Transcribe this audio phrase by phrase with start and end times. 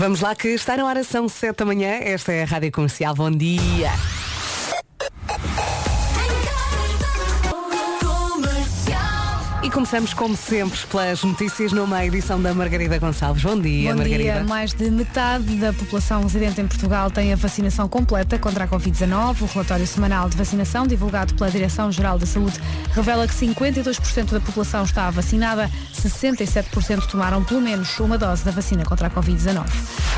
[0.00, 1.90] Vamos lá que está na hora, são 7 da manhã.
[1.90, 3.14] Esta é a Rádio Comercial.
[3.14, 3.90] Bom dia.
[9.62, 13.42] E começamos, como sempre, pelas notícias numa edição da Margarida Gonçalves.
[13.42, 14.22] Bom dia, Bom Margarida.
[14.22, 14.44] dia.
[14.44, 19.42] Mais de metade da população residente em Portugal tem a vacinação completa contra a Covid-19.
[19.42, 22.58] O relatório semanal de vacinação, divulgado pela Direção-Geral da Saúde,
[22.92, 28.84] revela que 52% da população está vacinada, 67% tomaram pelo menos uma dose da vacina
[28.84, 29.64] contra a Covid-19.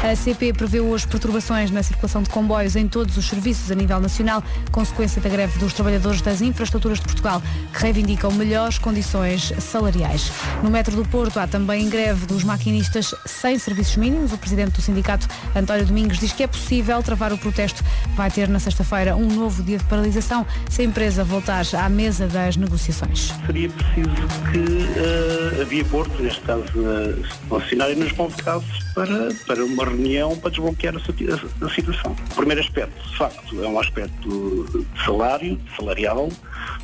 [0.03, 4.01] A CP prevê hoje perturbações na circulação de comboios em todos os serviços a nível
[4.01, 10.31] nacional, consequência da greve dos trabalhadores das infraestruturas de Portugal, que reivindicam melhores condições salariais.
[10.63, 14.33] No metro do Porto há também greve dos maquinistas sem serviços mínimos.
[14.33, 17.85] O presidente do sindicato, António Domingos, diz que é possível travar o protesto.
[18.17, 22.27] Vai ter na sexta-feira um novo dia de paralisação se a empresa voltar à mesa
[22.27, 23.33] das negociações.
[23.47, 24.11] Seria preciso
[24.51, 29.85] que uh, a Via Porto, neste caso uh, a concessionária, nos convocasse para, para uma
[29.85, 32.17] reunião para desbloquear a, a, a situação.
[32.33, 36.29] O primeiro aspecto, de facto, é um aspecto de salário, salarial,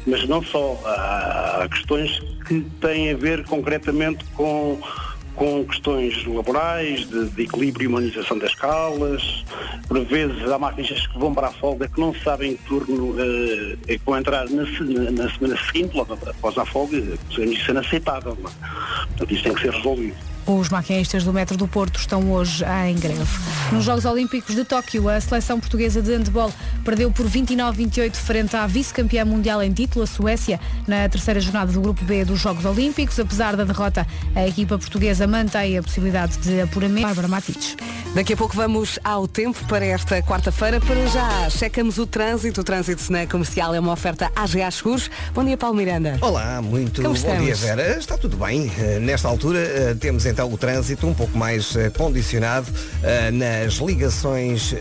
[0.07, 0.81] mas não só.
[0.85, 4.81] Há, há questões que têm a ver concretamente com
[5.39, 9.45] com questões laborais, de, de, equilíbrio e humanização das escalas.
[9.87, 13.79] Por vezes há máquinas que vão para a folga que não sabem que turno uh,
[13.87, 16.99] é que vão entrar na, na, na, semana seguinte, logo após a folga.
[17.31, 18.37] Isso é inaceitável.
[18.43, 18.51] Não?
[18.51, 20.17] Portanto, isso tem que ser resolvido.
[20.49, 23.23] Os maquinistas do metro do Porto estão hoje em greve.
[23.71, 26.51] Nos Jogos Olímpicos de Tóquio, a seleção portuguesa de handball
[26.83, 31.83] perdeu por 29-28 frente à vice-campeã mundial em título, a Suécia, na terceira jornada do
[31.83, 33.21] Grupo B dos Jogos Olímpicos.
[33.21, 37.07] Apesar da derrota, a equipa portuguesa mantém a possibilidade de apuramento.
[37.07, 37.77] Bárbara Matites.
[38.15, 40.81] Daqui a pouco vamos ao tempo para esta quarta-feira.
[40.81, 42.63] Para já, checamos o trânsito.
[42.63, 45.11] O trânsito na comercial é uma oferta AGA Seguros.
[45.35, 46.17] Bom dia, Paulo Miranda.
[46.23, 47.45] Olá, muito Como bom estamos?
[47.45, 47.99] dia, Vera.
[47.99, 48.69] Está tudo bem.
[48.79, 53.75] Uh, Nesta altura uh, temos então o trânsito um pouco mais uh, condicionado uh, nas
[53.79, 54.77] ligações uh,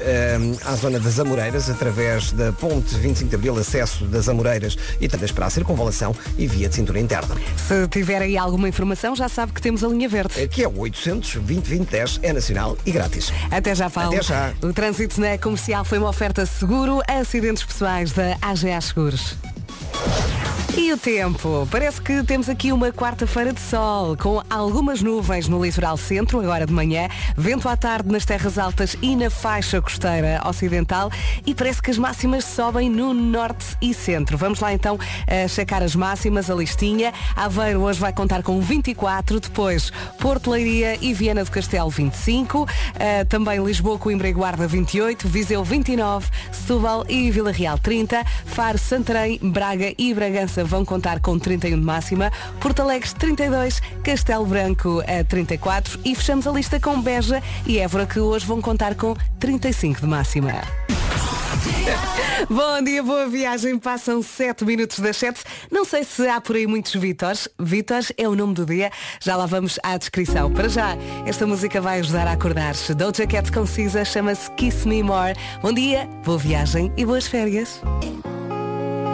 [0.63, 5.27] à zona das Amoreiras, através da ponte 25 de Abril, acesso das Amoreiras e também
[5.33, 7.35] para a circunvalação e via de cintura interna.
[7.67, 10.47] Se tiver aí alguma informação, já sabe que temos a linha verde.
[10.47, 13.33] Que é o 800 2010 é nacional e grátis.
[13.49, 14.13] Até já, Paulo.
[14.13, 14.53] Até já.
[14.61, 19.35] O trânsito na comercial foi uma oferta seguro a acidentes pessoais da AGA Seguros.
[20.77, 21.67] E o tempo?
[21.71, 26.67] Parece que temos aqui uma quarta-feira de sol, com algumas nuvens no litoral centro, agora
[26.67, 31.11] de manhã, vento à tarde nas terras altas e na faixa costeira ocidental
[31.47, 34.37] e parece que as máximas sobem no norte e centro.
[34.37, 34.99] Vamos lá então
[35.49, 37.11] checar as máximas, a listinha.
[37.35, 42.67] Aveiro hoje vai contar com 24, depois Porto Leiria e Viana do Castelo 25, uh,
[43.27, 49.39] também Lisboa, Coimbra e Guarda 28, Viseu 29, Setúbal e Vila Real 30, Faro, Santarém,
[49.41, 55.23] Braga e Bragança vão contar com 31 de máxima, Porto Alegre 32, Castelo Branco a
[55.23, 60.01] 34 e fechamos a lista com Beja e Évora que hoje vão contar com 35
[60.01, 60.53] de máxima.
[62.49, 63.77] Bom dia, boa viagem.
[63.77, 65.41] Passam 7 minutos das 7.
[65.71, 67.47] Não sei se há por aí muitos Vítors.
[67.59, 68.91] Vítors é o nome do dia.
[69.19, 70.51] Já lá vamos à descrição.
[70.51, 70.95] Para já,
[71.25, 72.93] esta música vai ajudar a acordar-se.
[72.93, 75.33] Doja Cat Concisa chama-se Kiss Me More.
[75.61, 77.81] Bom dia, boa viagem e boas férias.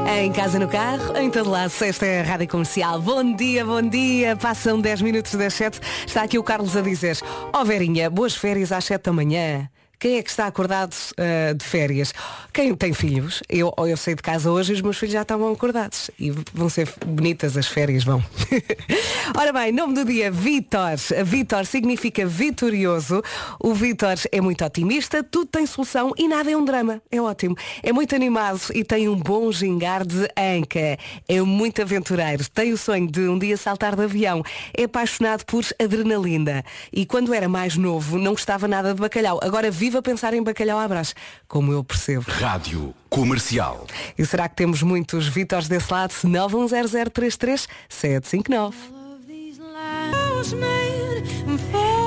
[0.05, 3.01] Em casa, no carro, em todo lado, esta é a Rádio Comercial.
[3.01, 4.35] Bom dia, bom dia.
[4.35, 5.79] Passam 10 minutos das 7.
[6.05, 7.17] Está aqui o Carlos a dizer,
[7.53, 9.69] ó oh, Verinha, boas férias às 7 da manhã.
[10.03, 12.13] Quem é que está acordado uh, de férias?
[12.51, 13.41] Quem tem filhos?
[13.47, 16.11] Eu, eu saí de casa hoje e os meus filhos já estavam acordados.
[16.19, 18.21] E vão ser bonitas as férias, vão.
[19.33, 20.97] Ora bem, nome do dia, Vitor.
[21.23, 23.23] Vitor significa vitorioso.
[23.57, 27.01] O Vitor é muito otimista, tudo tem solução e nada é um drama.
[27.09, 27.55] É ótimo.
[27.81, 30.97] É muito animado e tem um bom gingar de anca.
[31.29, 32.43] É muito aventureiro.
[32.49, 34.43] Tem o sonho de um dia saltar de avião.
[34.77, 36.61] É apaixonado por adrenalina.
[36.91, 39.39] E quando era mais novo, não gostava nada de bacalhau.
[39.41, 41.13] Agora vive a pensar em bacalhau à brás,
[41.47, 42.25] como eu percebo.
[42.27, 43.85] Rádio Comercial.
[44.17, 46.13] E será que temos muitos Vítors desse lado?
[46.13, 48.73] 910033759.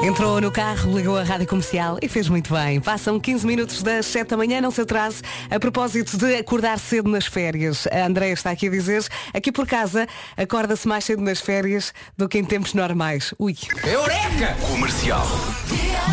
[0.06, 2.80] Entrou no carro, ligou a rádio comercial e fez muito bem.
[2.80, 5.20] Passam 15 minutos das 7 da manhã, não se atrase.
[5.50, 9.66] A propósito de acordar cedo nas férias, a Andréia está aqui a dizer, aqui por
[9.66, 10.06] casa,
[10.36, 13.34] acorda-se mais cedo nas férias do que em tempos normais.
[13.36, 13.56] Ui.
[13.84, 14.56] Eureka!
[14.70, 15.26] Comercial.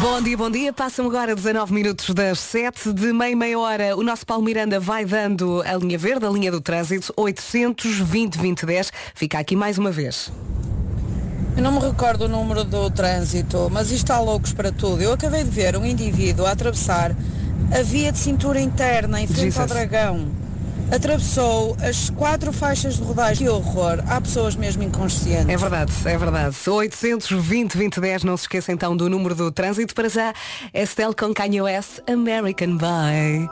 [0.01, 0.74] Bom dia, bom dia.
[0.74, 3.95] Passam agora 19 minutos das 7 de meia meia hora.
[3.95, 8.92] O nosso Paulo Miranda vai dando a linha verde, a linha do trânsito, 820 2010.
[9.13, 10.31] Fica aqui mais uma vez.
[11.55, 15.01] Eu não me recordo o número do trânsito, mas isto está loucos para tudo.
[15.01, 17.15] Eu acabei de ver um indivíduo a atravessar
[17.71, 19.69] a via de cintura interna em frente ao Jesus.
[19.69, 20.27] dragão.
[20.91, 23.47] atravessou as quatro faixas de rodagem.
[23.47, 24.03] Que horror.
[24.07, 25.50] Há pessoas mesmo inconscientes.
[25.50, 26.55] É verdade, é verdade.
[26.67, 29.94] 820 2010, não se esqueça então do número do trânsito.
[29.94, 30.33] Para já,
[30.73, 33.50] Estelle com Kanye West, American Boy.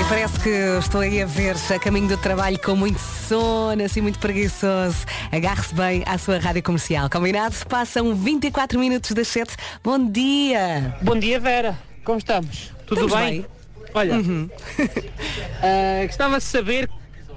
[0.00, 0.48] E parece que
[0.78, 5.04] estou aí a ver a caminho do trabalho com muito sono, assim muito preguiçoso.
[5.32, 7.10] Agarre-se bem à sua rádio comercial.
[7.10, 7.54] Combinado?
[7.68, 9.56] Passam 24 minutos das 7.
[9.82, 10.96] Bom dia!
[11.02, 11.76] Bom dia, Vera.
[12.04, 12.72] Como estamos?
[12.86, 13.40] Tudo Estamos bem?
[13.40, 13.46] bem.
[13.94, 14.14] Olha,
[15.62, 16.88] ah, gostava de saber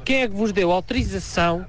[0.05, 1.65] quem é que vos deu autorização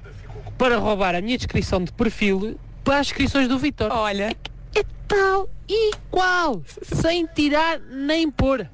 [0.57, 3.89] para roubar a minha descrição de perfil para as inscrições do Vitor.
[3.91, 4.35] Olha,
[4.75, 8.67] É tal e qual, sem tirar nem pôr.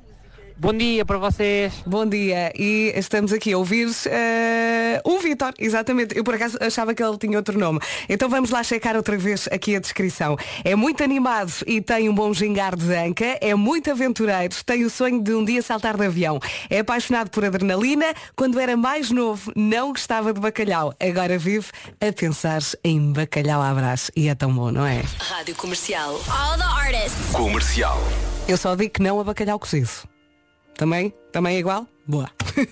[0.60, 1.74] Bom dia para vocês.
[1.86, 2.52] bom dia.
[2.54, 6.18] E estamos aqui a ouvir eh, o Vitor, exatamente.
[6.18, 7.80] Eu por acaso achava que ele tinha outro nome.
[8.10, 10.36] Então vamos lá checar outra vez aqui a descrição.
[10.66, 14.90] É muito animado e tem um bom gingar de anca, é muito aventureiro, tem o
[14.90, 16.42] sonho de um dia saltar de avião.
[16.70, 20.94] É apaixonado por adrenalina, quando era mais novo não gostava de bacalhau.
[21.00, 21.68] Agora vive
[22.02, 24.12] a pensar em bacalhau à brás.
[24.14, 25.04] E é tão bom, não é?
[25.20, 26.20] Rádio Comercial.
[26.28, 27.32] All the artists.
[27.32, 27.98] Comercial.
[28.46, 29.90] Eu só digo que não a bacalhau cozido.
[30.80, 31.14] Também?
[31.34, 31.86] Também é igual?
[32.10, 32.28] Boa.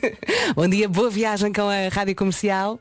[0.55, 2.79] Bom dia, boa viagem com a Rádio Comercial.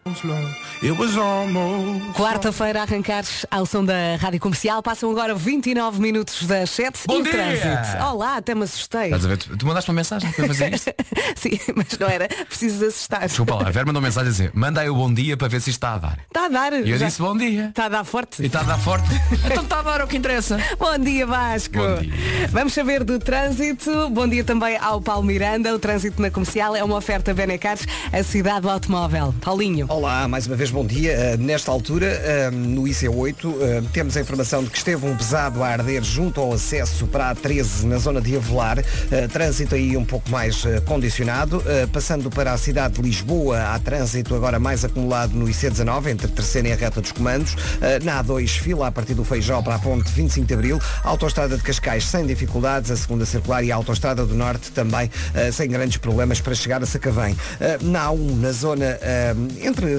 [2.14, 4.82] Quarta-feira a arrancar ao som da Rádio Comercial.
[4.82, 7.32] Passam agora 29 minutos das 7 Bom e o dia!
[7.32, 8.02] trânsito.
[8.04, 9.04] Olá, até me assustei.
[9.04, 9.36] Estás a ver?
[9.36, 10.90] Tu, tu mandaste uma mensagem para fazer isto?
[11.36, 13.26] Sim, mas não era preciso de assustar.
[13.26, 15.48] Desculpa lá, a Vera mandou uma mensagem a dizer manda aí o bom dia para
[15.48, 16.18] ver se isto está a dar.
[16.26, 16.72] Está a dar.
[16.72, 17.66] E eu já- disse bom dia.
[17.66, 18.42] Está a dar forte.
[18.42, 19.08] E está a dar forte.
[19.44, 20.58] então está a dar é o que interessa.
[20.78, 21.74] Bom dia, Vasco.
[21.76, 22.14] Bom dia.
[22.50, 24.08] Vamos saber do trânsito.
[24.08, 25.74] Bom dia também ao Paulo Miranda.
[25.74, 29.34] O trânsito na comercial é uma oferta Benecares, a cidade do automóvel.
[29.40, 29.86] Paulinho.
[29.88, 31.34] Olá, mais uma vez bom dia.
[31.34, 35.62] Uh, nesta altura, uh, no IC8, uh, temos a informação de que esteve um pesado
[35.62, 38.78] a arder junto ao acesso para a 13 na zona de Avelar.
[39.32, 41.62] Trânsito aí um pouco mais condicionado.
[41.92, 46.68] Passando para a cidade de Lisboa, há trânsito agora mais acumulado no IC19, entre terceira
[46.68, 47.56] e a reta dos comandos.
[48.02, 50.80] Na A2, fila a partir do Feijó para a ponte 25 de Abril.
[51.02, 55.10] Autostrada de Cascais sem dificuldades, a segunda circular e a Autostrada do Norte também
[55.52, 57.34] sem grandes problemas para chegar a Sacavém.
[57.34, 59.96] Uh, na A1, na zona uh, entre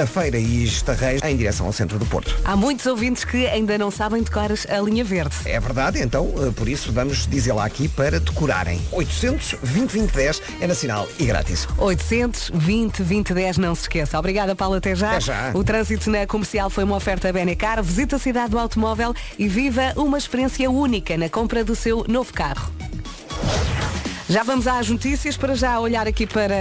[0.00, 2.34] a Feira e Estarreis, em direção ao centro do Porto.
[2.44, 5.34] Há muitos ouvintes que ainda não sabem decorar a linha verde.
[5.44, 8.80] É verdade, então, uh, por isso vamos dizer lá aqui para decorarem.
[8.92, 11.66] 800 20 20 10 é nacional e grátis.
[11.78, 14.18] 820 2010, não se esqueça.
[14.18, 15.12] Obrigada, Paulo, até já.
[15.12, 15.50] Até já.
[15.54, 17.82] O trânsito na comercial foi uma oferta Benecar.
[17.82, 22.32] Visita a cidade do automóvel e viva uma experiência única na compra do seu novo
[22.32, 22.70] carro.
[24.28, 26.52] Já vamos às notícias, para já olhar aqui para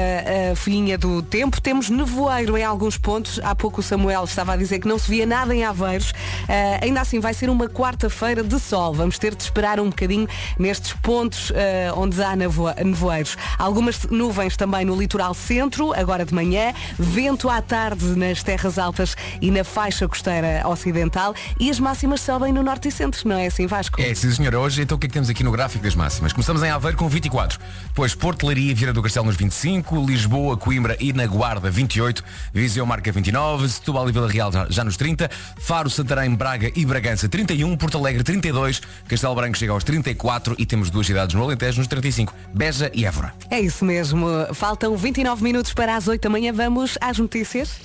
[0.51, 1.59] a folhinha do tempo.
[1.59, 3.39] Temos nevoeiro em alguns pontos.
[3.43, 6.13] Há pouco o Samuel estava a dizer que não se via nada em Aveiros.
[6.47, 8.93] Ah, ainda assim, vai ser uma quarta-feira de sol.
[8.93, 10.27] Vamos ter de esperar um bocadinho
[10.59, 13.35] nestes pontos ah, onde há nevo- nevoeiros.
[13.57, 16.71] Algumas nuvens também no litoral centro, agora de manhã.
[16.99, 21.33] Vento à tarde nas terras altas e na faixa costeira ocidental.
[21.59, 23.99] E as máximas sobem no norte e centro, não é assim, Vasco?
[23.99, 24.53] É, sim senhor.
[24.53, 26.31] Hoje então o que é que temos aqui no gráfico das máximas?
[26.31, 27.54] Começamos em Aveiro com 24.
[27.87, 32.23] Depois Porto Leiria Vieira do Castelo nos 25, Lisboa, Coimbra e na Guarda 28,
[32.53, 35.29] Viseu marca 29, Setúbal e Vila Real já, já nos 30,
[35.59, 40.65] Faro, Santarém, Braga e Bragança 31, Porto Alegre 32, Castelo Branco chega aos 34 e
[40.65, 43.33] temos duas cidades no Alentejo nos 35, Beja e Évora.
[43.49, 44.27] É isso mesmo.
[44.53, 46.51] Faltam 29 minutos para as 8 da manhã.
[46.53, 47.79] Vamos às notícias.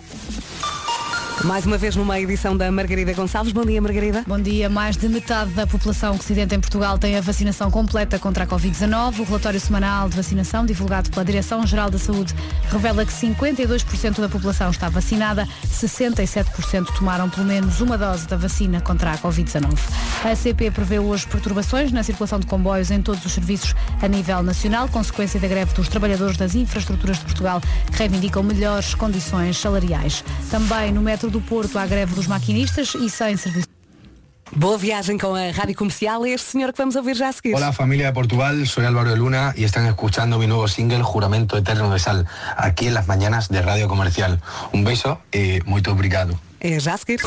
[1.44, 3.52] Mais uma vez numa edição da Margarida Gonçalves.
[3.52, 4.22] Bom dia, Margarida.
[4.26, 4.68] Bom dia.
[4.68, 9.20] Mais de metade da população residente em Portugal tem a vacinação completa contra a Covid-19.
[9.20, 12.34] O relatório semanal de vacinação, divulgado pela Direção-Geral da Saúde,
[12.70, 18.80] revela que 52% da população está vacinada, 67% tomaram pelo menos uma dose da vacina
[18.82, 19.78] contra a Covid-19.
[20.22, 24.42] A CP prevê hoje perturbações na circulação de comboios em todos os serviços a nível
[24.42, 30.22] nacional, consequência da greve dos trabalhadores das infraestruturas de Portugal, que reivindicam melhores condições salariais.
[30.50, 33.68] Também no metro do Porto há greve dos maquinistas e sem serviço.
[34.54, 36.26] Boa viagem com a Rádio Comercial.
[36.26, 37.54] É este senhor que vamos ouvir já a seguir.
[37.54, 41.56] Hola familia de Portugal, soy Álvaro de Luna y están escuchando mi nuevo single Juramento
[41.56, 44.40] Eterno de Sal, aquí en las mañanas de Radio Comercial.
[44.72, 46.38] Un beso y muy obrigado.
[46.60, 47.20] É já a seguir.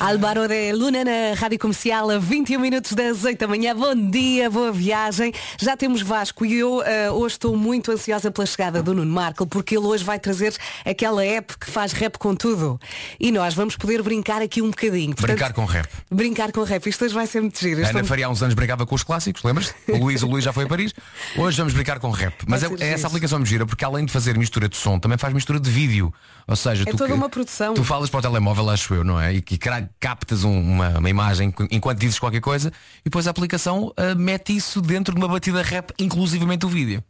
[0.00, 3.74] Álvaro de Luna na Rádio Comercial a 21 minutos das 8 da manhã.
[3.74, 5.32] Bom dia, boa viagem.
[5.58, 9.44] Já temos Vasco e eu eh, hoje estou muito ansiosa pela chegada do Nuno Marco
[9.44, 12.78] porque ele hoje vai trazer aquela app que faz rap com tudo.
[13.18, 15.16] E nós vamos poder brincar aqui um bocadinho.
[15.16, 15.88] Portanto, Brincar com rap.
[16.08, 16.86] Brincar com rap.
[16.88, 17.84] Isto hoje vai ser muito giro.
[17.84, 19.74] Ana Faria há uns anos brincava com os clássicos, lembras?
[19.88, 20.94] O Luís, o Luís já foi a Paris.
[21.36, 22.34] Hoje vamos brincar com rap.
[22.46, 25.18] Mas é, é essa aplicação me gira porque além de fazer mistura de som, também
[25.18, 26.12] faz mistura de vídeo.
[26.46, 27.74] Ou seja, É tu, toda uma produção.
[27.74, 29.34] Tu falas para o telemóvel, acho eu, não é?
[29.34, 32.68] E que gra- captas um- uma, uma imagem enquanto dizes qualquer coisa
[33.00, 37.02] e depois a aplicação ah, mete isso dentro de uma batida rap, inclusivamente o vídeo.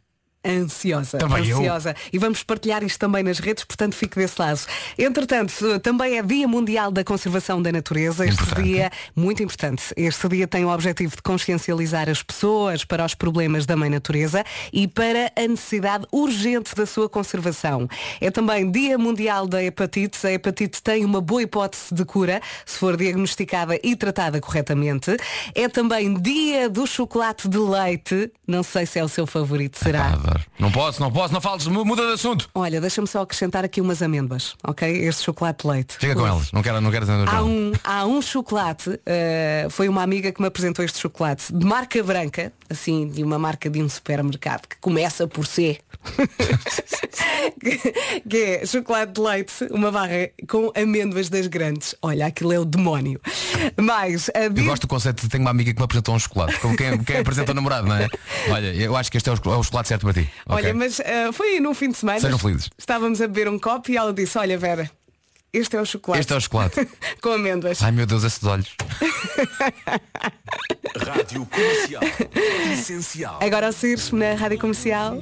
[0.45, 1.57] Ansiosa, Também eu.
[1.59, 1.95] ansiosa.
[2.13, 4.61] E vamos partilhar isto também nas redes, portanto fique desse lado.
[4.97, 8.25] Entretanto, também é Dia Mundial da Conservação da Natureza.
[8.25, 8.63] Este Importante.
[8.65, 13.65] dia, muito importante, este dia tem o objetivo de consciencializar as pessoas para os problemas
[13.65, 17.87] da mãe natureza e para a necessidade urgente da sua conservação.
[18.21, 20.25] É também Dia Mundial da Hepatite.
[20.25, 25.17] A hepatite tem uma boa hipótese de cura se for diagnosticada e tratada corretamente.
[25.53, 28.31] É também Dia do Chocolate de Leite.
[28.49, 30.17] Não sei se é o seu favorito, será?
[30.25, 30.39] Ah.
[30.57, 32.49] Não posso, não posso, não fales, mu- muda de assunto.
[32.55, 34.89] Olha, deixa-me só acrescentar aqui umas amêndoas, ok?
[35.05, 35.97] Este chocolate de leite.
[35.99, 39.87] Fica com elas, não quero, não quero entender Há um, há um chocolate, eh, foi
[39.87, 43.81] uma amiga que me apresentou este chocolate, de marca branca, assim, de uma marca de
[43.81, 45.79] um supermercado, que começa por C.
[47.59, 47.77] que,
[48.29, 51.95] que é chocolate de leite, uma barra com amêndoas das grandes.
[52.01, 53.19] Olha, aquilo é o demónio.
[53.77, 56.59] Mas a Eu gosto do conceito de tenho uma amiga que me apresentou um chocolate,
[56.59, 58.07] como quem, quem apresenta o namorado, não é?
[58.49, 60.29] Olha, eu acho que este é o, é o chocolate certo para ti.
[60.47, 60.73] Olha, ok?
[60.73, 62.19] mas eh, foi num fim de semana.
[62.19, 62.69] Sejam felizes.
[62.77, 64.89] Estávamos a beber um copo e ela disse, olha Vera,
[65.51, 66.19] este é o chocolate.
[66.19, 66.87] Este é o chocolate.
[67.21, 67.81] com amêndoas.
[67.81, 68.75] Ai meu Deus, esses olhos.
[70.97, 72.03] Rádio Comercial.
[72.71, 73.39] Essencial.
[73.41, 75.17] Agora o Circe na Rádio Comercial.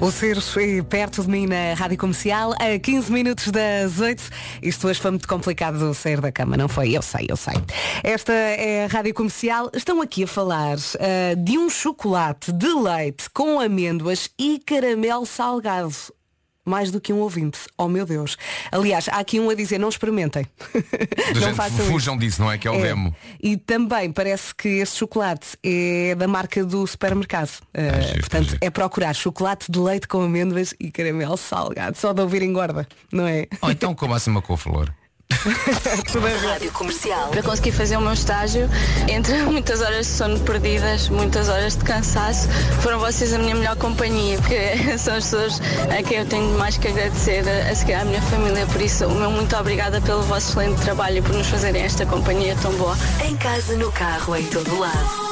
[0.00, 4.22] O Circe é perto de mim na Rádio Comercial, a 15 minutos das 8.
[4.62, 6.96] Isto hoje foi muito complicado sair da cama, não foi?
[6.96, 7.54] Eu sei, eu sei.
[8.02, 9.70] Esta é a Rádio Comercial.
[9.72, 15.94] Estão aqui a falar ah, de um chocolate de leite com amêndoas e caramelo salgado.
[16.64, 17.58] Mais do que um ouvinte.
[17.76, 18.36] Oh meu Deus.
[18.72, 20.46] Aliás, há aqui um a dizer, não experimentem.
[21.40, 21.90] Não façam isso.
[21.90, 22.56] fujam disso, não é?
[22.58, 23.14] Que é o demo.
[23.42, 27.50] E também parece que este chocolate é da marca do supermercado.
[27.74, 28.58] Uh, giro, portanto, giro.
[28.60, 31.96] é procurar chocolate de leite com amêndoas e caramelo salgado.
[31.96, 33.46] Só de ouvir engorda, não é?
[33.60, 34.92] Ou então como assim uma couve-flor.
[36.44, 37.28] Rádio Comercial.
[37.28, 38.68] Para conseguir fazer o meu estágio,
[39.08, 42.48] entre muitas horas de sono perdidas, muitas horas de cansaço,
[42.80, 45.60] foram vocês a minha melhor companhia, porque são as pessoas
[45.96, 48.66] a quem eu tenho mais que agradecer, a seguir à minha família.
[48.66, 52.06] Por isso, o meu muito obrigada pelo vosso excelente trabalho e por nos fazerem esta
[52.06, 52.96] companhia tão boa.
[53.24, 55.23] Em casa, no carro, em todo lado.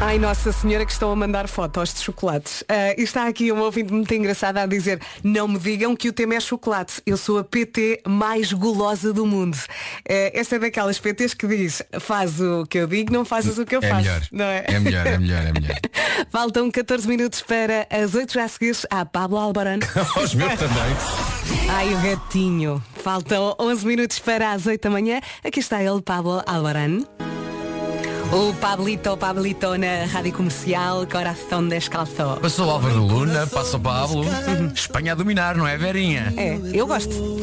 [0.00, 2.60] Ai, Nossa Senhora que estão a mandar fotos de chocolates.
[2.62, 6.12] Uh, e está aqui um ouvinte muito engraçado a dizer não me digam que o
[6.12, 7.00] tema é chocolate.
[7.06, 9.54] Eu sou a PT mais gulosa do mundo.
[9.56, 13.64] Uh, esta é daquelas PTs que diz faz o que eu digo, não fazes o
[13.64, 14.02] que eu É faço.
[14.02, 14.22] melhor.
[14.30, 14.64] Não é?
[14.66, 15.76] É melhor, é melhor, é melhor.
[16.30, 19.78] Faltam 14 minutos para as 8 já a seguir a Pablo Albarán.
[20.22, 21.68] Os meus também.
[21.70, 22.82] Ai, o gatinho.
[22.96, 25.20] Faltam 11 minutos para as 8 da manhã.
[25.42, 27.00] Aqui está ele, Pablo Albarán.
[28.32, 32.12] O Pablito, Pablito na rádio comercial, coração descalço.
[32.40, 34.24] Passou o Álvaro Luna, passa o Pablo.
[34.74, 36.32] Espanha a dominar, não é, Verinha?
[36.36, 37.12] É, eu gosto.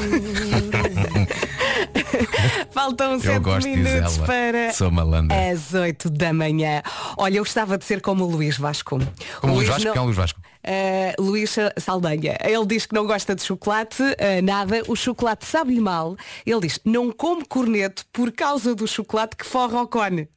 [2.71, 4.25] Faltam 7 gosto, diz minutos ela.
[4.25, 5.51] para Sou malandra.
[5.51, 6.81] as 8 da manhã.
[7.17, 8.99] Olha, eu gostava de ser como o Luís Vasco.
[9.39, 9.85] Como o Luís Vasco?
[9.85, 10.39] não- Quem é o Luís Vasco?
[10.63, 12.37] Uh, Luís Saldanha.
[12.43, 14.83] Ele diz que não gosta de chocolate, uh, nada.
[14.87, 16.15] O chocolate sabe-lhe mal.
[16.45, 20.27] Ele diz, não come corneto por causa do chocolate que forra ao cone.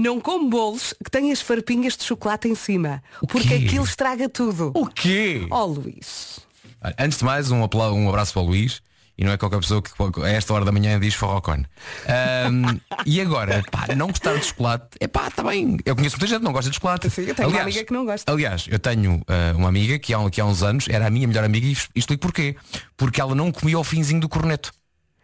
[0.00, 3.02] Não come bolos que têm as farpinhas de chocolate em cima.
[3.28, 3.64] porque quê?
[3.66, 4.70] aquilo estraga tudo.
[4.74, 5.46] O quê?
[5.50, 6.38] Oh Luís.
[6.98, 8.80] Antes de mais, um, apla- um abraço para o Luís.
[9.20, 9.90] E não é qualquer pessoa que
[10.22, 11.66] a esta hora da manhã diz forrocone.
[12.06, 15.76] Ahm, e agora, pá, não gostar de chocolate, é pá, está bem.
[15.84, 17.10] Eu conheço muita gente que não gosta de chocolate.
[17.10, 18.30] Sim, eu tenho uma amiga que não gosta.
[18.32, 21.26] Aliás, eu tenho ah, uma amiga que há, que há uns anos era a minha
[21.26, 22.54] melhor amiga e explico porquê.
[22.96, 24.72] Porque ela não comia o finzinho do corneto.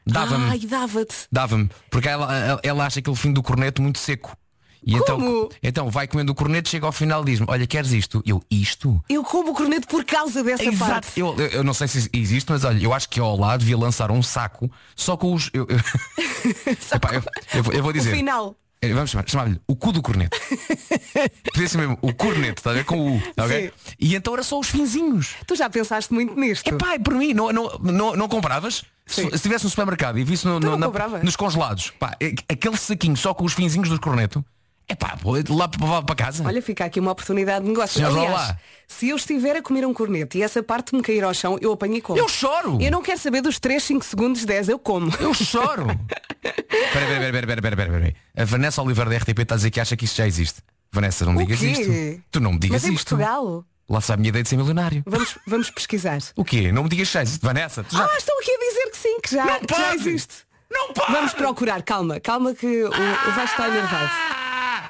[0.04, 0.50] Dava-me.
[0.50, 1.14] Ai, dava-te.
[1.30, 1.70] Dava-me.
[1.88, 4.36] Porque ela, ela- ela acha aquele fim do corneto muito seco.
[4.86, 5.48] E então, Como?
[5.62, 8.22] então vai comendo o corneto, chega ao final e diz-me, olha, queres isto?
[8.26, 9.02] Eu, isto?
[9.08, 10.90] Eu como o corneto por causa dessa Exato.
[10.92, 11.18] parte.
[11.20, 13.78] Eu, eu- eu não sei se existe, mas olha, eu acho que ao lado devia
[13.78, 15.48] lançar um saco só com os.
[15.52, 15.78] Eu, eu-
[16.94, 17.22] Epá, eu-
[17.54, 18.12] eu vou- eu vou dizer.
[18.12, 18.56] O final.
[18.82, 20.36] Eh, Vamos chamar- chamar-lhe o cu do corneto.
[21.54, 22.84] Podia ser mesmo o corneto, está a ver?
[22.84, 23.22] Com o U.
[23.38, 23.72] ok?
[23.98, 25.36] E então era só os finzinhos.
[25.46, 26.68] Tu já pensaste muito nisto.
[26.68, 28.84] Epá, é por mim, não, não, não, não compravas?
[29.06, 29.28] Se Sim.
[29.30, 30.88] se estivesse no supermercado e visse no- no- na-
[31.22, 34.44] nos congelados, pá, é- aquele saquinho só com os finzinhos do corneto,
[34.86, 35.16] é pá,
[35.48, 36.44] lá para, casa.
[36.46, 37.96] Olha, fica aqui uma oportunidade de negócio.
[37.96, 38.58] Senhores, Aliás, olá.
[38.86, 41.72] se eu estiver a comer um corneto e essa parte me cair ao chão, eu
[41.72, 42.18] apanho e como.
[42.18, 42.78] Eu choro!
[42.80, 45.10] Eu não quero saber dos 3, 5 segundos, 10, eu como.
[45.18, 45.86] Eu choro!
[46.44, 48.14] Espera, espera, espera, espera, espera.
[48.36, 50.60] A Vanessa Oliveira da RTP está a dizer que acha que isso já existe.
[50.92, 52.22] Vanessa, não me digas isto.
[52.30, 53.16] Tu não me digas Mas em isto.
[53.16, 55.02] Portugal, Lá sabe a minha ideia de ser milionário.
[55.06, 56.18] vamos, vamos pesquisar.
[56.36, 56.72] O quê?
[56.72, 57.44] Não me digas já existe.
[57.44, 58.04] Vanessa, já...
[58.04, 60.34] Ah, estão aqui a dizer que sim, que já, Não que já existe.
[60.70, 61.12] Não pode!
[61.12, 64.43] Vamos procurar, calma, calma que o, o Vasco está enervado.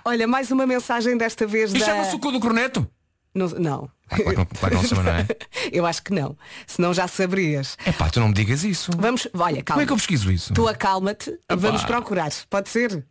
[0.04, 1.84] Olha, mais uma mensagem desta vez E da...
[1.87, 2.87] chama-se o cu do corneto?
[3.34, 5.26] Não, não, Ah, claro, não- claro não se chama, não é?
[5.73, 6.37] Eu acho que não.
[6.66, 7.76] Senão já saberias.
[7.84, 8.92] É pá, tu não me digas isso.
[8.96, 9.64] Vamos, olha, calma.
[9.64, 10.54] Como é que eu pesquiso isso?
[10.54, 12.30] Tu acalma-te e vamos procurar.
[12.49, 13.04] Pode ser?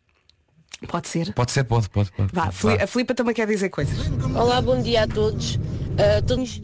[0.88, 1.34] Pode ser?
[1.34, 2.10] Pode ser, pode, pode.
[2.12, 2.30] pode.
[2.34, 3.98] Vá, Fili- a Filipa também quer dizer coisas.
[4.36, 5.60] Olá, bom dia a todos.
[5.98, 6.62] Ah, todos...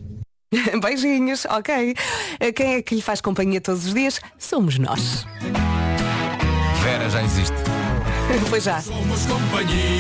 [0.82, 1.92] Beijinhos, ok.
[2.42, 4.22] Uh, Quem é que lhe faz companhia todos os dias?
[4.38, 5.26] Somos nós.
[6.84, 7.54] Vera já existe.
[8.50, 8.82] pois já.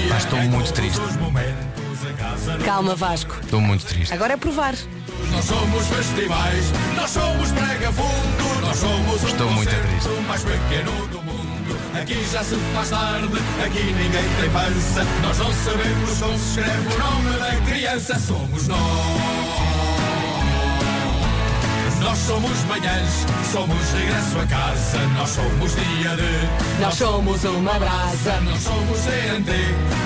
[0.10, 1.02] Mas estou muito triste.
[2.66, 3.36] Calma, Vasco.
[3.42, 4.14] Estou muito triste.
[4.14, 4.76] Agora é provar.
[5.32, 10.10] Nós somos festivais, nós somos prega fundo, nós somos Estou o muito triste.
[10.28, 11.40] mais pequeno do mundo.
[12.02, 13.28] Aqui já se faz tarde,
[13.66, 15.04] aqui ninguém tem pança.
[15.22, 18.20] Nós não sabemos como se escreve o nome da criança.
[18.20, 19.69] Somos nós.
[22.02, 25.00] Nós somos manhãs, somos regresso a casa.
[25.18, 26.82] Nós somos dia de.
[26.82, 28.40] Nós somos uma brasa.
[28.42, 29.52] Nós somos CNT,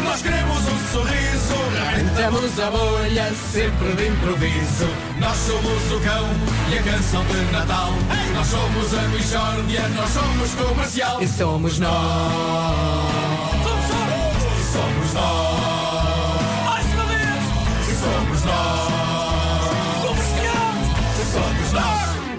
[0.04, 1.54] nós queremos um sorriso.
[1.96, 4.88] Rebentamos a bolha, sempre de improviso.
[5.20, 6.30] Nós somos o cão
[6.72, 7.94] e a canção de Natal.
[8.34, 11.22] Nós somos a Michórdia, nós somos comercial.
[11.22, 13.33] E somos nós.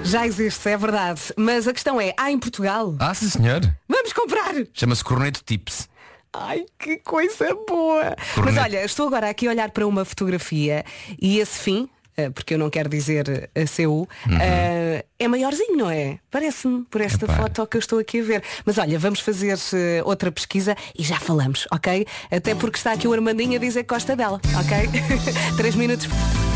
[0.04, 1.20] Já existe, é verdade.
[1.36, 2.94] Mas a questão é, há em Portugal?
[2.98, 3.60] Ah, sim senhor.
[3.88, 4.52] Vamos comprar!
[4.72, 5.88] Chama-se Corneto Tips.
[6.32, 8.14] Ai, que coisa boa!
[8.18, 8.60] Mas Corneto.
[8.60, 10.84] olha, estou agora aqui a olhar para uma fotografia
[11.20, 14.06] e esse fim, eh, porque eu não quero dizer a CU,
[14.40, 16.18] eh, é maiorzinho, não é?
[16.30, 17.36] Parece-me, por esta Epá.
[17.36, 18.42] foto que eu estou aqui a ver.
[18.64, 22.04] Mas olha, vamos fazer eh, outra pesquisa e já falamos, ok?
[22.30, 24.90] Até porque está aqui o Armandinho a dizer que gosta dela, ok?
[25.56, 26.08] Três minutos.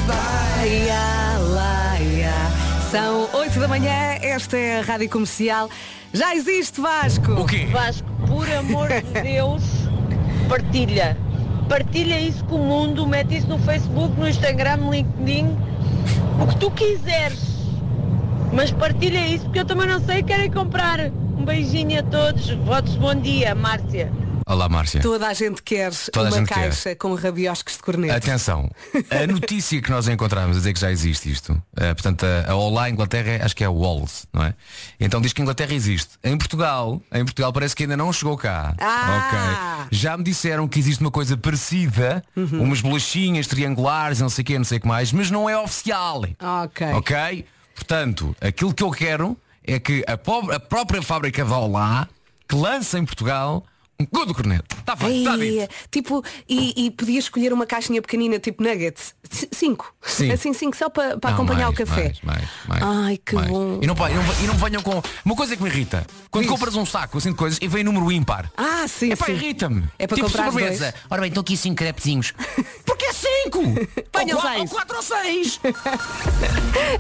[0.09, 1.38] Laia.
[2.90, 3.90] São 8 da manhã,
[4.23, 5.68] esta é a Rádio Comercial.
[6.11, 7.33] Já existe Vasco!
[7.33, 7.66] O quê?
[7.71, 9.62] Vasco, por amor de Deus,
[10.49, 11.14] partilha.
[11.68, 15.54] Partilha isso com o mundo, mete isso no Facebook, no Instagram, no LinkedIn,
[16.42, 17.59] o que tu quiseres.
[18.54, 20.99] Mas partilha isso porque eu também não sei, querem comprar.
[21.37, 24.11] Um beijinho a todos, votos bom dia, Márcia.
[24.49, 25.02] Olá, Márcia.
[25.02, 26.55] Toda a gente quer Toda a uma gente quer.
[26.55, 28.14] caixa com rabiosques de corneto.
[28.14, 28.71] Atenção,
[29.11, 32.55] a notícia que nós encontramos a dizer que já existe isto, eh, portanto a, a
[32.57, 34.55] Olá Inglaterra acho que é o Walls, não é?
[34.99, 36.12] Então diz que a Inglaterra existe.
[36.25, 38.75] Em Portugal, em Portugal parece que ainda não chegou cá.
[38.81, 39.87] Ah!
[39.87, 39.88] Ok.
[39.99, 42.62] Já me disseram que existe uma coisa parecida, Uhum.
[42.62, 45.59] umas bolachinhas triangulares, não sei o que, não sei o que mais, mas não é
[45.59, 46.22] oficial.
[46.64, 46.87] Ok.
[46.94, 47.44] Ok?
[47.75, 52.09] Portanto, aquilo que eu quero é que a, pobre- a própria fábrica da Olá
[52.49, 53.62] que lança em Portugal
[54.00, 54.76] um good corneto.
[54.78, 55.74] Está feito, está dito.
[55.90, 59.14] tipo, e, e podia escolher uma caixinha pequenina, tipo nuggets.
[59.30, 59.92] C- Cinco.
[60.02, 60.30] Sim.
[60.30, 62.02] Assim, cinco, só para para Não, acompanhar mais, o café.
[62.02, 63.48] mais, mais, mais, Ai, que mais.
[63.48, 63.80] bom.
[63.82, 65.02] E não, pa- e, não, e não venham com.
[65.24, 66.06] Uma coisa que me irrita.
[66.30, 66.52] Quando Diz.
[66.52, 68.50] compras um saco assim de coisas e vem número ímpar.
[68.56, 69.32] Ah, sim, É sim.
[69.32, 69.84] irrita-me.
[69.98, 70.92] É para tipo comprar sobremesa.
[70.92, 71.04] dois.
[71.11, 72.32] Ora bem, estão aqui cinco crepezinhos.
[72.87, 73.62] Porque é cinco!
[74.12, 74.61] Quatro, seis.
[74.61, 75.61] ou quatro ou seis!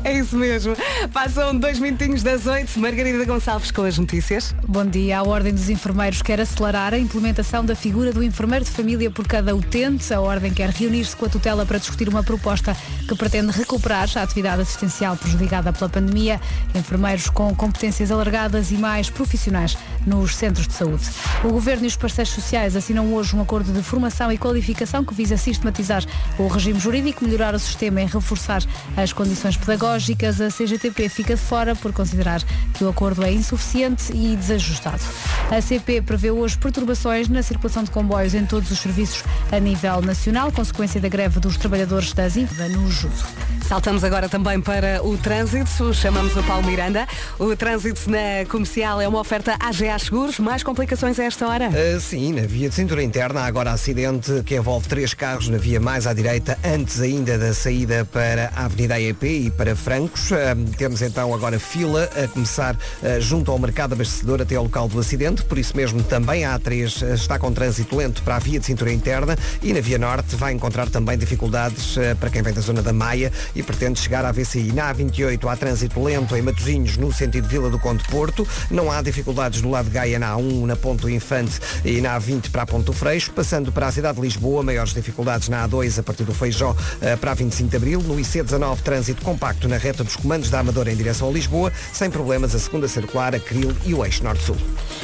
[0.04, 0.76] É isso mesmo.
[1.12, 2.78] Passam dois minutinhos das oito.
[2.78, 4.54] Margarida Gonçalves com as notícias.
[4.66, 5.18] Bom dia.
[5.18, 9.26] A Ordem dos Enfermeiros quer acelerar a implementação da figura do enfermeiro de família por
[9.26, 10.12] cada utente.
[10.12, 14.22] A Ordem quer reunir-se com a tutela para discutir uma proposta que pretende recuperar a
[14.22, 16.40] atividade assistencial prejudicada pela pandemia.
[16.74, 21.04] Enfermeiros com competências alargadas e mais profissionais nos centros de saúde.
[21.44, 25.14] O Governo e os parceiros sociais assinam hoje um acordo de formação e qualificação que
[25.14, 26.04] visa sistematizar
[26.38, 28.62] o regime jurídico, melhorar o sistema e reforçar
[28.96, 30.40] as condições pedagógicas.
[30.40, 32.42] A CGTP fica de fora por considerar
[32.74, 35.02] que o acordo é insuficiente e desajustado.
[35.50, 40.00] A CP prevê hoje perturbações na circulação de comboios em todos os serviços a nível
[40.00, 43.48] nacional, consequência da greve dos trabalhadores das Infa no Judo.
[43.68, 45.92] Saltamos agora também para o trânsito.
[45.92, 47.06] Chamamos o Paulo Miranda.
[47.38, 50.38] O trânsito na comercial é uma oferta AGA Seguros.
[50.38, 51.68] Mais complicações a esta hora?
[51.68, 55.58] Uh, sim, na via de cintura interna há agora acidente que envolve três carros na
[55.58, 60.30] via mais à direita, antes ainda da saída para a Avenida AEP e para Francos.
[60.30, 60.36] Uh,
[60.78, 64.98] temos então agora fila a começar uh, junto ao mercado abastecedor até ao local do
[64.98, 68.60] acidente, por isso mesmo também a A3 uh, está com trânsito lento para a via
[68.60, 72.52] de cintura interna e na via norte vai encontrar também dificuldades uh, para quem vem
[72.52, 74.72] da zona da Maia e pretende chegar à VCI.
[74.72, 79.00] Na A28 há trânsito lento em Matosinhos no sentido Vila do Conde Porto, não há
[79.02, 82.66] dificuldades do lado de Gaia na A1, na Ponto Infante e na A20 para a
[82.66, 86.34] Ponto Freixo, passando para a cidade de Lisboa, maiores dificuldades na A2 a partir do
[86.34, 90.50] Feijó eh, para a 25 de Abril, no IC19 trânsito compacto na reta dos comandos
[90.50, 94.04] da Amadora em direção a Lisboa, sem problemas a segunda circular, a Cril e o
[94.04, 94.56] eixo norte-sul.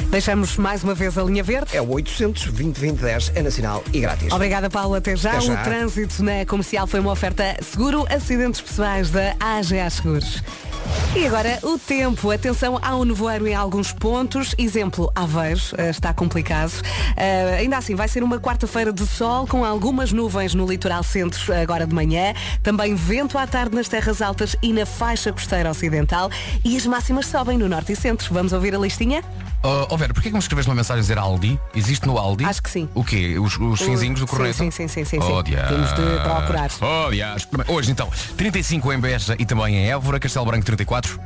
[0.09, 1.54] Deixamos mais uma vez a linha verde.
[1.73, 4.31] É o 800 2010 é nacional e grátis.
[4.31, 4.95] Obrigada, Paulo.
[4.95, 5.31] Até já.
[5.31, 5.61] Até já.
[5.61, 10.41] O trânsito na comercial foi uma oferta seguro, acidentes pessoais da AGA Seguros.
[11.15, 12.29] E agora o tempo.
[12.29, 14.53] Atenção ao nevoeiro em alguns pontos.
[14.57, 16.73] Exemplo, Aveiros, eh, está complicado.
[17.15, 21.53] Eh, ainda assim, vai ser uma quarta-feira de sol com algumas nuvens no litoral centro
[21.53, 22.33] agora de manhã.
[22.61, 26.29] Também vento à tarde nas terras altas e na faixa costeira ocidental.
[26.63, 28.33] E as máximas sobem no norte e centro.
[28.33, 29.23] Vamos ouvir a listinha?
[29.63, 31.59] Oh, oh Vera, porquê que me escreves uma mensagem a dizer Aldi?
[31.73, 32.45] Existe no Aldi?
[32.45, 32.87] Acho que sim.
[32.93, 33.39] O quê?
[33.39, 34.57] Os, os finzinhos do correto?
[34.57, 35.31] sim, sim, sim, sim, sim.
[35.31, 35.41] Oh.
[35.41, 36.69] Temos de procurar.
[36.81, 37.73] Oh.
[37.73, 41.19] Hoje então, 35 em Beja e também em Évora, Castelo Branco 34.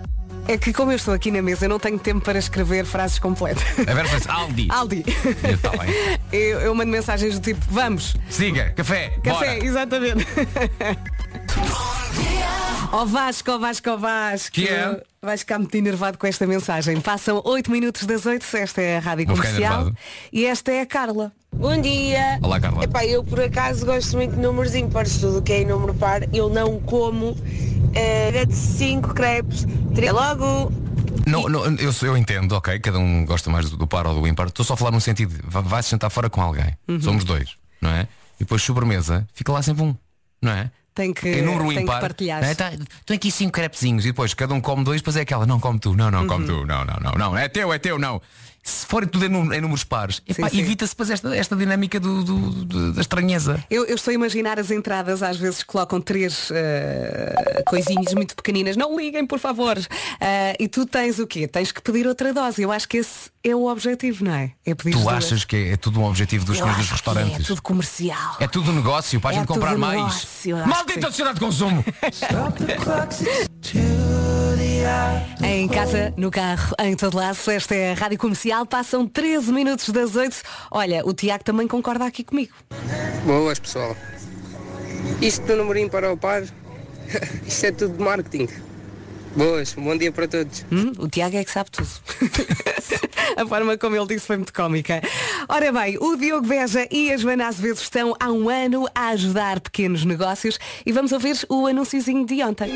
[0.47, 3.19] É que como eu estou aqui na mesa, eu não tenho tempo para escrever frases
[3.19, 3.63] completas.
[3.87, 4.67] A Vera Aldi.
[4.69, 5.05] Aldi.
[5.43, 5.89] Está bem.
[6.31, 8.15] Eu, eu mando mensagens do tipo, vamos.
[8.29, 9.09] Siga, café.
[9.23, 9.65] Café, bora.
[9.65, 10.27] exatamente.
[12.91, 14.51] Ó Vasco, ó Vasco, ó Vasco.
[14.51, 15.01] Que é?
[15.21, 16.99] Vais ficar muito enervado com esta mensagem.
[16.99, 19.91] Passam 8 minutos das 8, esta é a Rádio Comercial.
[20.33, 21.31] E esta é a Carla.
[21.53, 22.39] Bom dia.
[22.41, 22.83] Olá, Carla.
[22.83, 26.21] Epá, eu por acaso gosto muito de números ímpares, tudo que é em número par.
[26.33, 27.35] Eu não como
[27.93, 29.65] eh, de 5 crepes.
[29.93, 30.71] Teria logo.
[31.27, 34.27] Não, não, eu, eu entendo, ok, cada um gosta mais do, do par ou do
[34.27, 34.47] ímpar.
[34.47, 36.75] Estou só a falar no sentido, de, va- vai-se sentar fora com alguém.
[36.87, 37.01] Uhum.
[37.01, 38.03] Somos dois, não é?
[38.39, 39.95] E depois sobremesa, fica lá sempre um,
[40.41, 40.71] não é?
[40.95, 41.99] Tem que, Em número tem que ímpar.
[42.01, 42.41] partilhar.
[42.41, 42.55] não é?
[42.55, 45.59] Tá- Estão aqui cinco crepezinhos e depois cada um come dois, depois é aquela, não
[45.59, 46.61] come tu, não, não, come Uhum.
[46.61, 48.21] tu, não, não, não, não, é teu, é teu, não.
[48.69, 52.51] Se forem tudo em, nú- em números pares, evita-se depois esta, esta dinâmica do, do-
[52.65, 53.63] do- da estranheza.
[53.69, 58.77] Eu, eu estou a imaginar as entradas, às vezes colocam três eh, coisinhas muito pequeninas.
[58.77, 59.77] Não liguem, por favor.
[60.21, 61.47] Eh, e tu tens o quê?
[61.47, 62.61] Tens que pedir outra dose.
[62.61, 64.51] Eu acho que esse é o objetivo, não é?
[64.65, 65.15] É pedir Tu duas.
[65.15, 67.39] achas que é, é tudo um objetivo dos dos que restaurantes?
[67.41, 68.37] É tudo comercial.
[68.39, 70.27] É tudo negócio para a É gente comprar tudo mais.
[70.65, 71.83] Maldita sociedade de consumo!
[75.43, 79.89] Em casa, no carro, em todo lado, esta é a Rádio Comercial, passam 13 minutos
[79.89, 80.41] das 8.
[80.71, 82.53] Olha, o Tiago também concorda aqui comigo.
[83.25, 83.95] Boas pessoal.
[85.21, 86.43] Isto do número ímpar ao par,
[87.45, 88.47] isto é tudo marketing.
[89.35, 90.65] Boas, um bom dia para todos.
[90.71, 91.87] Hum, o Tiago é que sabe tudo.
[93.37, 95.01] a forma como ele disse foi muito cómica.
[95.47, 99.59] Ora bem, o Diogo Beja e a Joana Azevedo estão há um ano a ajudar
[99.59, 102.71] pequenos negócios e vamos ouvir o anúnciozinho de ontem.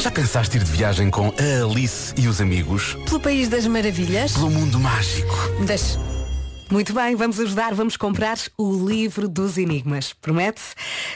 [0.00, 2.96] Já pensaste ir de viagem com a Alice e os amigos?
[3.06, 4.32] Pelo País das Maravilhas.
[4.32, 5.34] Pelo mundo mágico.
[5.66, 5.98] Das...
[6.68, 10.12] Muito bem, vamos ajudar, vamos comprar o livro dos enigmas.
[10.12, 10.60] Promete?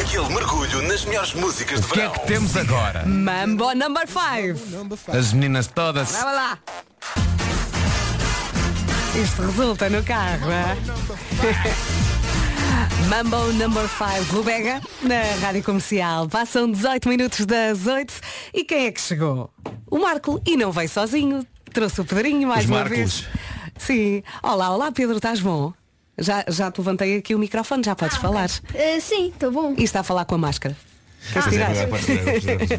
[0.00, 3.04] Aquele mergulho nas melhores músicas de O que é que temos agora?
[3.06, 5.16] Mambo number 5.
[5.16, 6.10] As meninas todas.
[6.12, 6.58] Vai lá.
[9.22, 10.76] Isto resulta no carro, é?
[13.08, 16.28] Mambo Number 5 Rubega, na Rádio Comercial.
[16.28, 18.12] Passam 18 minutos das 8
[18.52, 19.50] e quem é que chegou?
[19.90, 20.40] O Marco.
[20.44, 21.46] E não veio sozinho.
[21.72, 22.96] Trouxe o Pedrinho mais Os uma Marcos.
[22.96, 23.26] vez.
[23.78, 24.22] Sim.
[24.42, 25.72] Olá, olá Pedro, estás bom?
[26.18, 28.50] Já, já te levantei aqui o microfone, já podes falar.
[28.72, 29.74] Eh, sim, estou bom.
[29.76, 30.76] E está a falar com a máscara.
[31.32, 31.44] Queres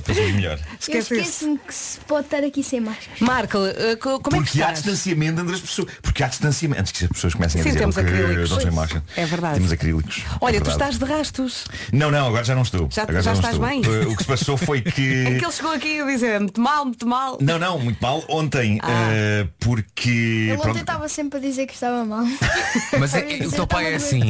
[0.06, 0.58] Pois é, é melhor.
[0.58, 1.14] Eu Esquece isso.
[1.16, 3.10] esqueço-me que se pode estar aqui sem máscara.
[3.20, 4.84] Marco, eh, co- como é que Porque há estás?
[4.84, 5.88] distanciamento entre as pessoas.
[6.02, 6.82] Porque há distanciamento.
[6.82, 8.50] Antes que as pessoas comecem Sim, a dizer temos que acrílicos.
[8.52, 9.04] não Pois, máscara.
[9.16, 9.54] é verdade.
[9.56, 10.22] Temos acrílicos.
[10.42, 10.92] Olha, É tu verdade.
[10.94, 11.66] estás de rastos.
[11.92, 12.88] Não, não, agora já não estou.
[12.92, 13.68] Já- agora já não estás estou.
[13.68, 13.82] bem?
[13.82, 15.26] Uh, O que se passou foi que.
[15.26, 17.38] É que ele chegou aqui a dizer muito mal, muito mal.
[17.42, 18.24] Não, não, muito mal.
[18.30, 19.44] Ontem, Ah.
[19.44, 20.10] uh, porque.
[20.10, 22.26] Ele ontem pronto, estava sempre a dizer que estava mal.
[23.00, 24.22] Mas é- o teu pai é assim.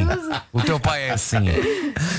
[0.53, 1.39] O teu pai é assim.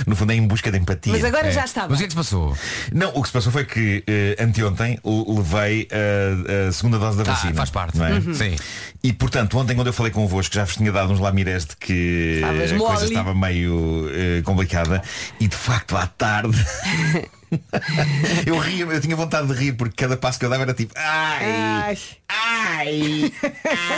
[0.06, 1.12] No fundo é em busca de empatia.
[1.12, 1.52] Mas agora É.
[1.52, 2.56] já está Mas o que é que se passou?
[2.92, 7.22] Não, o que se passou foi que eh, anteontem levei a, a segunda dose da
[7.30, 7.54] Ah, vacina.
[7.54, 7.98] faz parte.
[7.98, 8.12] não é?
[8.12, 8.34] Uhum.
[8.34, 8.56] Sim.
[9.02, 12.34] E portanto, ontem quando eu falei convosco já vos tinha dado uns lamirés de que
[12.36, 13.04] Estavas a coisa mole.
[13.04, 15.02] estava meio eh, complicada
[15.40, 16.56] e de facto à tarde
[18.46, 20.92] eu ria, eu tinha vontade de rir porque cada passo que eu dava era tipo
[20.96, 21.96] ai,
[22.28, 23.32] ai, Ele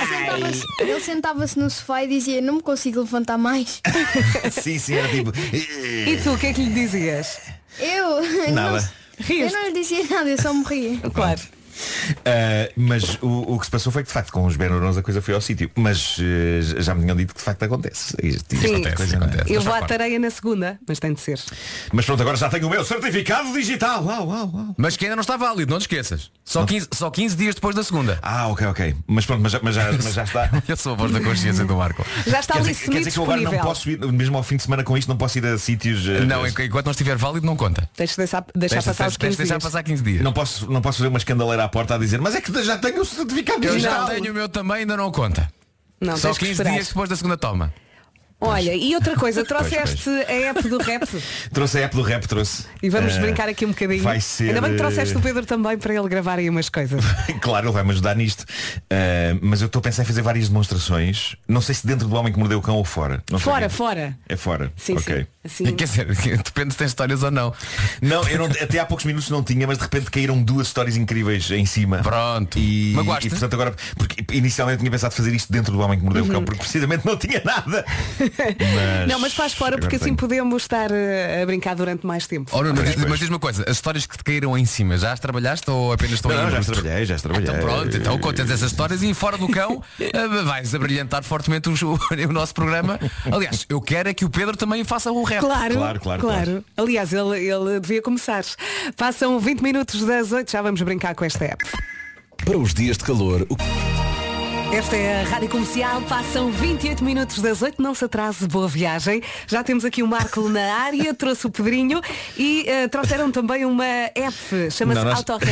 [0.09, 3.81] sentava-se- Ele sentava-se no sofá e dizia, não me consigo levantar mais.
[4.53, 7.39] sim, sim, era tipo E tu, o que é que lhe dizias?
[7.79, 8.93] Eu Nada.
[9.29, 10.99] não, eu não lhe dizia nada, eu só me ria.
[11.13, 11.41] Claro.
[11.79, 15.03] Uh, mas o, o que se passou foi que de facto com os Benurons a
[15.03, 15.71] coisa foi ao sítio.
[15.77, 16.23] Mas uh,
[16.81, 18.15] já me tinham dito que de facto acontece.
[18.23, 19.45] Isto- isto Sim, acontece, coisa, não é?
[19.47, 21.39] eu vou à tareia na segunda, mas tem de ser.
[21.93, 24.05] Mas pronto, agora já tenho o meu certificado digital.
[24.05, 24.75] Uau, uau, uau.
[24.77, 26.31] Mas que ainda não está válido, não te esqueças.
[26.45, 28.19] Só 15, só 15 dias depois da segunda.
[28.23, 28.97] Ah, ok, ok.
[29.07, 30.51] Mas pronto, mas já, mas já, mas já está.
[30.67, 32.05] Eu sou a voz da consciência do Marco.
[32.27, 34.43] Já está quer ali dizer, quer dizer que eu agora não posso ir, mesmo ao
[34.43, 36.07] fim de semana com isto, não posso ir a sítios.
[36.07, 37.89] uh, Não, enqu- enquanto não estiver válido não conta.
[37.97, 39.65] Deixa, deixar, deixar Deixa- passar tens 15 de deixar dias.
[39.65, 40.23] passar 15 dias.
[40.23, 42.79] Não posso, não posso fazer uma escandaleira à porta a dizer, mas é que já
[42.79, 44.07] tenho o certificado Eu digital.
[44.09, 45.49] já tenho o meu também, ainda não conta.
[46.01, 46.73] Não, Só tens que 15 esperar.
[46.75, 47.73] dias depois da segunda toma.
[48.41, 51.03] Olha, e outra coisa, trouxeste a app do rap
[51.53, 52.65] Trouxe a app do rap, trouxe.
[52.83, 54.03] e vamos Eh, brincar aqui um bocadinho.
[54.03, 54.49] Vai ser.
[54.49, 57.03] Ainda bem que trouxeste o eh, Pedro também para ele gravar aí umas coisas.
[57.41, 58.43] Claro, ele vai-me ajudar nisto.
[58.43, 61.35] Uh, mas eu estou a pensar em fazer várias demonstrações.
[61.49, 63.23] Não sei se dentro do homem que mordeu o cão ou fora.
[63.31, 63.45] Não sei.
[63.53, 64.19] Fora, fora.
[64.29, 64.73] É fora.
[64.77, 65.17] Sim, ok.
[65.21, 65.27] sim.
[65.65, 66.07] Assim, Quer dizer,
[66.45, 67.55] depende se tem histórias ou não.
[68.03, 70.97] Não, eu não, até há poucos minutos não tinha, mas de repente caíram duas histórias
[70.97, 71.99] incríveis em cima.
[71.99, 72.59] Pronto.
[72.59, 76.05] E, e portanto agora, porque inicialmente eu tinha pensado fazer isto dentro do homem que
[76.05, 77.85] mordeu o cão, porque precisamente não tinha nada.
[78.39, 82.51] Mas, Não, mas faz fora porque assim podemos estar eh, a brincar durante mais tempo.
[82.55, 83.09] Oh, Pois, mas, pois.
[83.09, 85.93] mas diz uma coisa, as histórias que te caíram em cima, já as trabalhaste ou
[85.93, 87.49] apenas estão Não, aí não, já trabalhei, já as trabalhei.
[87.49, 91.73] Então pronto, então contas essas histórias e fora do cão eh, vais abrilhantar fortemente o,
[92.29, 92.99] o nosso programa.
[93.31, 95.41] Aliás, eu quero é que o Pedro também faça o rap.
[95.41, 96.65] Claro, Claro, claro, claro.
[96.77, 98.45] Aliás, ele, ele devia começar.
[98.97, 101.65] Passam 20 minutos das 8, já vamos brincar com esta app.
[102.45, 103.57] Para os dias de calor, o
[104.73, 109.23] Esta é a Rádio Comercial, passam 28 minutos das 8, não se atrase, boa viagem.
[109.47, 112.01] Já temos aqui o Marco na área, trouxe o Pedrinho
[112.37, 115.49] e eh, trouxeram também uma app, chama-se nós- Autorap.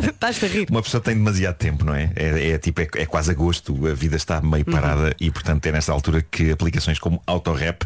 [0.00, 0.66] Estás a rir.
[0.70, 2.10] Uma pessoa tem demasiado tempo, não é?
[2.16, 5.72] É, é tipo, é, é quase agosto, a vida está meio parada e portanto é
[5.72, 7.82] nesta altura que aplicações como Autorap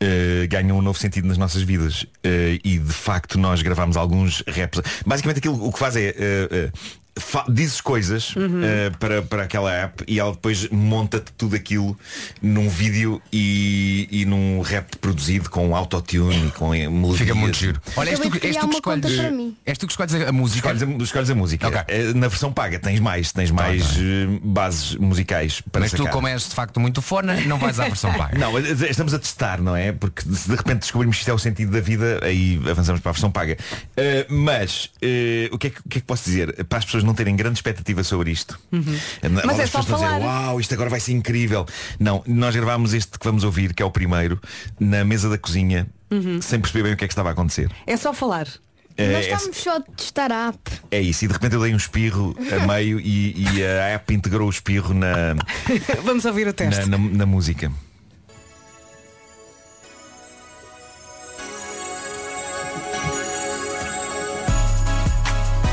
[0.00, 2.04] eh, ganham um novo sentido nas nossas vidas.
[2.24, 4.80] Eh, e de facto nós gravamos alguns raps.
[5.06, 6.12] Basicamente aquilo o que faz é.
[6.12, 6.72] fa-
[7.48, 11.98] dizes coisas eh, para, para aquela app e ela depois monta-te tudo aquilo
[12.42, 17.18] num vídeo e, e num rap produzido com autotune e com melodias.
[17.18, 17.80] Fica muito giro.
[17.96, 19.18] Olha, és tu, és tu que escolhes.
[19.66, 20.72] És tu que escolhes a, a música.
[20.72, 21.68] Escolhes a, escolhes a música.
[21.68, 21.80] Ok.
[21.88, 26.12] Eh, Na versão paga tens mais, tens mais eh, bases musicais para Mas tu, sacar.
[26.12, 28.38] como és de facto muito fona, não vais à versão paga.
[28.38, 29.92] Não, estamos a testar, não é?
[29.92, 33.10] Porque se de repente descobrirmos que isto é o sentido da vida, aí avançamos para
[33.10, 33.56] a versão paga.
[33.96, 34.90] Eh, mas
[35.52, 36.64] o, que é que, o que é que posso dizer?
[36.66, 38.58] Para as pessoas não terem grande expectativa sobre isto.
[38.72, 40.20] Eh, Mas é só a dizer, falar.
[40.20, 41.66] uau, isto agora vai ser incrível.
[41.98, 44.40] Não, nós gravámos este que vamos ouvir, que é o primeiro,
[44.78, 45.86] na mesa da cozinha,
[46.42, 47.70] sem perceber bem o que é que estava a acontecer.
[47.86, 48.46] É só falar.
[48.96, 50.58] Eh, Nós é- estamos só a testar a app.
[50.90, 54.12] é isso, e de repente eu dei um espirro a meio e, e a app
[54.12, 55.36] integrou o espirro na,
[56.04, 56.88] Vamos ouvir o teste.
[56.88, 57.70] na, na- na música.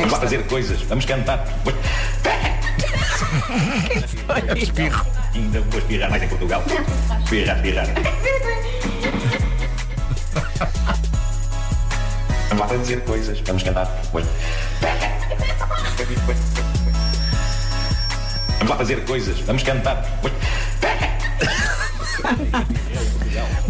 [0.05, 1.43] Vamos lá fazer coisas, vamos cantar.
[4.55, 5.03] espirro.
[5.33, 6.63] Ainda vou espirrar mais em Portugal.
[7.23, 7.87] Espirrar, espirrar.
[12.49, 14.01] Vamos lá fazer coisas, vamos cantar.
[18.59, 20.05] Vamos lá fazer coisas, vamos cantar.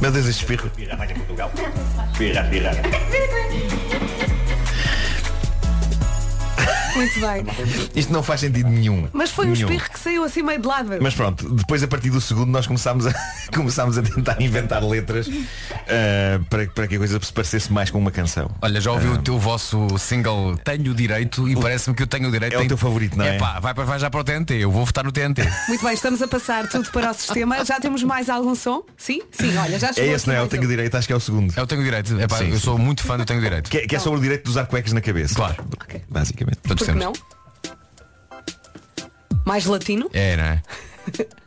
[0.02, 0.67] Meu Deus, este espirro.
[0.67, 1.50] Espirrar mais em Portugal.
[2.12, 2.76] Espirrar, espirrar.
[6.95, 7.45] Muito bem.
[7.95, 9.08] Isto não faz sentido nenhum.
[9.12, 9.67] Mas foi um Nenhum.
[9.69, 10.91] espirro que saiu assim meio de lado.
[11.01, 13.13] Mas pronto, depois a partir do segundo nós começámos a,
[13.53, 15.29] começámos a tentar inventar letras
[15.88, 18.49] eh, para, para que a coisa se parecesse mais com uma canção.
[18.62, 22.53] Olha, já ouvi o teu vosso single Tenho Direito e parece-me que eu tenho direito.
[22.53, 23.36] É o Tenho- teu favorito, não é?
[23.36, 25.43] Epá, vai, para- vai já para o TNT, eu vou votar no TNT.
[25.67, 27.63] Muito bem, estamos a passar tudo para o sistema.
[27.65, 28.84] Já temos mais algum som?
[28.97, 29.21] Sim?
[29.31, 30.39] Sim, olha, já É chegou esse, não é?
[30.39, 30.67] Eu tenho um.
[30.67, 31.53] direito, acho que é o segundo.
[31.55, 32.19] Eu tenho direito.
[32.19, 32.60] Epá, Sim, eu sim.
[32.60, 33.69] sou muito fã do Tenho Direito.
[33.69, 35.36] Que é, que é sobre o direito de usar cuecas na cabeça.
[35.36, 35.55] Claro.
[36.10, 36.58] Basicamente.
[36.67, 37.13] Todos Porque não?
[39.43, 40.10] Mais latino?
[40.13, 40.62] É, não é?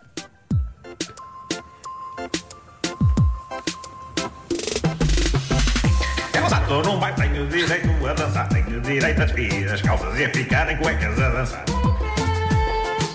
[6.33, 10.25] É lançado num baile, tenho direito a dançar, tenho direito a despir as calças e
[10.25, 11.65] a ficar em cuecas a dançar.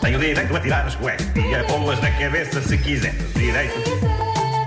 [0.02, 3.14] Tenho direito a tirar as cuecas e a pô-las na cabeça se quiser.
[3.36, 3.74] Direito.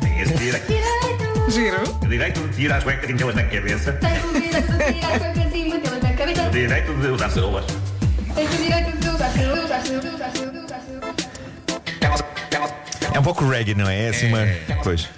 [0.01, 0.73] Tenho esse direito.
[1.51, 1.83] Giro.
[2.03, 3.93] O direito de tirar as cuecas e metê-las na cabeça.
[3.93, 6.47] Tens o direito de tirar as cuecas e metê-las na cabeça.
[6.47, 7.65] O direito de usar ceroulas.
[8.35, 9.81] Tens o direito de usar celular.
[13.13, 14.07] É um pouco reggae, não é?
[14.07, 14.41] É assim uma.
[14.83, 15.09] Pois.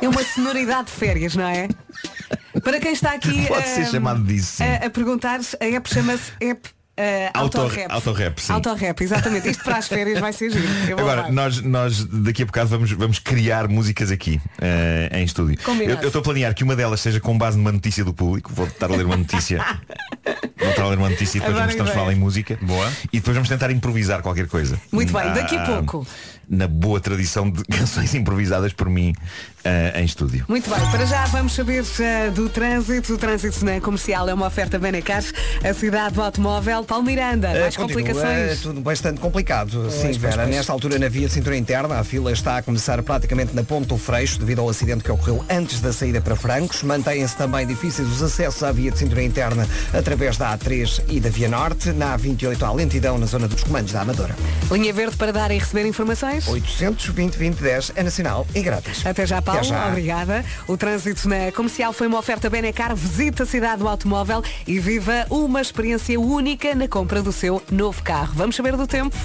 [0.00, 1.68] É uma sonoridade de férias, não é?
[2.64, 4.64] Para quem está aqui Pode ser ahm, chamado disso, sim.
[4.64, 7.90] a, a perguntar, a app chama-se app uh, Auto- Autorap.
[7.92, 8.52] Autorap, sim.
[8.52, 9.48] Autorap, exatamente.
[9.48, 10.66] Isto para as férias vai ser giro.
[10.88, 15.24] Eu vou Agora, nós, nós daqui a bocado vamos, vamos criar músicas aqui eh, em
[15.24, 15.58] estúdio.
[15.60, 16.02] Eu Combinado.
[16.02, 18.52] eu estou a planear que uma delas seja com base numa notícia do público.
[18.54, 19.64] Vou estar a ler uma notícia.
[20.76, 22.58] Vou ler uma notícia e depois Adoro vamos, a falar em música.
[22.62, 22.90] Boa.
[23.12, 24.80] E depois vamos tentar improvisar qualquer coisa.
[24.90, 26.06] Muito bem, daqui a Ah, pouco.
[26.48, 29.12] Na boa tradição de canções improvisadas por mim
[29.64, 30.44] ah, em estúdio.
[30.48, 33.14] Muito bem, para já vamos saber eh, do trânsito.
[33.14, 35.22] O trânsito na comercial é uma oferta Benecar,
[35.68, 36.81] a cidade do automóvel.
[36.84, 38.60] Paulo Miranda, mais Eh, continua complicações.
[38.60, 39.70] tudo bastante complicado.
[39.82, 40.46] Pois, Sim, Vera.
[40.46, 43.88] Nesta altura, na via de cintura interna, a fila está a começar praticamente na ponta
[43.88, 46.82] do Freixo, devido ao acidente que ocorreu antes da saída para Francos.
[46.82, 51.28] Mantêm-se também difíceis os acessos à via de cintura interna através da A3 e da
[51.30, 51.90] Via Norte.
[51.92, 54.34] Na A28 há lentidão na zona dos comandos da Amadora.
[54.70, 56.46] Linha verde para dar e receber informações?
[56.48, 59.04] 820 2010 é nacional e grátis.
[59.06, 59.60] Até já, Paulo.
[59.60, 59.88] Até já.
[59.88, 60.44] Obrigada.
[60.66, 62.94] O trânsito na comercial foi uma oferta Benecar.
[62.94, 68.02] Visite a cidade do automóvel e viva uma experiência única na compra do seu novo
[68.02, 68.32] carro.
[68.34, 69.16] Vamos saber do tempo?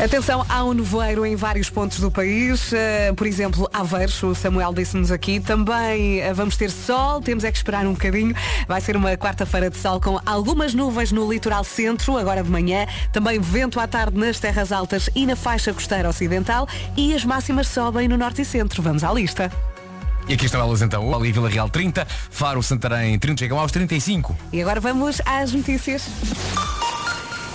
[0.00, 2.70] Atenção, há um nevoeiro em vários pontos do país.
[2.70, 5.40] Uh, por exemplo, Aveiros, o Samuel disse-nos aqui.
[5.40, 8.32] Também uh, vamos ter sol, temos é que esperar um bocadinho.
[8.68, 12.86] Vai ser uma quarta-feira de sol com algumas nuvens no litoral centro, agora de manhã.
[13.12, 16.68] Também vento à tarde nas terras altas e na faixa costeira ocidental.
[16.96, 18.80] E as máximas sobem no norte e centro.
[18.80, 19.50] Vamos à lista.
[20.28, 21.14] E aqui estão elas então.
[21.14, 24.36] Ali Vila Real 30, Faro, Santarém 30, chegam aos 35.
[24.52, 26.02] E agora vamos às notícias.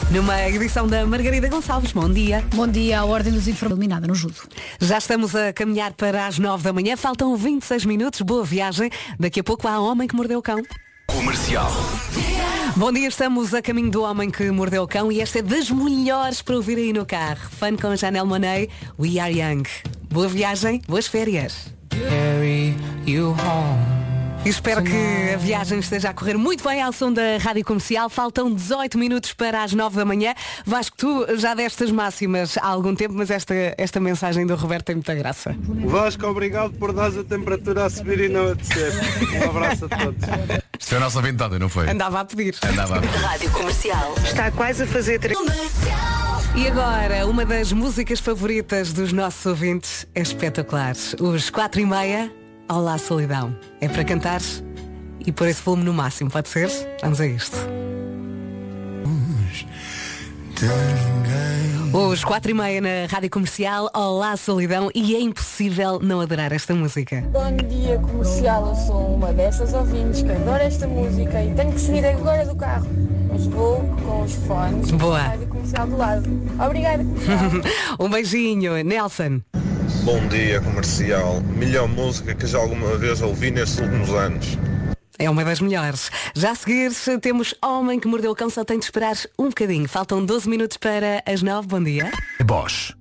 [0.09, 1.91] Numa edição da Margarida Gonçalves.
[1.91, 2.43] Bom dia.
[2.55, 3.01] Bom dia.
[3.01, 4.35] A Ordem dos Informes eliminada no judo.
[4.79, 6.97] Já estamos a caminhar para as 9 da manhã.
[6.97, 8.21] Faltam 26 minutos.
[8.21, 8.89] Boa viagem.
[9.19, 10.61] Daqui a pouco há Homem que Mordeu o Cão.
[11.05, 11.71] Comercial.
[12.75, 15.69] Bom dia, estamos a caminho do Homem que Mordeu o Cão e esta é das
[15.69, 17.49] melhores para ouvir aí no carro.
[17.51, 19.63] Fun com Janelle Monet, We Are Young.
[20.09, 21.72] Boa viagem, boas férias.
[21.93, 22.75] carry
[23.05, 24.12] you home.
[24.45, 28.09] E espero que a viagem esteja a correr muito bem ao som da Rádio Comercial.
[28.09, 30.35] Faltam 18 minutos para as 9 da manhã.
[30.65, 34.87] Vasco, tu já deste as máximas há algum tempo, mas esta, esta mensagem do Roberto
[34.87, 35.55] tem muita graça.
[35.85, 38.91] Vasco, obrigado por dar a temperatura a subir e não a descer.
[39.45, 40.23] Um abraço a todos.
[40.77, 41.89] Isto foi a nossa ventada, não foi?
[41.89, 42.57] Andava a pedir.
[42.69, 43.15] Andava a pedir.
[43.15, 44.13] Rádio Comercial.
[44.25, 45.39] Está quase a fazer três.
[46.55, 50.95] E agora, uma das músicas favoritas dos nossos ouvintes é espetacular.
[51.19, 52.29] Os quatro e meia,
[52.69, 53.55] Olá Solidão.
[53.81, 54.41] É para cantar
[55.25, 56.69] e pôr esse volume no máximo, pode ser?
[57.01, 57.57] Vamos a isto.
[61.93, 66.73] Os quatro e meia na Rádio Comercial, Olá Solidão e é impossível não adorar esta
[66.73, 67.21] música.
[67.31, 71.81] Bom dia comercial, eu sou uma dessas ouvintes que adora esta música e tenho que
[71.81, 72.87] sair agora do carro.
[73.29, 75.19] Mas vou com os fones Boa.
[75.19, 76.41] rádio comercial do lado.
[76.63, 77.03] Obrigada.
[77.99, 79.41] um beijinho, Nelson.
[80.03, 81.39] Bom dia comercial.
[81.57, 84.57] Melhor música que já alguma vez ouvi nestes últimos anos.
[85.17, 86.11] É uma das melhores.
[86.35, 89.87] Já a seguir temos Homem que Mordeu o Cão, só tem de esperar um bocadinho.
[89.87, 91.69] Faltam 12 minutos para as 9.
[91.69, 92.11] Bom dia.
[92.43, 92.93] Bosch.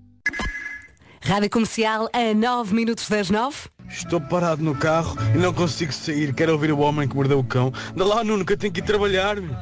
[1.22, 3.56] Rádio Comercial a 9 minutos das 9.
[3.88, 6.32] Estou parado no carro e não consigo sair.
[6.32, 7.72] Quero ouvir o homem que mordeu o cão.
[7.96, 9.40] Dá lá, Nuno, que eu tenho que ir trabalhar.
[9.40, 9.56] meu.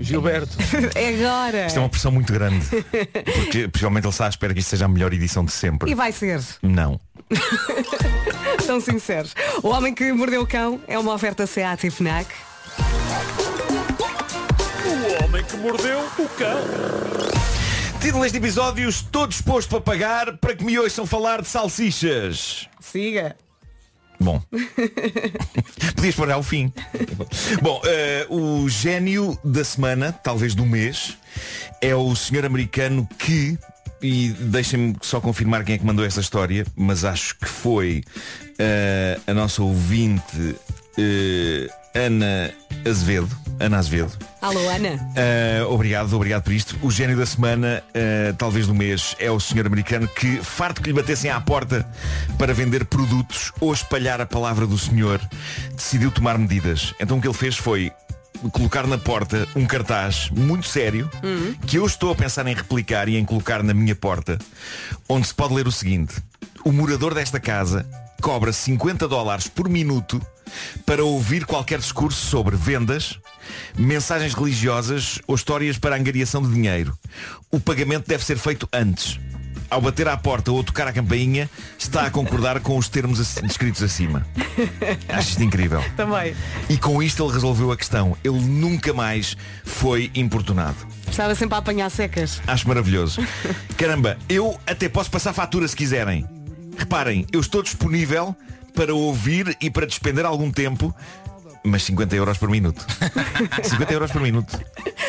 [0.00, 0.56] Gilberto.
[0.94, 1.66] É agora.
[1.66, 2.66] Isto é uma pressão muito grande.
[3.34, 5.90] Porque possivelmente ele está à espera que isto seja a melhor edição de sempre.
[5.90, 6.40] E vai ser.
[6.62, 7.00] Não.
[8.64, 9.34] São sinceros.
[9.62, 12.28] O Homem que Mordeu o Cão é uma oferta SEAT e FNAC.
[14.84, 16.60] O homem que mordeu o cão.
[18.00, 22.68] Título deste episódio, estou disposto a pagar para que me ouçam falar de salsichas.
[22.80, 23.36] Siga.
[24.18, 24.40] Bom.
[25.94, 26.72] Podias pôr ao fim.
[27.62, 31.16] Bom, eh, o gênio da semana, talvez do mês,
[31.80, 33.58] é o senhor americano que,
[34.02, 38.02] e deixem-me só confirmar quem é que mandou esta história, mas acho que foi
[38.58, 40.56] eh, a nossa ouvinte
[40.98, 42.52] eh, Ana
[42.86, 43.34] Azevedo.
[43.58, 44.12] Ana Azevedo.
[44.42, 44.90] Alô, Ana.
[44.90, 46.76] Uh, obrigado, obrigado por isto.
[46.82, 50.90] O gênio da semana, uh, talvez do mês, é o senhor americano que, farto que
[50.90, 51.88] lhe batessem à porta
[52.38, 55.18] para vender produtos ou espalhar a palavra do senhor,
[55.74, 56.94] decidiu tomar medidas.
[57.00, 57.90] Então o que ele fez foi
[58.52, 61.10] colocar na porta um cartaz muito sério
[61.66, 64.36] que eu estou a pensar em replicar e em colocar na minha porta,
[65.08, 66.14] onde se pode ler o seguinte.
[66.62, 67.88] O morador desta casa
[68.20, 70.20] cobra 50 dólares por minuto
[70.84, 73.18] para ouvir qualquer discurso sobre vendas,
[73.76, 76.96] mensagens religiosas ou histórias para angariação de dinheiro.
[77.50, 79.18] O pagamento deve ser feito antes.
[79.68, 83.82] Ao bater à porta ou tocar a campainha, está a concordar com os termos descritos
[83.82, 84.24] acima.
[85.08, 85.82] Acho isto incrível.
[85.96, 86.36] Também.
[86.68, 88.16] E com isto ele resolveu a questão.
[88.22, 90.76] Ele nunca mais foi importunado.
[91.10, 92.40] Estava sempre a apanhar secas.
[92.46, 93.20] Acho maravilhoso.
[93.76, 96.24] Caramba, eu até posso passar fatura se quiserem.
[96.78, 98.36] Reparem, eu estou disponível
[98.76, 100.94] para ouvir e para despender algum tempo,
[101.66, 102.84] mas 50 euros por minuto.
[103.62, 104.58] 50 euros por minuto.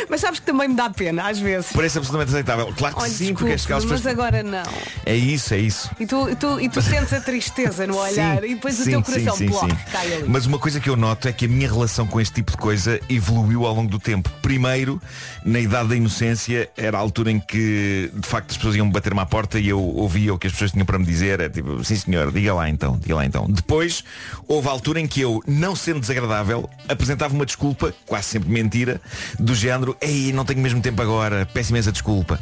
[0.09, 1.71] Mas sabes que também me dá pena, às vezes.
[1.73, 2.73] Parece absolutamente aceitável.
[2.77, 4.03] Claro que Olha, sim, porque as desculpe, calças.
[4.03, 4.63] mas agora não.
[5.05, 5.89] É isso, é isso.
[5.99, 8.83] E tu, e tu, e tu sentes a tristeza no olhar Sim, e depois o
[8.83, 9.77] sim, teu sim, coração sim, bloco, sim.
[9.91, 10.25] cai ali.
[10.27, 12.57] Mas uma coisa que eu noto é que a minha relação com este tipo de
[12.57, 14.29] coisa evoluiu ao longo do tempo.
[14.41, 15.01] Primeiro,
[15.43, 19.19] na idade da inocência, era a altura em que de facto as pessoas iam bater-me
[19.19, 21.39] à porta e eu ouvia o que as pessoas tinham para me dizer.
[21.39, 23.45] É tipo, sim senhor, diga lá então, diga lá então.
[23.49, 24.03] Depois,
[24.47, 26.46] houve a altura em que eu, não sendo desagradável,
[26.87, 29.01] apresentava uma desculpa, quase sempre mentira,
[29.39, 32.39] do género, ei, não tenho mesmo tempo agora, peço imensa desculpa.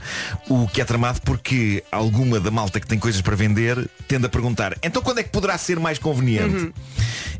[0.50, 4.30] O que é tramado porque alguma da malta que tem coisas para vender tende a
[4.30, 6.74] perguntar, então quando é que poderá ser mais conveniente?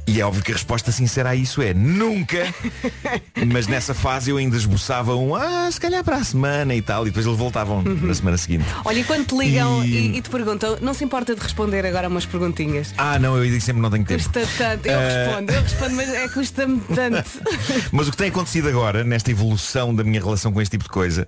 [0.08, 2.46] E é óbvio que a resposta sincera a isso é nunca.
[3.52, 7.04] Mas nessa fase eu ainda esboçava um ah, se calhar para a semana e tal.
[7.04, 8.66] E depois eles voltavam na semana seguinte.
[8.86, 10.18] Olha, e quando te ligam E- e...
[10.18, 12.94] e te perguntam, não se importa de responder agora umas perguntinhas?
[12.98, 14.22] Ah, não, eu digo sempre não tenho tempo.
[14.24, 17.26] Custa tanto, eu Eh, respondo, eu respondo, mas é custa-me tanto.
[17.92, 20.90] Mas o que tem acontecido agora, nesta evolução da minha relação com este tipo de
[20.90, 21.28] coisa,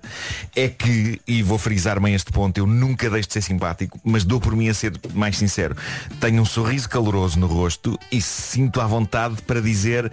[0.54, 4.24] é que, e vou frisar bem este ponto, eu nunca deixo de ser simpático, mas
[4.24, 5.76] dou por mim a ser mais sincero.
[6.20, 10.10] Tenho um sorriso caloroso no rosto e sinto à vontade para dizer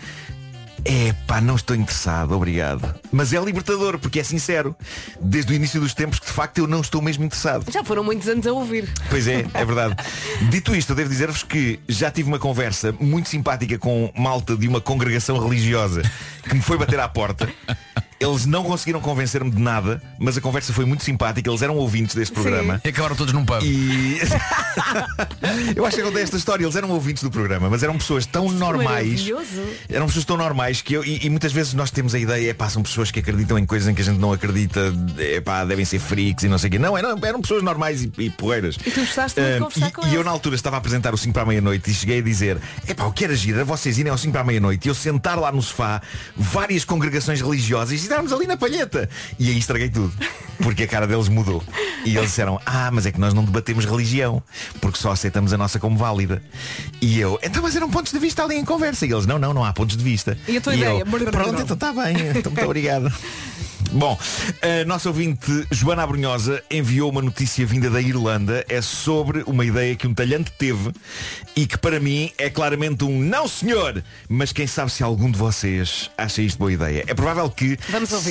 [0.86, 2.94] é pá, não estou interessado, obrigado.
[3.12, 4.76] Mas é libertador, porque é sincero.
[5.20, 7.66] Desde o início dos tempos que de facto eu não estou mesmo interessado.
[7.72, 8.88] Já foram muitos anos a ouvir.
[9.10, 9.96] Pois é, é verdade.
[10.52, 14.68] Dito isto, eu devo dizer-vos que já tive uma conversa muito simpática com malta de
[14.68, 16.04] uma congregação religiosa
[16.48, 17.50] que me foi bater à porta.
[18.20, 21.50] Eles não conseguiram convencer-me de nada, mas a conversa foi muito simpática.
[21.50, 22.80] Eles eram ouvintes deste programa.
[22.84, 23.62] E acabaram todos num pub.
[23.62, 24.20] E
[25.76, 26.64] eu acho que eu contei esta história.
[26.64, 29.08] Eles eram ouvintes do programa, mas eram pessoas tão normais.
[29.22, 29.62] Maravilhoso.
[29.90, 32.54] Eram pessoas tão normais que eu, e, e muitas vezes nós temos a ideia, é
[32.54, 35.66] pá, são pessoas que acreditam em coisas em que a gente não acredita, é pá,
[35.66, 36.80] devem ser freaks e não sei o quê.
[36.80, 38.78] Não, eram, eram pessoas normais e, e porreiras.
[38.86, 40.26] E tu gostaste de Ah, conversar e, com e eu eles.
[40.26, 42.58] na altura estava a apresentar o 5 para a meia-noite e cheguei a dizer,
[42.88, 44.96] é pá, o que era gira vocês irem ao 5 para a meia-noite e eu
[44.96, 46.02] sentar lá no sofá,
[46.36, 49.10] várias congregações religiosas e estarmos ali na palheta.
[49.40, 50.14] E aí estraguei tudo.
[50.60, 51.64] Porque a cara deles mudou.
[52.06, 54.42] E eles disseram, ah, mas é que nós não debatemos religião,
[54.80, 56.42] porque só aceitamos a nossa como válida.
[57.02, 59.06] E eu, então mas eram pontos de vista ali em conversa.
[59.06, 60.38] E eles, não, não, não há pontos de vista.
[60.48, 61.06] E a tua eu, ideia?
[61.06, 63.12] Pronto, então está bem, então muito obrigado.
[63.92, 64.18] Bom,
[64.62, 68.66] a nossa ouvinte Joana Abrunhosa enviou uma notícia vinda da Irlanda.
[68.68, 70.92] É sobre uma ideia que um talhante teve
[71.56, 74.04] e que para mim é claramente um não senhor.
[74.28, 77.06] Mas quem sabe se algum de vocês acha isto boa ideia.
[77.08, 77.78] É provável que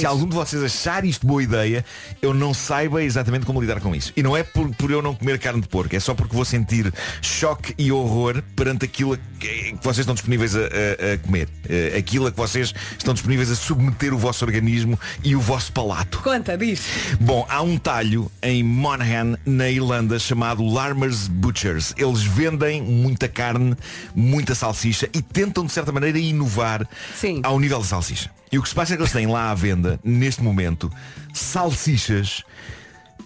[0.01, 1.83] se algum de vocês achar isto boa ideia,
[2.21, 4.13] eu não saiba exatamente como lidar com isso.
[4.17, 6.45] E não é por, por eu não comer carne de porco, é só porque vou
[6.45, 6.93] sentir
[7.23, 11.49] choque e horror perante aquilo que, que vocês estão disponíveis a, a- a comer.
[11.69, 15.70] Eh, Aquilo a que vocês estão disponíveis a submeter o vosso organismo e o vosso
[15.72, 16.20] palato.
[16.22, 17.16] Conta, diz.
[17.20, 21.92] Bom, há um talho em Monaghan, na Irlanda, chamado Larmer's Butchers.
[21.99, 23.76] Eles vendem muita carne,
[24.14, 26.88] muita salsicha e tentam, de certa maneira, inovar
[27.42, 28.30] ao nível da salsicha.
[28.51, 30.90] E o que se passa é que eles têm lá à venda, neste momento,
[31.34, 32.42] salsichas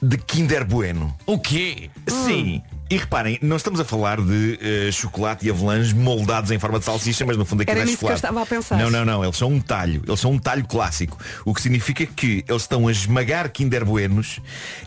[0.03, 1.17] de Kinder Bueno.
[1.25, 1.89] O quê?
[2.09, 2.63] Sim.
[2.91, 6.87] E reparem, não estamos a falar de eh, chocolate e avelãs moldados em forma de
[6.87, 8.19] salsicha, mas no fundo Era é nisso que eu chocolate.
[8.19, 8.79] estava a pensar.
[8.79, 9.23] Não, não, não.
[9.23, 10.03] Eles são um talho.
[10.07, 11.19] Eles são um talho clássico.
[11.45, 14.41] O que significa que eles estão a esmagar Kinder Buenos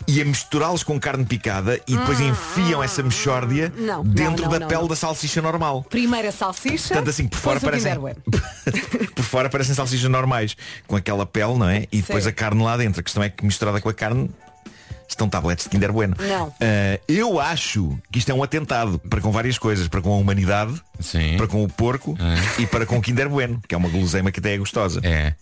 [0.08, 3.86] e a misturá-los com carne picada e depois enfiam essa mexórdia Hum.
[3.86, 5.86] Não, dentro não, não, da pele da salsicha normal.
[5.89, 6.93] Primeiro a salsicha.
[6.93, 7.91] Tanto assim, por fora parecem-.
[9.16, 10.56] Por fora parecem salsichas normais,
[10.88, 11.86] com aquela pele, não é?
[11.91, 12.30] E depois Sim.
[12.30, 12.99] a carne lá dentro.
[12.99, 14.30] A questão é que misturada com a carne
[15.14, 16.16] estão tabletes de Kinder Bueno.
[16.20, 16.53] Não.
[16.59, 20.18] Ah, eu acho que isto é um atentado para com várias coisas, para com a
[20.18, 20.82] humanidade,
[21.38, 22.18] para com o porco
[22.57, 24.99] e para com o Kinder Bueno, que é uma guloseima que até é gostosa.
[25.03, 25.34] É.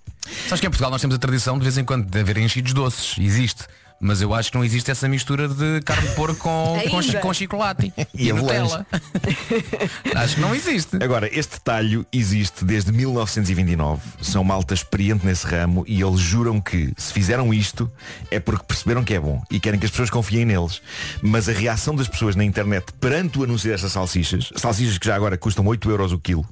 [0.47, 2.74] Sabes que em Portugal nós temos a tradição de vez em quando de haver enchidos
[2.74, 3.15] doces.
[3.17, 3.63] Existe.
[4.02, 7.34] Mas eu acho que não existe essa mistura de carne de porco com, com, com
[7.34, 8.34] chocolate E e.
[8.34, 8.86] Nutella.
[10.16, 10.97] acho que não existe.
[11.04, 14.02] Agora, este talho existe desde 1929.
[14.22, 17.91] São malta experiente nesse ramo e eles juram que se fizeram isto
[18.32, 20.82] é porque perceberam que é bom e querem que as pessoas confiem neles.
[21.22, 25.16] Mas a reação das pessoas na internet perante o anúncio destas salsichas, salsichas que já
[25.16, 26.47] agora custam 8 euros o quilo,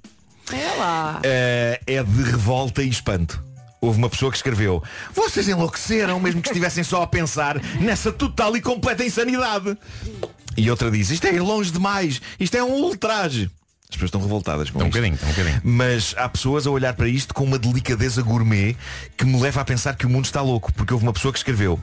[0.51, 1.19] É lá.
[1.23, 3.41] eh, é de revolta e espanto.
[3.79, 8.55] Houve uma pessoa que escreveu Vocês enlouqueceram mesmo que estivessem só a pensar Nessa total
[8.57, 9.77] e completa insanidade.
[10.55, 12.21] E outra diz Isto é longe demais.
[12.39, 13.51] Isto é um ultraje
[13.89, 14.97] As pessoas estão revoltadas com Estão um isto.
[14.97, 15.61] bocadinho, estão um bocadinho.
[15.63, 18.75] Mas há pessoas a olhar para isto com uma delicadeza gourmet
[19.15, 21.39] Que me leva a pensar que o mundo está louco Porque houve uma pessoa que
[21.39, 21.79] escreveu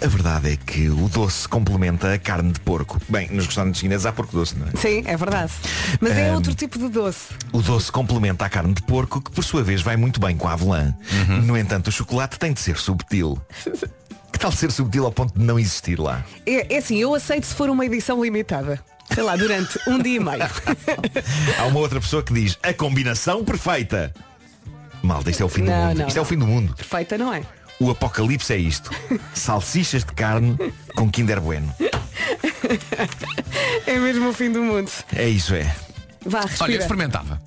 [0.00, 4.06] A verdade é que o doce complementa a carne de porco Bem, nos restaurantes chineses
[4.06, 4.70] há porco doce, não é?
[4.76, 5.52] Sim, é verdade.
[6.00, 7.34] Mas é outro tipo de doce.
[7.52, 10.46] O doce complementa a carne de porco, que por sua vez vai muito bem com
[10.46, 10.94] a avelã.
[11.44, 13.40] No entanto, o chocolate tem de ser subtil.
[14.30, 16.24] Que tal ser subtil ao ponto de não existir lá?
[16.46, 18.78] É, é assim, eu aceito se for uma edição limitada.
[19.12, 20.42] Sei lá, durante um dia e meio.
[21.58, 24.12] Há uma outra pessoa que diz a combinação perfeita.
[25.02, 25.98] Malta, isto é o fim do Não, mundo.
[25.98, 26.28] não, isto é o não.
[26.28, 26.74] fim do mundo.
[26.74, 27.42] Perfeita, não é?
[27.80, 28.90] O apocalipse é isto.
[29.34, 30.56] Salsichas de carne
[30.96, 31.72] com Kinder Bueno.
[33.86, 34.90] É mesmo o fim do mundo.
[35.14, 35.74] É isso, é.
[36.26, 36.64] Vá, respira.
[36.64, 37.40] Olha, eu experimentava.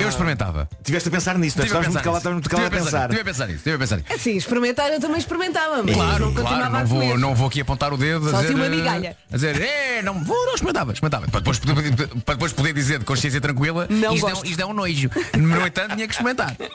[0.00, 0.68] Eu experimentava.
[0.82, 1.66] Tiveste a pensar nisso, não é?
[1.66, 3.08] Estavas muito pensar calado, muito calado a pensar.
[3.08, 4.12] Tive a pensar nisso, tive a pensar nisso.
[4.12, 7.92] Assim, experimentar eu também experimentava, mas Claro, não claro, não vou, não vou aqui apontar
[7.92, 9.16] o dedo Só a assim dizer, uma eh, migalha.
[9.30, 11.28] a dizer, é, não vou, não experimentava, experimentava.
[11.30, 14.46] Para depois, poder- para depois poder dizer de consciência tranquila, Não isto, é, um- gosto.
[14.46, 15.10] isto é um nojo.
[15.38, 16.56] No entanto, tinha que experimentar.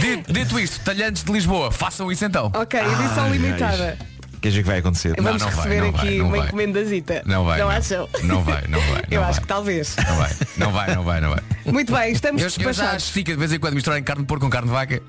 [0.00, 2.50] Dito, dito isto, talhantes de Lisboa, façam isso então.
[2.54, 3.98] Ok, edição Ai, limitada.
[4.44, 5.14] Quer dizer que vai acontecer?
[5.16, 6.46] Vamos não vai, receber não aqui vai, não uma vai.
[6.46, 7.22] encomendazita.
[7.24, 7.58] Não vai.
[7.60, 7.74] Não não.
[7.74, 8.08] acham?
[8.24, 9.02] Não vai, não vai.
[9.10, 9.40] Eu não acho vai.
[9.40, 9.96] que talvez.
[9.96, 11.40] Não vai, não vai, não vai, não vai.
[11.64, 13.04] Muito bem, estamos Eu, eu já despachados.
[13.04, 15.02] estica de vez em quando misturarem carne de porco com carne de vaca.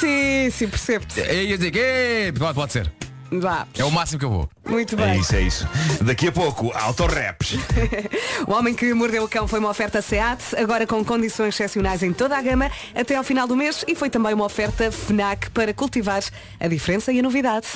[0.00, 1.20] Sim, sim, percebo-te.
[1.20, 2.90] E dizer que "Ei, pode, pode ser.
[3.30, 3.66] Vá.
[3.78, 4.50] É o máximo que eu vou.
[4.66, 5.20] Muito É bem.
[5.20, 5.68] isso, é isso.
[6.02, 7.56] Daqui a pouco, autorraps.
[8.46, 12.12] O Homem que Mordeu o Cão foi uma oferta SEAT, agora com condições excepcionais em
[12.12, 15.72] toda a gama, até ao final do mês, e foi também uma oferta FNAC para
[15.72, 16.22] cultivar
[16.60, 17.66] a diferença e a novidade.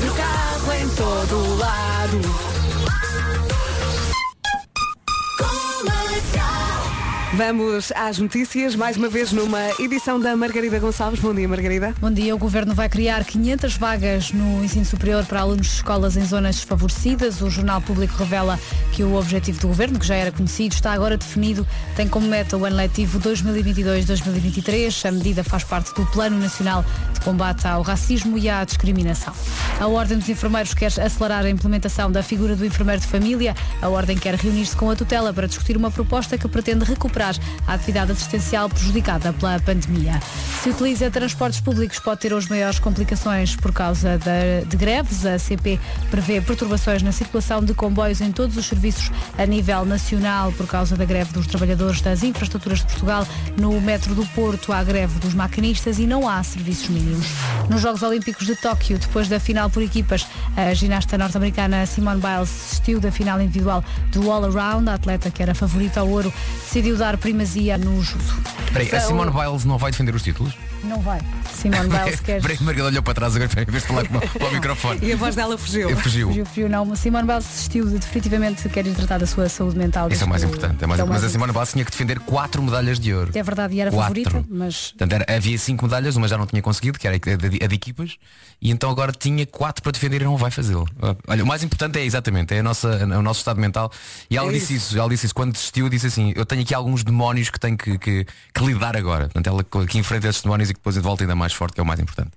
[0.00, 2.53] No carro, em todo lado.
[7.36, 11.18] Vamos às notícias, mais uma vez numa edição da Margarida Gonçalves.
[11.18, 11.92] Bom dia, Margarida.
[12.00, 12.32] Bom dia.
[12.32, 16.54] O Governo vai criar 500 vagas no ensino superior para alunos de escolas em zonas
[16.54, 17.42] desfavorecidas.
[17.42, 18.56] O Jornal Público revela
[18.92, 21.66] que o objetivo do Governo, que já era conhecido, está agora definido.
[21.96, 25.08] Tem como meta o ano letivo 2022-2023.
[25.08, 29.34] A medida faz parte do Plano Nacional de Combate ao Racismo e à Discriminação.
[29.80, 33.56] A Ordem dos Enfermeiros quer acelerar a implementação da figura do enfermeiro de família.
[33.82, 37.23] A Ordem quer reunir-se com a tutela para discutir uma proposta que pretende recuperar
[37.66, 40.20] a atividade assistencial prejudicada pela pandemia.
[40.62, 45.24] Se utiliza transportes públicos, pode ter as maiores complicações por causa da- de greves.
[45.26, 45.78] A CP
[46.10, 50.96] prevê perturbações na circulação de comboios em todos os serviços a nível nacional por causa
[50.96, 53.26] da greve dos trabalhadores das infraestruturas de Portugal.
[53.58, 57.26] No metro do Porto há greve dos maquinistas e não há serviços mínimos.
[57.68, 62.48] Nos Jogos Olímpicos de Tóquio, depois da final por equipas, a ginasta norte-americana Simone Biles
[62.50, 64.88] desistiu da final individual do All-Around.
[64.88, 66.32] A atleta que era favorita ao ouro
[66.64, 68.24] decidiu dar primazia no judo.
[68.72, 70.54] Peraí, a Simone Biles não vai defender os títulos?
[70.84, 71.20] Não vai.
[71.52, 72.40] Simone Biles quer...
[72.42, 75.00] Peraí, Margarida olhou para trás agora em vez de falar com, o microfone.
[75.02, 75.88] E a voz dela fugiu.
[75.90, 76.28] Eu fugiu.
[76.28, 76.94] Fugiu, fugiu, não.
[76.96, 80.08] Simone Biles desistiu de definitivamente quer ir tratar da sua saúde mental.
[80.10, 80.82] Isso é o mais importante.
[80.82, 83.14] É mais é o Mas a mais Simone Biles tinha que defender quatro medalhas de
[83.14, 83.30] ouro.
[83.34, 84.22] É verdade, e era Quatro.
[84.22, 87.18] favorita, mas Portanto, era- havia cinco medalhas, uma já não tinha conseguido, que era a
[87.18, 88.16] de, a de equipas,
[88.60, 90.86] e então agora tinha quatro para defender e não vai fazê-lo.
[91.26, 93.90] Olha, o mais importante é exatamente, é a nossa, é o nosso estado mental.
[94.30, 94.88] E ela É disse isso.
[94.90, 94.98] isso.
[94.98, 95.34] ela disse isso.
[95.34, 98.96] Quando desistiu, disse assim, eu tenho aqui alguns demónios que tenho que, que, que lidar
[98.96, 99.24] agora.
[99.24, 101.82] Portanto, ela que enfrenta esses demónios e que depois volta ainda mais forte, que é
[101.82, 102.32] o mais importante.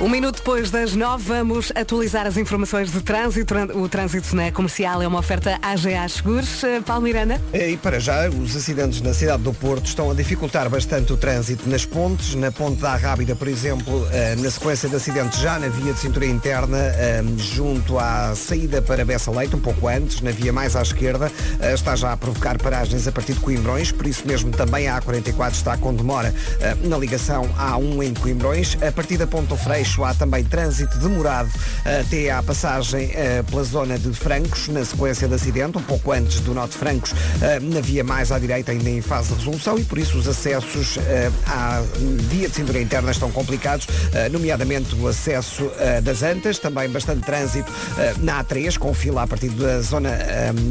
[0.00, 3.52] Um minuto depois das nove, vamos atualizar as informações de trânsito.
[3.74, 6.62] O trânsito na comercial é uma oferta AGA Seguros.
[6.62, 7.40] Eh, Paulo Miranda.
[7.52, 11.68] E para já, os acidentes na cidade do Porto estão a dificultar bastante o trânsito
[11.68, 12.36] nas pontes.
[12.36, 15.98] Na ponte da Rábida, por exemplo, eh, na sequência de acidentes já na via de
[15.98, 20.76] cintura interna, eh, junto à saída para Bessa Leite, um pouco antes, na via mais
[20.76, 21.30] à esquerda,
[21.74, 23.90] está já a provocar paragens a partir de Coimbrões.
[23.90, 26.32] Por isso mesmo também a A44 está com demora
[26.84, 28.78] na ligação A1 em Coimbrões.
[28.80, 29.56] A partir da Ponte do
[29.98, 31.50] Há também trânsito demorado
[31.84, 36.12] eh, até à passagem eh, pela zona de Francos, na sequência de acidente, um pouco
[36.12, 39.78] antes do Norte Francos, eh, na via mais à direita ainda em fase de resolução
[39.78, 40.98] e por isso os acessos
[41.46, 41.82] à
[42.28, 43.86] via de cintura interna estão complicados,
[44.30, 45.70] nomeadamente o acesso
[46.02, 47.72] das Antas, também bastante trânsito
[48.18, 50.10] na A3, com fila a partir da zona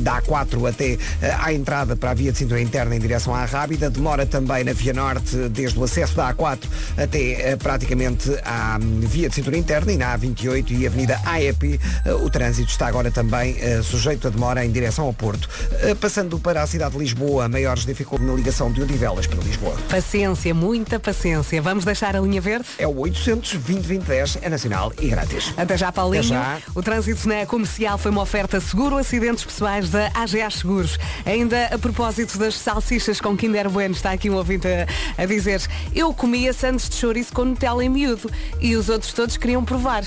[0.02, 0.98] da A4 até
[1.40, 4.74] à entrada para a via de cintura interna em direção à Rábida, demora também na
[4.74, 6.60] via norte, desde o acesso da A4
[6.98, 8.78] até praticamente à
[9.08, 13.10] via de cintura interna e na A28 e Avenida AEP, eh, o trânsito está agora
[13.10, 15.50] também eh, sujeito a demora em direção ao Porto.
[15.82, 19.76] Eh, Passando para a cidade de Lisboa, maiores dificuldades na ligação de Odivelas para Lisboa.
[19.90, 21.62] Paciência, muita paciência.
[21.62, 22.68] Vamos deixar a linha verde?
[22.78, 25.54] É o 800 2010 é nacional e grátis.
[25.58, 26.24] Até já, Paulinho.
[26.24, 26.58] Até já.
[26.76, 30.98] O trânsito na comercial foi uma oferta seguro acidentes pessoais da AGA Seguros.
[31.26, 34.88] Ainda a propósito das salsichas com Kinder Bueno, está aqui um ouvinte a,
[35.22, 35.62] a dizer
[35.96, 38.30] eu comia sandes de chouriço com Nutella em miúdo
[38.60, 40.04] e os outros todos queriam provar.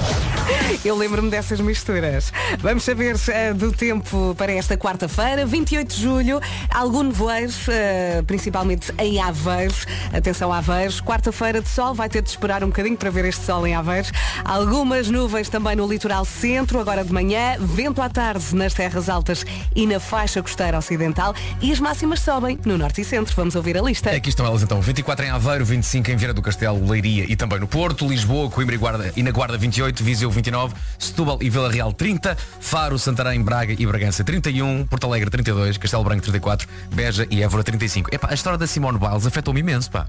[0.84, 2.32] eu lembro-me dessas misturas.
[2.60, 6.40] Vamos saber eh, do tempo para esta quarta-feira, 28 de julho,
[6.72, 9.86] algum nevoeiro, eh, principalmente em Aveiros.
[10.12, 13.66] Atenção Aveiros, quarta-feira de sol, vai ter de esperar um bocadinho para ver este sol
[13.66, 14.12] em Aveiros.
[14.44, 19.44] Algumas nuvens também no litoral centro, agora de manhã, vento à tarde nas terras altas
[19.74, 23.34] e na faixa costeira ocidental e as máximas sobem no norte e centro.
[23.36, 24.10] Vamos ouvir a lista.
[24.10, 24.80] Aqui estão elas então.
[24.80, 28.74] 24 em Aveiro, 25 em Vieira do Castelo, Leiria e também no Porto, Lisboa, Coimbra
[28.74, 33.42] e, Guarda, e na Guarda 28, Viseu 29, Setúbal e Vila Real 30, Faro, Santarém,
[33.42, 38.08] Braga e Bragança 31, Porto Alegre 32, Castelo Branco 34, Beja e Évora 35.
[38.14, 40.06] Epá, a história da Simone Biles afetou-me imenso, pá.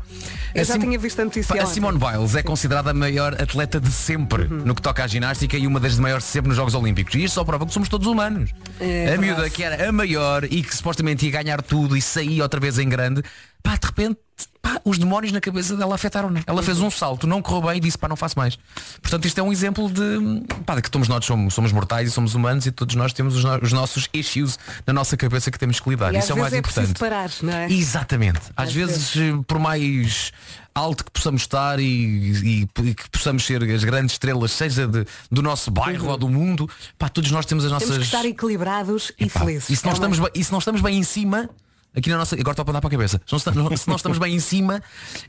[0.54, 1.66] Eu A já Sim- tinha visto a notícia Pá, A.
[1.66, 4.58] Simone Biles é considerada a maior atleta de sempre Uhum.
[4.66, 7.16] no que toca à ginástica e uma das maiores de sempre nos Jogos Olímpicos.
[7.16, 8.52] E isto só prova que somos todos humanos.
[8.80, 12.42] É a miúda que era a maior e que supostamente ia ganhar tudo e sair
[12.42, 13.24] outra vez em grande,
[13.64, 14.18] pá, de repente,
[14.62, 16.42] pá, os demónios na cabeça dela afetaram-na.
[16.46, 18.58] Ela fez um salto, não correu bem e disse, pá, não faço mais.
[19.02, 22.12] Portanto, isto é um exemplo de, pá, de que todos nós somos, somos mortais e
[22.12, 25.60] somos humanos e todos nós temos os, no- os nossos issues na nossa cabeça que
[25.60, 26.14] temos que lidar.
[26.14, 27.00] E Isso é o vezes mais é importante.
[27.00, 27.72] parar, não é?
[27.72, 28.40] Exatamente.
[28.56, 30.32] Às, Às vezes, eh, por mais
[30.74, 35.06] alto que possamos estar e, e- e que possamos ser as grandes estrelas, seja de-
[35.30, 37.90] do nosso bairro ou do mundo, pá, todos nós temos as nossas.
[37.90, 39.70] Temos que estar equilibrados e felizes.
[39.70, 41.50] E se, não estamos bem, e se não estamos bem em cima,
[41.96, 42.36] aqui na nossa.
[42.36, 43.22] Agora estou a apontar para a cabeça.
[43.26, 44.82] Se não, está- se não estamos bem em cima,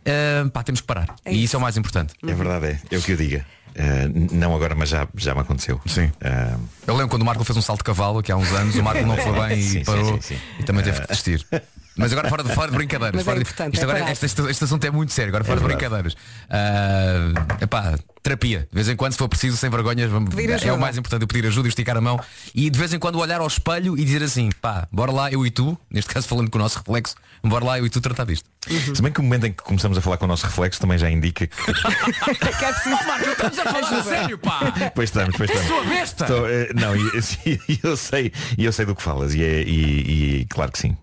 [0.05, 1.15] eh, pá, temos que parar.
[1.25, 2.15] É e isso é o mais importante.
[2.27, 2.81] É verdade, é.
[2.91, 3.45] É o que eu diga.
[3.75, 5.81] Eh, não agora, mas já, já me aconteceu.
[5.87, 6.11] Sim.
[6.21, 6.55] Eh,
[6.87, 8.83] Eu lembro quando o Marco fez um salto de cavalo aqui há uns anos, o
[8.83, 10.41] Marco não foi bem sim, e parou sim, sim.
[10.61, 11.47] e também teve que desistir.
[11.97, 13.15] Mas agora fora de, fora de brincadeiras.
[13.15, 15.29] Mas é fora de- importante, isto é agora, este, este- este assunto é muito sério,
[15.31, 15.89] agora fora de verdade.
[15.89, 16.17] brincadeiras.
[16.49, 18.61] Ah, epá, terapia.
[18.71, 21.23] De vez em quando, se for preciso, sem vergonhas, vamos, Pedir é o mais importante,
[21.23, 22.21] eu pedir ajuda e esticar a mão.
[22.55, 25.45] E de vez em quando olhar ao espelho e dizer assim, pá, bora lá, eu
[25.45, 28.25] e tu, neste caso falando com o nosso reflexo, bora lá, eu e tu tratar
[28.25, 28.49] disto.
[28.95, 30.97] Se bem que o momento em que começamos a falar com o nosso reflexo também
[30.97, 31.57] já indica que.
[31.57, 34.61] que é preciso Estamos a falar a sério, pá!
[34.95, 35.69] pois estamos, pois estamos.
[35.69, 36.25] Sua besta!
[36.25, 39.63] Estou, eh, não, e- e eu sei, e eu sei do que falas e, é,
[39.63, 40.97] e, e claro que sim.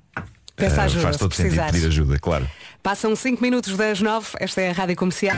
[0.59, 1.71] Peça Eh, ajuda, faz se todo sentido precisares.
[1.73, 2.49] pedir ajuda, claro.
[2.83, 5.35] Passam 5 minutos das 9, esta é a Rádio Comercial.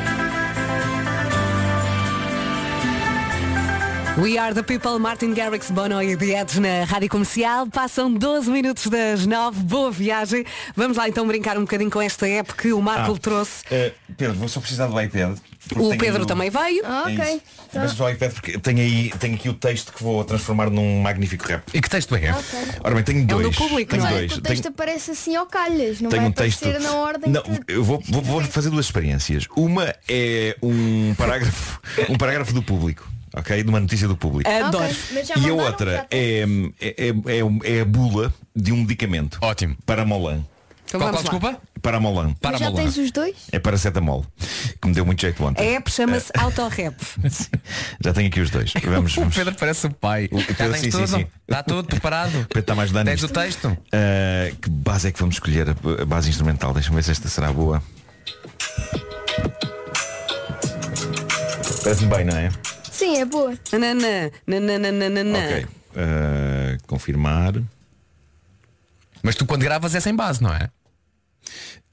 [4.21, 7.65] We are the people, Martin Garrix, Bono e The Edge na Rádio Comercial.
[7.67, 10.45] Passam 12 minutos das 9, boa viagem.
[10.75, 13.63] Vamos lá então brincar um bocadinho com esta app que o Marco Ah, trouxe.
[13.71, 15.37] eh, Pedro, vou só precisar do iPad.
[15.79, 16.81] O Pedro aí também veio.
[16.85, 17.33] Ah, É ok.
[17.35, 17.41] isso.
[17.73, 21.47] Mas o iPad porque tenho aí tenho aqui o texto que vou transformar num magnífico
[21.47, 21.63] rap.
[21.73, 22.31] E que texto é?
[22.31, 22.59] Ok.
[22.83, 23.43] Ora bem, tenho É dois.
[23.47, 24.13] do público, tenho não é?
[24.13, 24.29] dois.
[24.31, 26.65] Mas o texto Tenho, aparece assim ao calhas, não tenho vai um texto.
[26.79, 27.61] na ordem Não, que...
[27.67, 29.47] eu vou, vou, vou fazer duas experiências.
[29.55, 33.07] Uma é um parágrafo, um parágrafo do público.
[33.33, 33.63] Ok?
[33.63, 34.49] De uma notícia do público.
[34.49, 34.93] Adoro.
[35.41, 36.43] E a outra é,
[36.81, 39.37] é, é, é a bula de um medicamento.
[39.41, 39.77] Ótimo.
[39.85, 40.43] Para Molan.
[40.91, 41.61] Então Qual, qual, desculpa?
[41.81, 42.33] Para Molan.
[42.33, 42.83] Para já Molan.
[42.83, 43.33] tens os dois?
[43.49, 44.25] É paracetamol.
[44.81, 45.75] Que me deu muito jeito A ontem.
[45.75, 46.93] app chama-se Autorap.
[48.03, 48.73] Já tenho aqui os dois.
[48.83, 49.33] Vamos, O vamos.
[49.35, 50.27] Pedro parece o pai.
[50.29, 51.07] O Pedro, sim, sim, tudo?
[51.07, 51.27] sim.
[51.47, 52.31] Está tudo preparado?
[52.51, 53.67] Pedro está mais dando Tens o texto?
[53.69, 55.69] Uh, que base é que vamos escolher?
[55.69, 56.73] A a base instrumental.
[56.73, 57.81] Deixa-me ver se esta será boa.
[61.83, 62.49] Parece-me bem, não é?
[62.91, 63.57] Sim, é boa.
[63.71, 65.39] Nananã, nananana.
[65.39, 65.63] Ok.
[65.63, 65.67] Uh,
[66.85, 67.53] confirmar.
[69.23, 70.69] Mas tu quando gravas é sem base, não é?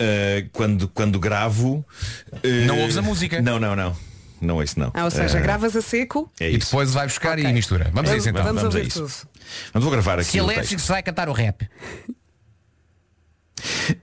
[0.01, 1.85] Uh, quando, quando gravo.
[2.33, 3.43] uh, Não ouves a música?
[3.43, 3.97] Não, não, não.
[4.41, 4.93] Não ouço não.
[4.95, 6.31] Ah, ou seja, Uh, gravas a seco.
[6.39, 6.67] É E isso.
[6.67, 7.45] depois vai buscar Ok.
[7.45, 7.91] e mistura.
[7.93, 8.45] Vamos a isso então.
[8.45, 9.03] Vamos, vamos a ouvir isso.
[9.03, 9.29] tudo.
[9.75, 11.69] Mas vou gravar aqui Silêncio que se vai cantar o rap.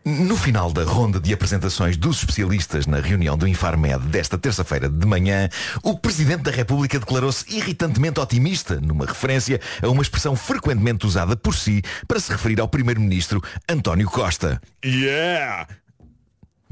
[0.04, 5.08] No final da ronda de apresentações dos especialistas na reunião do Infarmed desta terça-feira de
[5.08, 5.48] manhã,
[5.82, 11.56] o Presidente da República declarou-se irritantemente otimista, numa referência a uma expressão frequentemente usada por
[11.56, 14.62] si para se referir ao Primeiro-Ministro António Costa.
[14.84, 15.68] Yeah!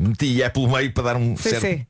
[0.10, 1.62] Meti é pelo meio para dar um Sim, certo...
[1.62, 1.86] sim.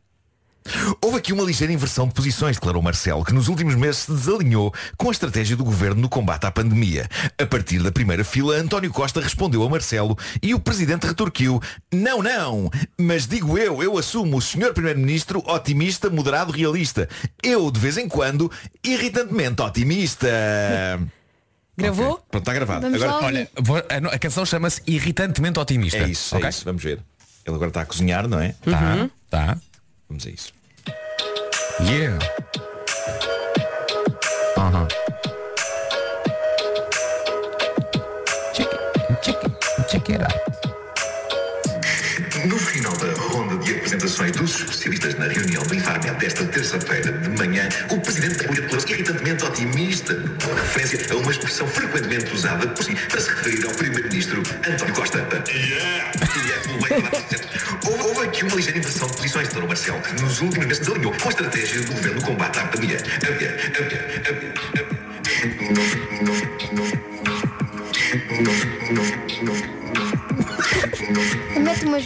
[1.01, 4.73] Houve aqui uma ligeira inversão de posições, declarou Marcelo, que nos últimos meses se desalinhou
[4.95, 7.05] com a estratégia do governo no combate à pandemia.
[7.37, 11.61] A partir da primeira fila, António Costa respondeu a Marcelo e o presidente retorquiu:
[11.93, 17.09] Não, não, mas digo eu, eu assumo o senhor primeiro-ministro otimista, moderado, realista.
[17.43, 18.49] Eu, de vez em quando,
[18.81, 20.29] irritantemente otimista.
[21.75, 22.11] Gravou?
[22.11, 22.81] Ok, Pronto, está gravado.
[22.81, 23.25] Vamos Agora.
[23.25, 23.77] Olha, vou-
[24.11, 25.97] a, canção chama-se Irritantemente Otimista.
[25.97, 26.49] é isso, é Ok?
[26.49, 26.99] isso, vamos ver.
[27.45, 28.55] Ele agora está a cozinhar, não é?
[28.63, 29.57] Tá, tá.
[30.07, 30.53] Vamos a isso.
[31.81, 32.19] Yeah.
[44.13, 48.41] De apresentações dos especialistas na reunião do Infarmed desta terça-feira de manhã, o Presidente da
[48.43, 53.29] República declarou-se irritantemente otimista, numa referência a uma expressão frequentemente usada por si para se
[53.29, 55.17] referir ao Primeiro-Ministro António Costa.
[55.49, 56.11] Yeah!
[56.45, 57.43] Yeah, base.
[57.85, 59.63] Houve, aqui uma ligeira inversão de posições, Dr.
[59.63, 62.97] Marcelo, que nos últimos meses desalinhou com a estratégia do governo no combate à pandemia.
[63.27, 64.02] Havia, havia,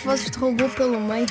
[0.08, 1.28] vozes de robô pelo meio.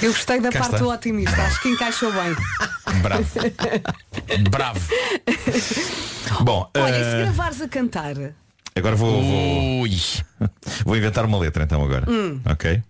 [0.00, 0.84] Eu gostei da Cá parte está.
[0.84, 2.36] do otimista, acho que encaixou bem.
[3.02, 3.24] Bravo.
[4.50, 4.80] Bravo.
[6.42, 8.14] Bom, Olha, e se eh, gravares a cantar?
[8.76, 9.90] agora vou, vou, Ui.
[10.84, 12.08] vou inventar uma letra então agora.
[12.08, 12.40] Hum.
[12.44, 12.80] Ok?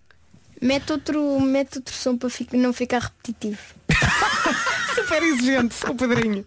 [0.61, 3.57] Mete outro, mete outro som para fi- não ficar repetitivo.
[5.01, 6.45] Super exigente, o Pedrinho.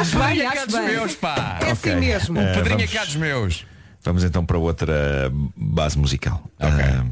[0.00, 0.86] Acho bem, é acho dos bem.
[0.88, 1.58] meus, pá.
[1.62, 2.38] É assim mesmo.
[2.38, 3.66] Eh, Pedrinho é vamos- cá dos meus.
[4.04, 6.42] Vamos então para outra base musical.
[6.58, 7.04] Ah,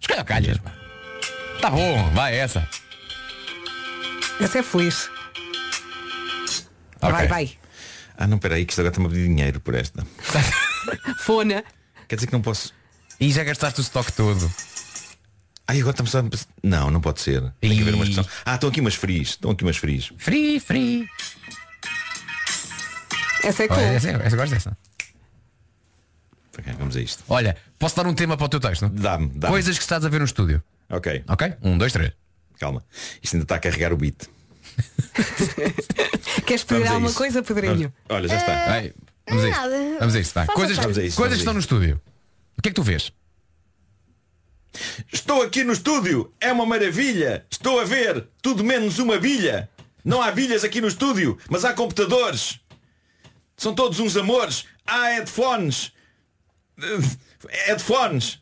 [0.00, 0.58] Escolha calhas.
[0.58, 0.72] pá.
[1.60, 2.66] Tá bom, vai essa.
[4.40, 5.10] Esse é feliz.
[7.02, 7.10] ok.
[7.12, 7.50] Vai, vai.
[8.16, 10.06] Ah não, peraí, que isto agora está-me a pedir dinheiro por esta.
[11.24, 11.64] Fona.
[12.08, 12.72] Quer dizer que não posso.
[13.18, 14.50] E já gastaste o estoque todo.
[15.70, 17.40] Ai, agora estamos a- Não, não pode ser.
[17.60, 18.26] Tem que haver uma expressão.
[18.44, 19.28] Ah, estão aqui umas frias.
[19.28, 20.12] Estão aqui umas frias.
[20.18, 21.08] Free, free.
[23.44, 23.76] Essa é cool.
[23.76, 24.76] Olha, essa, essa gosto dessa.
[26.58, 27.22] Ok, vamos a isto.
[27.28, 28.88] Olha, posso dar um tema para o teu texto?
[28.88, 29.52] Dá-me, dá-me.
[29.52, 30.60] Coisas que estás a ver no estúdio.
[30.90, 31.22] Ok.
[31.28, 31.54] Ok?
[31.62, 32.12] Um, dois, três.
[32.58, 32.84] Calma.
[33.22, 34.26] Isto ainda está a carregar o beat.
[36.46, 37.18] Queres pedir Vamos a alguma isso.
[37.18, 37.74] coisa, Pedrinho?
[37.76, 38.64] Vamos- Olha, já está.
[38.66, 38.92] Vai,
[39.28, 39.60] vamos a isto.
[39.60, 39.96] Nada.
[40.00, 40.34] Vamos a isto.
[40.52, 40.76] Coisas.
[40.76, 42.00] Vamos a coisas vamos que a estão no estúdio.
[42.58, 43.12] O que é que tu vês?
[45.12, 46.32] Estou aqui no estúdio.
[46.40, 47.44] É uma maravilha.
[47.50, 48.26] Estou a ver.
[48.42, 49.68] Tudo menos uma bilha.
[50.04, 52.58] Não há bilhas aqui no estúdio, mas há computadores.
[53.56, 54.64] São todos uns amores.
[54.86, 55.92] Há headphones.
[56.80, 58.38] Eh, Headphones.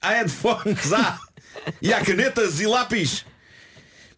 [0.00, 0.92] Há headphones.
[0.92, 1.18] Há.
[1.80, 3.24] E há canetas e lápis.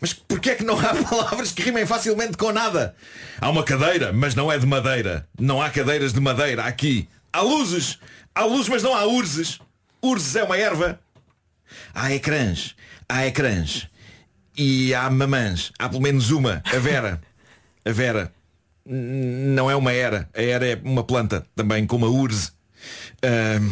[0.00, 2.94] Mas porquê é que não há palavras que rimem facilmente com nada?
[3.40, 5.26] Há uma cadeira, mas não é de madeira.
[5.38, 7.08] Não há cadeiras de madeira aqui.
[7.32, 7.98] Há luzes.
[8.34, 9.58] Há luzes, mas não há urzes.
[10.02, 11.00] Urzes é uma erva.
[11.94, 12.74] Há ecrãs.
[13.08, 13.88] Há ecrãs.
[14.56, 15.72] E há mamãs.
[15.78, 16.62] Há pelo menos uma.
[16.64, 17.20] A Vera.
[17.84, 18.32] A Vera.
[18.86, 20.28] Não é uma era.
[20.34, 22.50] A era é uma planta também, com uma urze.
[23.22, 23.70] Ahm,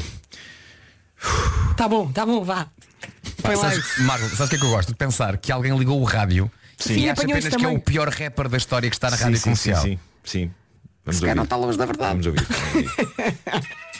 [1.76, 2.66] Tá bom, tá bom, vá.
[3.44, 3.98] Lá sabes.
[3.98, 4.88] Marco, sabes o que é que eu gosto?
[4.88, 8.08] De pensar que alguém ligou o rádio Sim, e acha apenas que é o pior
[8.08, 9.82] rapper da história que está na sim, rádio sim, comercial.
[9.82, 10.50] Sim, sim, sim.
[11.04, 11.36] Vamos Se calhar ouvir.
[11.36, 12.10] não está longe da verdade.
[12.10, 12.42] Vamos ouvir.
[12.42, 12.90] Vamos ouvir.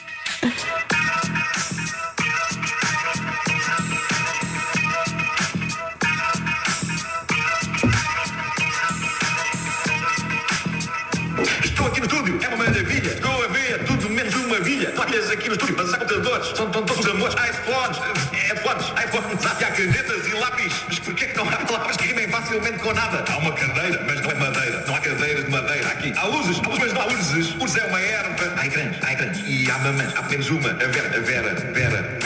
[15.13, 16.57] aqui no estúdio, mas há computadores.
[16.57, 17.35] São tão todos amores.
[17.35, 17.97] IPhones,
[18.33, 19.45] iPhones, iPhones.
[19.45, 20.73] Há canetas e lápis.
[20.87, 23.23] Mas porquê que não há palavras que rimem facilmente com nada?
[23.31, 24.83] Há uma cadeira, mas não é madeira.
[24.87, 26.13] Não há cadeiras de madeira aqui.
[26.17, 27.55] Há luzes, luzes, mas não há urzes.
[27.59, 28.53] Urzes é uma erva.
[28.57, 29.39] Há ecrãs, há ecrãs.
[29.45, 30.13] E há mamãs.
[30.15, 30.69] Há menos uma.
[30.71, 32.17] A Vera, a Vera, Vera,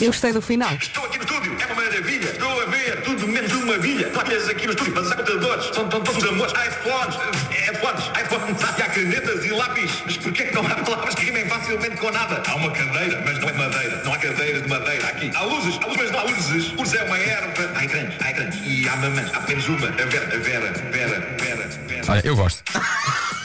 [0.00, 0.72] Eu gostei do final.
[0.74, 2.30] Estou aqui no estúdio, é uma maravilha.
[2.30, 4.10] Estou a ver tudo menos uma vilha.
[4.16, 5.66] Olhas aqui no estúdio, mas há computadores.
[5.74, 6.52] São todos amores.
[6.54, 7.16] Há iPhones,
[7.52, 8.64] eh, iPhones, iPhones.
[8.64, 10.02] Há canetas e lápis.
[10.04, 12.42] Mas porquê que não há palavras que rimem facilmente com nada?
[12.46, 14.02] Há uma cadeira, mas não é madeira.
[14.04, 15.30] Não há cadeiras de madeira aqui.
[15.34, 16.72] Há luzes, há luzes, mas não há urzes.
[16.76, 17.72] Urzes é uma erva.
[17.74, 18.54] Há ecrãs, há ecrãs.
[18.64, 19.32] E há mamãs.
[19.32, 19.86] Há apenas uma.
[19.86, 22.02] A Vera, a Vera, Vera, Vera, Vera.
[22.08, 22.62] Olha, eu gosto.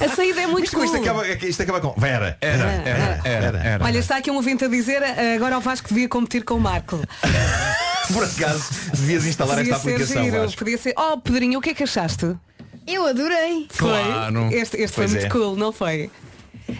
[0.00, 0.84] A saída é muito Isto, cool.
[0.84, 2.36] isto, acaba, isto acaba com Vera.
[2.40, 3.84] Era, era, era, era.
[3.84, 5.02] Olha, está aqui um ouvinte a dizer
[5.36, 7.00] agora o Vasco devia competir com o Marco.
[8.12, 10.24] Por acaso, devias instalar Podia esta aplicação.
[10.24, 10.58] giro, Vasco.
[10.58, 10.94] podia ser.
[10.98, 12.34] Oh, Pedrinho, o que é que achaste?
[12.86, 13.68] Eu adorei.
[13.76, 14.48] Claro.
[14.48, 14.58] Foi?
[14.58, 15.28] Este, este foi muito é.
[15.28, 16.10] cool, não foi?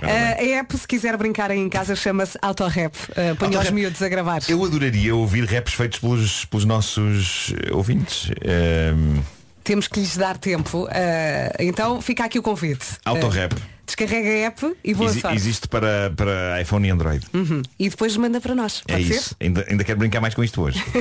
[0.02, 2.94] Eh, a app, se quiser brincar aí em casa, chama-se Autorap.
[3.10, 3.72] Uh, Põe os Autorap.
[3.72, 4.42] miúdos a gravar.
[4.48, 8.30] Eu adoraria ouvir raps feitos pelos, pelos nossos ouvintes.
[8.42, 9.20] Ehm,
[9.64, 10.88] Temos que lhes dar tempo.
[10.90, 12.84] Eh, então fica aqui o convite.
[13.04, 13.52] Autorap.
[13.52, 15.36] Eh, descarrega a app e boa Exi- sorte.
[15.36, 17.26] existe para, para iPhone e Android.
[17.34, 17.62] Uhum.
[17.78, 18.82] E depois manda para nós.
[18.88, 19.00] É ser?
[19.00, 19.36] isso.
[19.40, 20.82] Ainda, ainda quero brincar mais com isto hoje.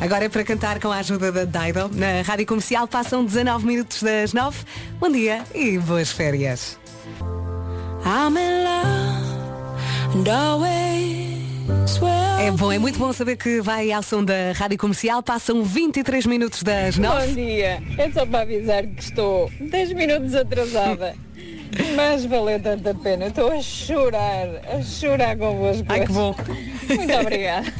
[0.00, 1.90] Agora é para cantar com a ajuda da Dido.
[1.94, 4.58] Na Rádio Comercial passam 19 minutos das 9.
[4.98, 6.78] Bom dia e boas férias.
[8.04, 8.64] I'm in
[10.24, 11.29] love
[12.40, 15.22] É bom, é muito bom saber que vai ao som da Rádio Comercial.
[15.22, 17.26] Passam 23 minutos das 9.
[17.26, 21.14] Bom dia, é só para avisar que estou 10 minutos atrasada.
[21.94, 25.84] Mas valeu tanto a pena, estou a chorar, a chorar convosco.
[25.88, 26.34] Ai que bom.
[26.88, 27.72] Muito obrigada.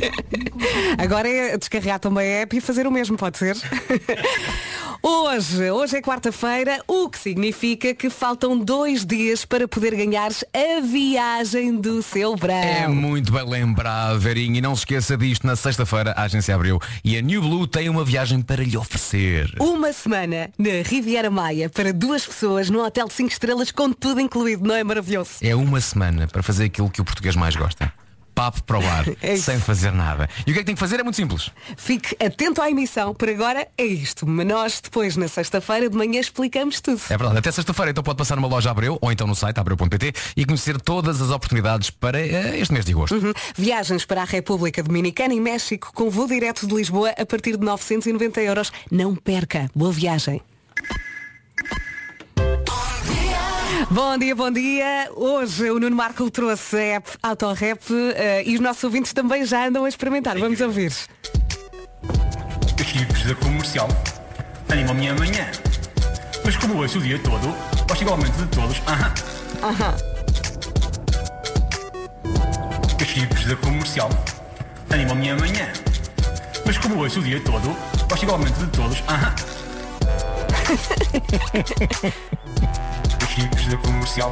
[0.98, 3.56] Agora é descarregar também a app e fazer o mesmo, pode ser?
[5.02, 10.80] Hoje, hoje é quarta-feira, o que significa que faltam dois dias para poder ganhar a
[10.80, 12.54] viagem do seu verão.
[12.54, 14.56] É muito bem lembrado, Verinho.
[14.56, 17.88] E não se esqueça disto, na sexta-feira a agência abriu e a New Blue tem
[17.88, 19.54] uma viagem para lhe oferecer.
[19.60, 24.20] Uma semana na Riviera Maia para duas pessoas num hotel de 5 estrelas com tudo
[24.20, 25.30] incluído, não é maravilhoso?
[25.40, 27.92] É uma semana para fazer aquilo que o português mais gosta.
[28.40, 30.26] Papo para o ar, É sem fazer nada.
[30.46, 30.98] E o que é que tem que fazer?
[30.98, 31.50] É muito simples.
[31.76, 34.26] Fique atento à emissão, por agora é isto.
[34.26, 37.02] Mas nós depois, na sexta-feira de manhã, explicamos tudo.
[37.10, 40.14] É verdade, até sexta-feira então pode passar numa loja Abreu ou então no site abreu.pt
[40.34, 43.14] e conhecer todas as oportunidades para eh, este mês de agosto.
[43.14, 43.34] Uhum.
[43.54, 47.64] Viagens para a República Dominicana e México com voo direto de Lisboa a partir de
[47.66, 48.72] 990 euros.
[48.90, 49.70] Não perca.
[49.74, 50.40] Boa viagem.
[53.88, 55.10] Bom dia, bom dia.
[55.16, 57.80] Hoje o Nuno Marco trouxe a app Autorap
[58.14, 60.36] eh, e os nossos ouvintes também já andam a experimentar.
[60.38, 60.92] Vamos ouvir.
[62.84, 63.88] Chips da comercial
[64.68, 65.46] animam a minha manhã.
[66.44, 67.54] Mas como ouço o dia todo,
[67.88, 68.82] gosto igualmente de todos.
[68.86, 69.14] Aham.
[69.62, 69.96] Aham.
[73.06, 74.10] Chips da comercial
[74.90, 75.72] animam a minha manhã.
[76.66, 77.76] Mas como ouço o dia todo,
[78.08, 79.02] gosto igualmente de todos.
[79.08, 79.34] Aham.
[83.48, 84.30] Da comercial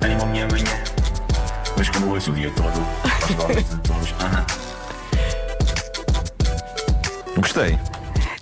[0.00, 0.64] animam minha manhã.
[1.76, 2.80] Mas como ouço o dia todo,
[3.56, 4.12] de todos.
[4.20, 4.46] Aham.
[7.36, 7.78] Gostei.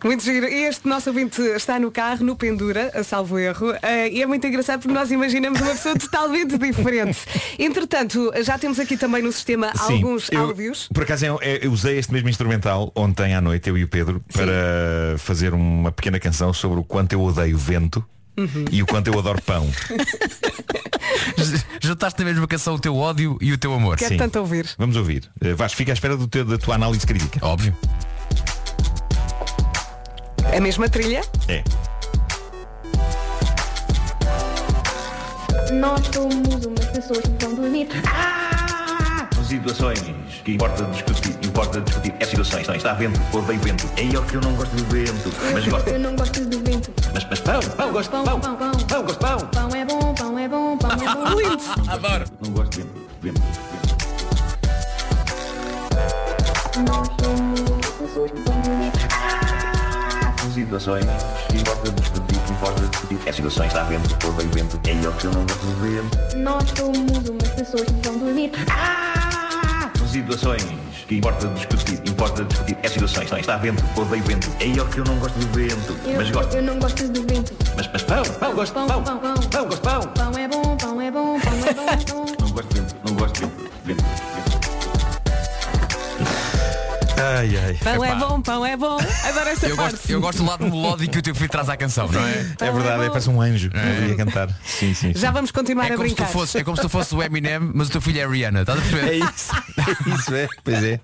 [0.05, 0.47] Muito giro.
[0.47, 4.27] E Este nosso ouvinte está no carro, no Pendura, a salvo erro, eh, e é
[4.27, 7.19] muito engraçado porque nós imaginamos uma pessoa totalmente diferente.
[7.59, 10.89] Entretanto, já temos aqui também no sistema Sim, alguns eu- áudios.
[10.93, 14.23] Por acaso eu, eu usei este mesmo instrumental ontem à noite, eu e o Pedro,
[14.33, 18.05] para fazer uma pequena canção sobre o quanto eu odeio vento
[18.39, 18.65] Uhum.
[18.71, 19.69] e o quanto eu adoro pão.
[21.83, 23.97] Juntaste na mesma canção o teu ódio e o teu amor.
[23.97, 24.69] Quero tanto ouvir.
[24.79, 25.29] Vamos ouvir.
[25.41, 27.45] Eh, Vasco, fica à espera do teu- da tua análise crítica.
[27.45, 27.75] Óbvio.
[30.57, 31.23] A mesma trilha?
[31.49, 31.63] É.
[35.73, 37.89] Nós somos umas pessoas que vão dormir.
[39.47, 40.01] Situações
[40.45, 42.67] que importa discutir, importa discutir é situações.
[42.69, 43.89] Não, está vento, odeio vento.
[43.97, 45.33] É eu que eu não gosto de vento.
[45.55, 45.89] Mas gosto.
[45.89, 46.93] Eu não gosto do vento.
[47.31, 48.41] Mas, pão, pão, gosto de pão.
[48.41, 48.73] Pão, pão.
[48.73, 49.39] Pão, gosto de pão.
[49.49, 51.29] Pão é bom, pão é bom, pão é bom.
[51.37, 51.63] Lindo.
[51.91, 52.25] Adoro.
[52.43, 53.09] Não gosto de vento.
[53.21, 53.43] Vento.
[56.89, 57.61] Nós somos
[57.99, 58.93] pessoas que vão dormir.
[60.55, 61.05] Situações
[61.49, 63.69] que importa discutir, importa discutir é situações.
[63.69, 64.81] Está vento, odeio vento.
[64.89, 66.37] É eu que eu não gosto de vento.
[66.39, 68.53] Nós somos umas pessoas que vão dormir.
[70.11, 73.33] Situações que importa discutir, importa discutir é situações.
[73.33, 74.49] Está vento, odeio vento.
[74.61, 75.97] É eu que eu não gosto de vento.
[76.05, 76.55] Eu, Mas gosto.
[76.55, 77.55] eu não gosto do vento.
[77.77, 79.03] Mas, mas pão, pão, gosto de pão.
[79.03, 79.35] Pão, pão.
[79.35, 80.01] Pão, gosto de pão.
[80.13, 82.27] Pão é bom, pão é bom, pão é bom.
[82.39, 83.71] Não gosto de vento, não gosto de vento.
[83.85, 84.05] Vento.
[87.21, 87.75] Ai, ai.
[87.83, 88.97] Pão é bom, pão é bom.
[89.29, 89.93] Adoro esta Eu parte.
[89.97, 92.47] gosto, eu gosto do lado melódico que o teu filho traz à canção, não é?
[92.61, 94.49] É verdade, é, parece um anjo ali a cantar.
[94.65, 95.13] Sim, sim.
[95.15, 96.33] Já vamos continuar É a como, se tu brincar.
[96.33, 98.61] fosse, é como se tu fosse o Eminem, mas o teu filho é a Rihanna.
[98.61, 99.09] Estás a perceber?
[99.09, 99.53] É isso.
[99.79, 100.49] É isso, é.
[100.65, 101.01] Pois é.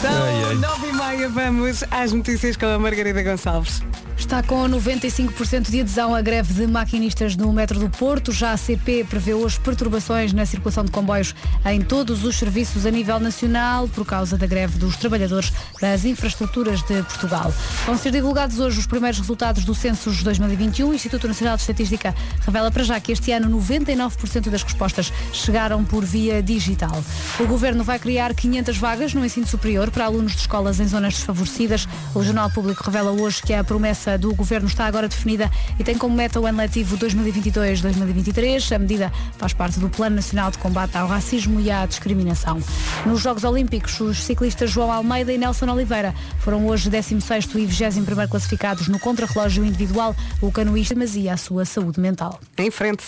[0.00, 3.82] São nove e meia, vamos às notícias com a Margarida Gonçalves.
[4.16, 8.32] Está com 95% de adesão à greve de maquinistas no metro do Porto.
[8.32, 11.34] Já a CP prevê hoje perturbações na circulação de comboios
[11.66, 16.80] em todos os serviços a nível nacional por causa da greve dos trabalhadores das infraestruturas
[16.82, 17.52] de Portugal.
[17.84, 20.88] Vão ser divulgados hoje os primeiros resultados do Census 2021.
[20.88, 25.84] O Instituto Nacional de Estatística revela para já que este ano 99% das respostas chegaram
[25.84, 27.02] por via digital.
[27.40, 31.14] O Governo vai criar 500 vagas no ensino superior para alunos de escolas em zonas
[31.14, 31.86] desfavorecidas.
[32.14, 35.96] O Jornal Público revela hoje que a promessa do Governo está agora definida e tem
[35.96, 38.74] como meta o ano letivo 2022-2023.
[38.74, 42.60] A medida faz parte do Plano Nacional de Combate ao Racismo e à Discriminação.
[43.06, 48.28] Nos Jogos Olímpicos, os ciclistas João Almeida e Nelson Oliveira foram hoje 16º e 21º
[48.28, 50.14] classificados no contrarrelógio individual.
[50.40, 52.40] O canoísta mazia a sua saúde mental.
[52.56, 53.04] Em frente.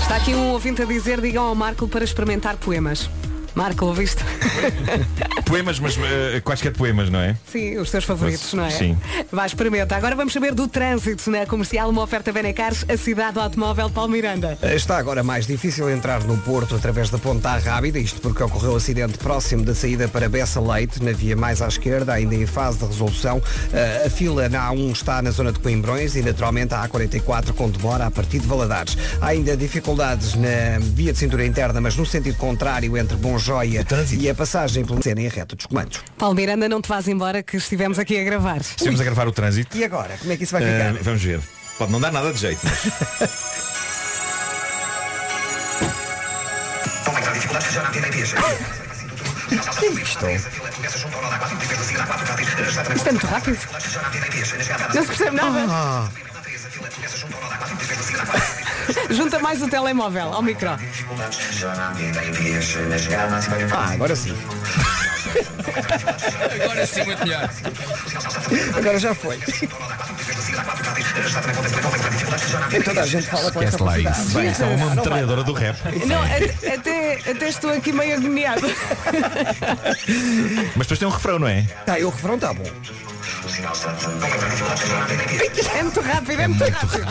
[0.00, 3.10] Está aqui um ouvinte a dizer, digam ao Marco para experimentar poemas.
[3.56, 4.22] Marco, ouviste?
[5.46, 7.34] Poemas, mas eh, quaisquer poemas, não é?
[7.50, 8.70] Sim, os teus favoritos, não é?
[8.70, 8.98] Sim.
[9.32, 9.96] Vai, experimenta.
[9.96, 14.10] Agora vamos saber do trânsito na comercial, uma oferta Benecares, a cidade do automóvel Paulo
[14.12, 14.58] Miranda.
[14.62, 18.76] Está agora mais difícil entrar no Porto através da Ponta Rábida, isto porque ocorreu um
[18.76, 22.78] acidente próximo da saída para Bessa Leite, na via mais à esquerda, ainda em fase
[22.78, 23.40] de resolução.
[23.72, 27.70] Eh, A fila na A1 está na zona de Coimbrões e naturalmente a A44 com
[27.70, 28.98] demora a partir de Valadares.
[29.18, 33.86] Há ainda dificuldades na via de cintura interna, mas no sentido contrário entre Bom Joia
[34.18, 36.00] e a passagem pelo cena em reta dos comandos.
[36.18, 38.60] Paulo Miranda, não te vás embora que estivemos aqui a gravar.
[38.60, 39.76] Estivemos a gravar o trânsito.
[39.78, 41.02] E agora, como é que isso vai Eh, ficar?
[41.04, 41.40] vamos ver.
[41.78, 42.82] Pode não dar nada de jeito, mas.
[52.96, 53.58] Isto é muito rápido.
[54.94, 55.66] Não se percebe nada.
[55.68, 56.08] Ah.
[59.10, 60.70] Junta mais o telemóvel ao micro.
[63.72, 64.36] Ah, agora sim.
[66.62, 67.50] Agora sim, muito melhor.
[68.76, 69.38] Agora já foi.
[72.72, 74.30] E toda a gente fala com Esquece lá isso.
[74.34, 75.76] Bem, isso é uma metralhadora do rap.
[76.06, 78.66] Não, até, até, até estou aqui meio agoniado.
[80.74, 81.62] Mas depois tem um refrão, não é?
[81.84, 82.64] Tá, e o refrão está bom.
[85.74, 87.06] É muito rápido, é muito rápido.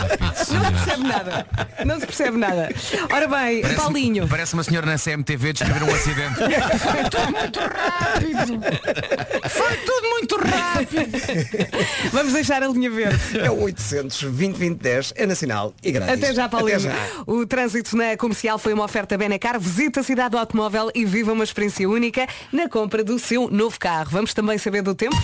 [0.54, 1.46] Não se percebe nada.
[1.84, 2.68] Não se percebe nada.
[3.12, 4.28] Ora bem, Parece, Paulinho.
[4.28, 6.36] parece uma senhora na CMTV descrever um acidente.
[6.78, 8.60] Foi tudo muito rápido.
[9.50, 11.18] Foi tudo muito rápido.
[12.12, 13.38] Vamos deixar a linha verde.
[13.40, 16.14] É o 800 2010 é nacional e grátis.
[16.22, 16.78] Até já, Paulinho.
[16.78, 16.94] Até já.
[17.26, 19.58] O trânsito na comercial foi uma oferta Benacar.
[19.58, 23.78] Visita a cidade do automóvel e viva uma experiência única na compra do seu novo
[23.78, 24.08] carro.
[24.10, 25.16] Vamos também saber do tempo?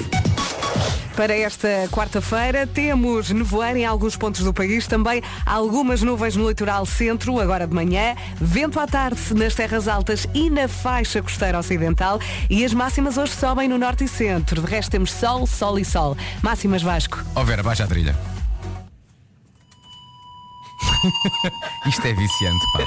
[1.16, 6.86] Para esta quarta-feira temos nevoeiro em alguns pontos do país, também algumas nuvens no litoral
[6.86, 12.18] centro, agora de manhã, vento à tarde nas terras altas e na faixa costeira ocidental
[12.48, 14.62] e as máximas hoje sobem no norte e centro.
[14.62, 16.16] De resto temos sol, sol e sol.
[16.42, 17.22] Máximas Vasco.
[17.34, 18.16] Ó Vera, baixa a trilha.
[21.86, 22.80] Isto é viciante, pá.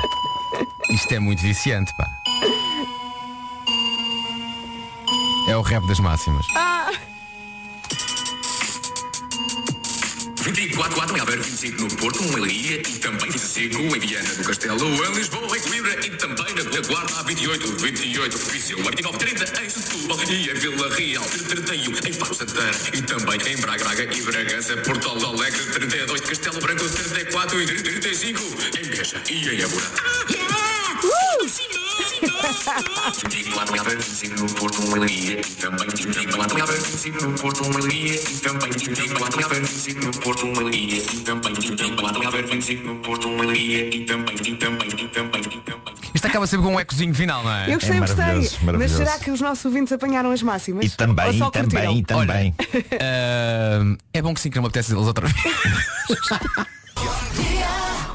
[0.90, 2.06] Isto é muito viciante, pá.
[5.48, 6.46] É o rap das máximas.
[10.46, 14.36] 24, 4 em Alberto, 25 no Porto, 1 em Leiria e também 25 em Viana
[14.36, 19.64] do Castelo, em Lisboa, em Coimbra e também na Guarda, 28, 28, Viseu, 29, 30
[19.64, 24.16] em Setúbal e em Vila Real, 31 em Faro Santana e também em Braga, Braga
[24.16, 28.42] e Bragança, Porto Alegre, 32, Castelo Branco, 34 e 35
[28.78, 29.92] em Beja e em Évora.
[31.46, 31.85] 24 em
[33.86, 37.64] Alberto, 25 no Porto, 1 em Leiria e também 24 em Alberto, 25 no Porto,
[37.64, 41.20] 1 em Leiria e também 24 em Alberto, 25 no Porto, 1 em Leiria e
[41.22, 45.08] também 24 em Alberto, 25 no Porto, 1 em Leiria e também e também e
[45.08, 45.96] também e também.
[46.14, 47.70] Isto acaba sempre com um ecozinho final, não é?
[47.70, 48.16] Eu gostei, gostei.
[48.18, 48.98] maravilhoso, Mas maravilhoso.
[48.98, 50.86] será que os nossos ouvintes apanharam as máximas?
[50.86, 52.56] E também, e também, e também.
[53.00, 55.36] Ah, é bom que sim, que não me apetece eles outra vez.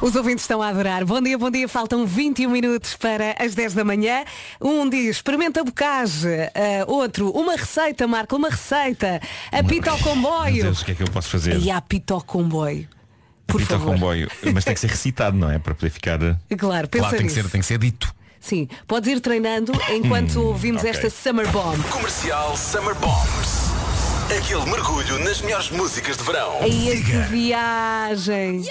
[0.01, 1.05] Os ouvintes estão a adorar.
[1.05, 1.69] Bom dia, bom dia.
[1.69, 4.25] Faltam 21 minutos para as 10 da manhã.
[4.61, 6.27] Um diz, experimenta bocage.
[6.55, 9.21] Ah, outro, uma receita, Marco, uma receita.
[9.53, 10.63] Apita ao Meu comboio.
[10.63, 11.59] Deus, o que é que eu posso fazer?
[11.59, 12.89] E apita ao comboio.
[13.47, 13.95] Por Apita ao favor.
[13.95, 14.31] comboio.
[14.55, 15.59] Mas tem que ser recitado, não é?
[15.59, 16.19] Para poder ficar.
[16.19, 17.35] Claro, pensa Claro, tem que, nisso.
[17.35, 18.15] ser, tem que ser dito.
[18.41, 20.91] Sim, podes ir treinando enquanto ouvimos ok.
[20.93, 21.79] esta Summer Bomb.
[21.91, 23.69] Comercial Summer Bombs.
[24.35, 26.57] Aquele mergulho nas melhores músicas de verão.
[26.63, 28.63] Aí que viagem.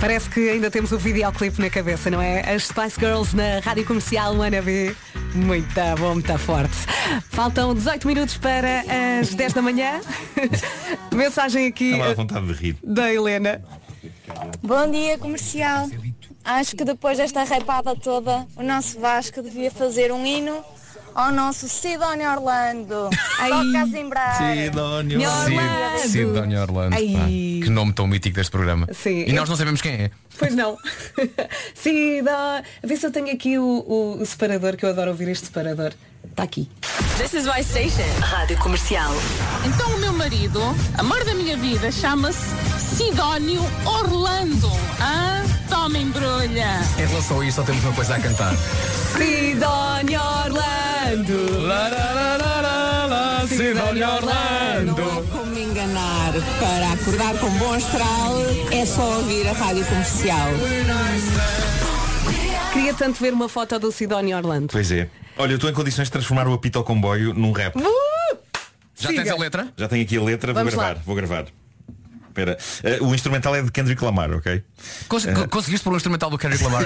[0.00, 2.40] Parece que ainda temos o videoclipe na cabeça, não é?
[2.54, 4.96] As Spice Girls na rádio comercial Mana B.
[5.34, 6.74] Muito bom, muito forte.
[7.28, 8.82] Faltam 18 minutos para
[9.20, 10.00] as 10 da manhã.
[11.12, 12.76] Mensagem aqui Estava à vontade de rir.
[12.82, 13.62] da Helena.
[14.62, 15.86] Bom dia, comercial.
[16.44, 20.64] Acho que depois desta repada toda, o nosso Vasco devia fazer um hino
[21.14, 23.10] ao nosso Sidónio Orlando.
[23.38, 24.36] Toca a zimbrar.
[24.36, 25.20] Sidónio.
[25.20, 25.98] Orlando.
[26.00, 26.94] Sid- Sidónia Orlando.
[26.94, 27.12] Ai.
[27.12, 27.24] pá.
[27.64, 28.86] Que nome tão mítico deste programa.
[28.92, 29.24] Sim.
[29.26, 30.10] E nós não sabemos quem é.
[30.38, 30.76] Pois não.
[31.74, 32.62] Sim, dá.
[32.82, 35.46] A ver se eu tenho aqui o, o- o separador, que eu adoro ouvir este
[35.46, 35.92] separador.
[36.30, 36.68] Está aqui.
[37.18, 38.04] This is my station.
[38.20, 39.10] Rádio Comercial.
[39.64, 40.60] Então o meu marido,
[40.98, 42.38] amor da minha vida, chama-se
[42.96, 44.70] Sidónio Orlando.
[45.00, 46.80] Ah, toma embrulha.
[46.98, 48.52] Em relação a isto, só temos uma coisa a cantar.
[49.16, 51.60] Sidónia Orlando.
[53.48, 54.08] Sidónia
[54.84, 56.32] Não como me enganar.
[56.58, 58.34] Para acordar com bom astral
[58.72, 60.48] é só ouvir a rádio comercial.
[62.72, 64.68] Queria tanto ver uma foto do Sidónia Orlando.
[64.70, 65.08] Pois é.
[65.36, 67.76] Olha, eu estou em condições de transformar o apito ao comboio num rap.
[67.76, 67.82] Uh!
[68.96, 69.22] Já Siga.
[69.22, 69.68] tens a letra?
[69.76, 70.88] Já tenho aqui a letra, Vamos vou lá.
[70.90, 71.44] gravar, vou gravar.
[72.30, 72.56] Espera.
[72.84, 74.62] Eh, o instrumental é de Kendrick Lamar, ok?
[75.08, 75.46] Cons- Eh.
[75.48, 76.84] Conseguiste pôr um instrumental do Kendrick Lamar?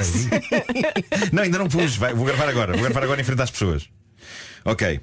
[1.33, 1.97] Não, ainda não pus.
[1.97, 2.73] Vai, vou gravar agora.
[2.73, 3.89] Vou gravar agora em frente às pessoas.
[4.65, 5.01] Ok.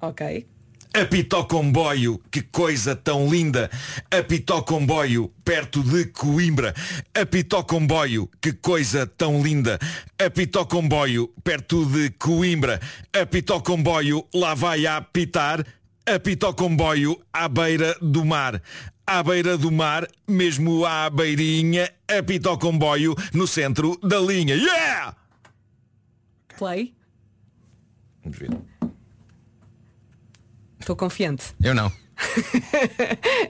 [0.00, 0.46] Ok.
[0.92, 3.70] Apito ao comboio, que coisa tão linda.
[4.10, 6.74] Apito ao comboio, perto de Coimbra.
[7.14, 9.78] Apito ao comboio, que coisa tão linda.
[10.18, 12.80] Apito ao comboio, perto de Coimbra.
[13.12, 15.64] Apito ao comboio, lá vai a apitar.
[16.06, 18.60] Apito ao comboio, à beira do mar.
[19.06, 21.92] À beira do mar, mesmo à beirinha.
[22.08, 24.54] Apito ao comboio, no centro da linha.
[24.54, 25.16] Yeah!
[26.56, 26.94] Play.
[28.22, 28.50] Vamos ver.
[30.78, 31.54] Estou confiante.
[31.62, 31.92] Eu não.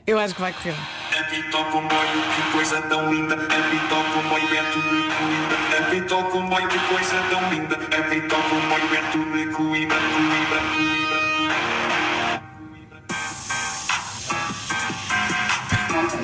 [0.07, 0.75] Eu acho que vai correr.
[1.19, 3.35] Apito ao comboio, que coisa tão linda.
[3.35, 5.87] Apito ao comboio, perto de Coimbra.
[5.87, 7.77] Apito ao comboio, que coisa tão linda.
[7.77, 10.90] Apito ao comboio, perto de Coimbra.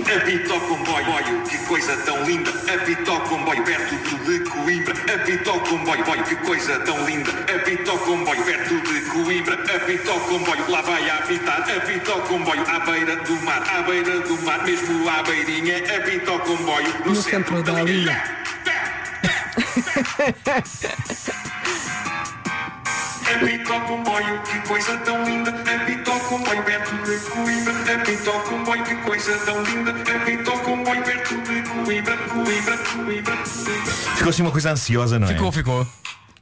[0.07, 2.49] Ao comboio, que coisa tão linda.
[2.73, 4.95] Apito ao comboio, perto de Coimbra.
[5.13, 7.33] Apito ao comboio, boio, que coisa tão linda.
[7.53, 9.55] Apito ao comboio, perto de Coimbra.
[9.55, 11.61] Apito ao comboio, lá vai a apitar.
[11.77, 13.61] Apito ao comboio, à beira do mar.
[13.69, 15.79] À beira do mar, mesmo à beirinha.
[15.97, 18.23] Apito ao comboio, no, No centro da linha.
[23.35, 25.51] Apito ao comboio, que coisa tão linda.
[25.51, 27.75] Apito perto de Coimbra.
[28.49, 29.93] Comboio, que coisa tão linda.
[30.65, 32.17] Comboio, perto de Coimbra.
[34.17, 35.33] Ficou assim uma coisa ansiosa, não é?
[35.33, 35.87] Ficou, ficou.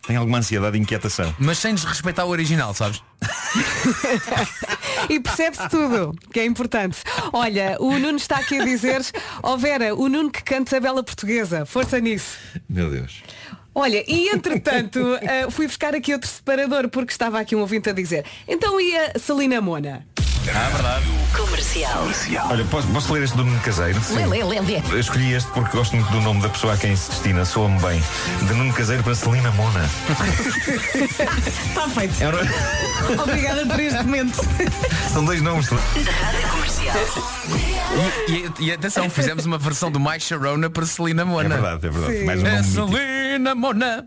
[0.07, 1.35] Tem alguma ansiedade e inquietação.
[1.39, 3.03] Mas sem desrespeitar o original, sabes?
[5.09, 6.99] E percebe-se tudo, que é importante.
[7.32, 9.05] Olha, o Nuno está aqui a dizer,
[9.43, 12.39] ó Vera, o Nuno que canta a bela portuguesa, força nisso.
[12.68, 13.22] Meu Deus.
[13.75, 17.93] Olha, e entretanto, eh, fui buscar aqui outro separador porque estava aqui um ouvinte a
[17.93, 20.07] dizer, então ia Celina Mona.
[20.47, 21.07] Ah, verdade.
[21.35, 22.07] Comercial.
[22.51, 23.99] Olha, posso, posso ler este do Nuno Caseiro?
[24.11, 24.83] Lê, lê, lê, lê.
[24.93, 27.81] Eu escolhi este porque gosto muito do nome da pessoa a quem se destina, soa-me
[27.81, 28.03] bem.
[28.47, 29.89] De Nuno Caseiro para Celina Mona.
[31.01, 32.14] Está feito.
[32.22, 34.39] É um- Obrigada por este momento.
[35.12, 35.66] São dois nomes.
[35.68, 36.95] Rádio Comercial.
[38.29, 41.47] E, e- e atenção, fizemos uma versão do My Sharona para Celina Mona.
[41.47, 42.18] É verdade, é verdade.
[42.18, 42.25] Sim.
[42.27, 44.07] Mais um nome é Celina Mona.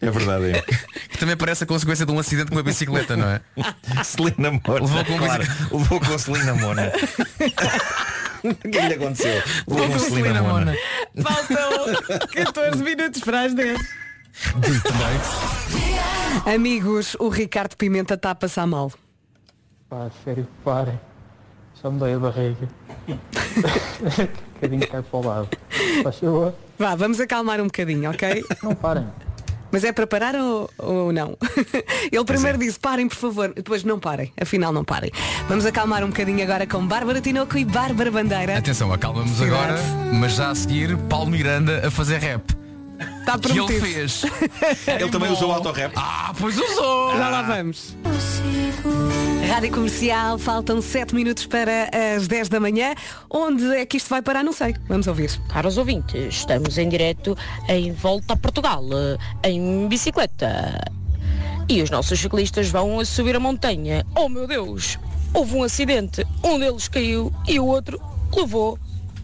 [0.00, 0.62] É verdade, é.
[1.08, 3.40] Que também parece a consequência de um acidente com uma bicicleta, não é?
[4.04, 4.80] Celina Mona.
[4.80, 6.92] Levou com claro, levou com Celina Mona.
[8.44, 9.42] O que é que lhe aconteceu?
[9.66, 10.74] Levou com Celina Mona.
[11.22, 13.78] Faltam 14 minutos para as 10.
[16.44, 18.92] Amigos, o Ricardo Pimenta está a passar mal.
[19.88, 21.00] Pá, sério, parem.
[21.80, 22.68] Só me dói a barriga.
[23.08, 23.16] um
[24.52, 25.48] bocadinho cai para o lado.
[26.02, 26.54] Faz favor.
[26.78, 28.44] Vá, vamos acalmar um bocadinho, ok?
[28.62, 29.06] Não parem.
[29.70, 31.36] Mas é para parar ou, ou não?
[32.12, 35.10] Ele primeiro disse parem, por favor, depois não parem, afinal não parem.
[35.48, 38.58] Vamos acalmar um bocadinho agora com Bárbara Tinoco e Bárbara Bandeira.
[38.58, 39.52] Atenção, acalmamos Cidade.
[39.52, 39.80] agora,
[40.12, 42.54] mas já a seguir, Paulo Miranda a fazer rap.
[43.20, 44.22] Está Que ele fez.
[44.86, 45.92] Ele também usou autorrap.
[45.96, 47.16] Ah, pois usou!
[47.16, 47.96] Já lá vamos.
[49.48, 52.94] Rádio Comercial, faltam 7 minutos para as 10 da manhã.
[53.30, 54.42] Onde é que isto vai parar?
[54.42, 54.74] Não sei.
[54.88, 55.30] Vamos ouvir.
[55.48, 57.36] Caros ouvintes, estamos em direto
[57.68, 58.82] em Volta a Portugal,
[59.42, 60.80] eh, em bicicleta.
[61.68, 64.04] E os nossos ciclistas vão a subir a montanha.
[64.16, 64.98] Oh meu Deus!
[65.32, 66.26] Houve um acidente.
[66.42, 68.00] Um deles caiu e o outro
[68.34, 68.78] levou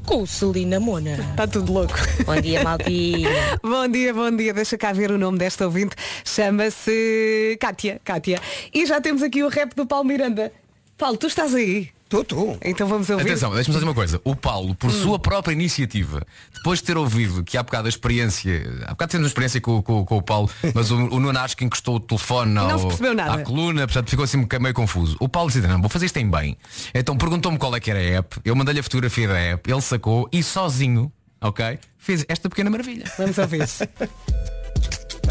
[0.07, 1.14] com o Celina Mona.
[1.30, 1.94] Está tudo louco.
[2.24, 3.30] Bom dia, Maltinha.
[3.62, 4.53] bom dia, bom dia.
[4.53, 5.96] Deixa cá ver o nome desta ouvinte.
[6.24, 8.01] Chama-se Kátia.
[8.05, 8.40] Kátia.
[8.72, 10.53] E já temos aqui o rap do Paulo Miranda.
[10.96, 11.90] Paulo, tu estás aí?
[12.11, 12.58] Estou, estou.
[12.64, 13.22] Então vamos ouvir.
[13.22, 14.20] Atenção, deixa-me dizer uma coisa.
[14.24, 18.64] O Paulo, por sua própria iniciativa, depois de ter ouvido que há bocado a experiência,
[18.84, 21.56] há bocado temos uma experiência com, com- com o Paulo, mas o, o Nuno acho
[21.56, 22.88] que encostou o telefone ao-
[23.30, 25.16] à coluna, portanto ficou assim meio confuso.
[25.20, 26.56] O Paulo disse, não, vou fazer isto em bem.
[26.92, 29.80] Então perguntou-me qual é que era a app, eu mandei-lhe a fotografia da app, ele
[29.80, 33.04] sacou e sozinho, ok, fez esta pequena maravilha.
[33.18, 33.68] Vamos ouvir.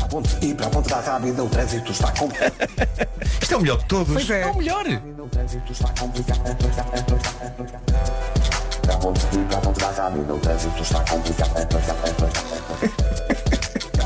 [0.10, 2.28] Ponte e para a ponte da rápida o trânsito está com...
[3.42, 4.14] Isto é o melhor de todos.
[4.14, 4.42] Pois é.
[4.42, 4.86] É o melhor.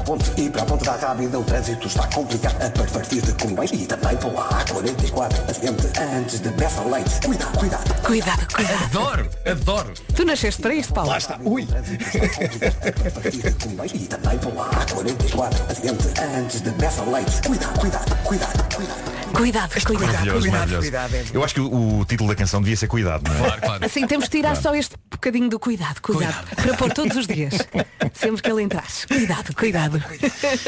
[0.03, 2.61] Ponte e para a ponte da rápida o trânsito está complicado.
[2.61, 5.49] A e partir de Combães e também pela A44.
[5.49, 7.19] Acidente antes de Bessa Leite.
[7.25, 8.01] Cuidado, cuidado.
[8.03, 8.83] Cuidado, cuidado.
[8.85, 9.93] Adoro, adoro.
[10.15, 11.09] Tu nasceste para isto, Paulo?
[11.09, 11.39] Lá está.
[11.43, 11.63] Ui.
[11.63, 15.71] A partir de Combães e também pela A44.
[15.71, 17.41] Acidente antes de Bessa Leite.
[17.47, 19.12] Cuidado, cuidado, cuidado, cuidado.
[19.33, 20.05] Cuidado, cuidado.
[20.05, 20.81] Maravilhoso, maravilhoso.
[20.81, 21.25] cuidado, é.
[21.33, 23.39] Eu acho que o, o título da canção devia ser Cuidado, não é?
[23.39, 23.85] Claro, claro.
[23.85, 27.55] Assim, temos de tirar só este bocadinho do cuidado, cuidado, para pôr todos os dias.
[28.13, 29.07] Sempre que ele entrasse.
[29.07, 30.03] Cuidado, cuidado.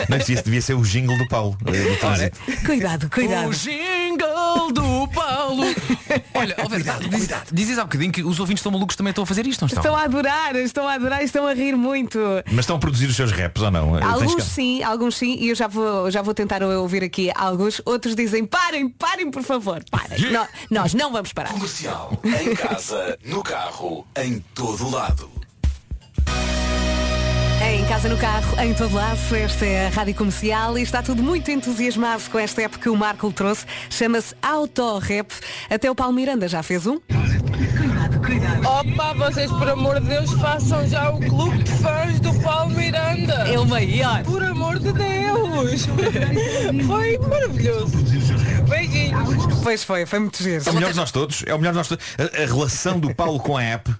[0.09, 1.55] Não, isto devia ser o jingle do Paulo.
[1.61, 2.39] do trânsito.
[2.65, 3.49] Cuidado, cuidado.
[3.49, 5.63] O jingle do Paulo.
[6.33, 9.27] Olha, ó, Vera, diz, dizes há bocadinho que os ouvintes estão malucos também estão a
[9.27, 9.83] fazer isto, não estão?
[9.83, 12.19] Estão a adorar, estão a adorar e estão a rir muito.
[12.51, 14.03] Mas estão a produzir os seus raps ou não?
[14.03, 17.81] Alguns sim, alguns sim, e eu já vou, já vou tentar ouvir aqui alguns.
[17.85, 20.31] Outros dizem, parem, parem, por favor, parem.
[20.31, 21.51] Nó- nós não vamos parar.
[21.51, 22.17] Comercial.
[22.23, 25.29] Em casa, no carro, em todo lado.
[27.67, 31.23] Em casa, no carro, em todo lado, esta é a Rádio Comercial e está tudo
[31.23, 33.65] muito entusiasmado com esta app que o Marco lhe trouxe.
[33.89, 35.31] Chama-se Autorap.
[35.67, 36.99] Até o Paulo Miranda já fez um.
[38.63, 43.33] Opa, vocês por amor de Deus façam já o clube de fãs do Paulo Miranda.
[43.33, 44.23] É o maior.
[44.23, 45.87] Por amor de Deus.
[46.85, 47.97] Foi maravilhoso.
[48.69, 49.63] Beijinhos.
[49.63, 50.63] Pois foi, foi muito giro.
[50.65, 51.43] É o melhor de nós todos.
[51.45, 52.05] É o melhor de nós todos.
[52.17, 53.91] A, a relação do Paulo com a app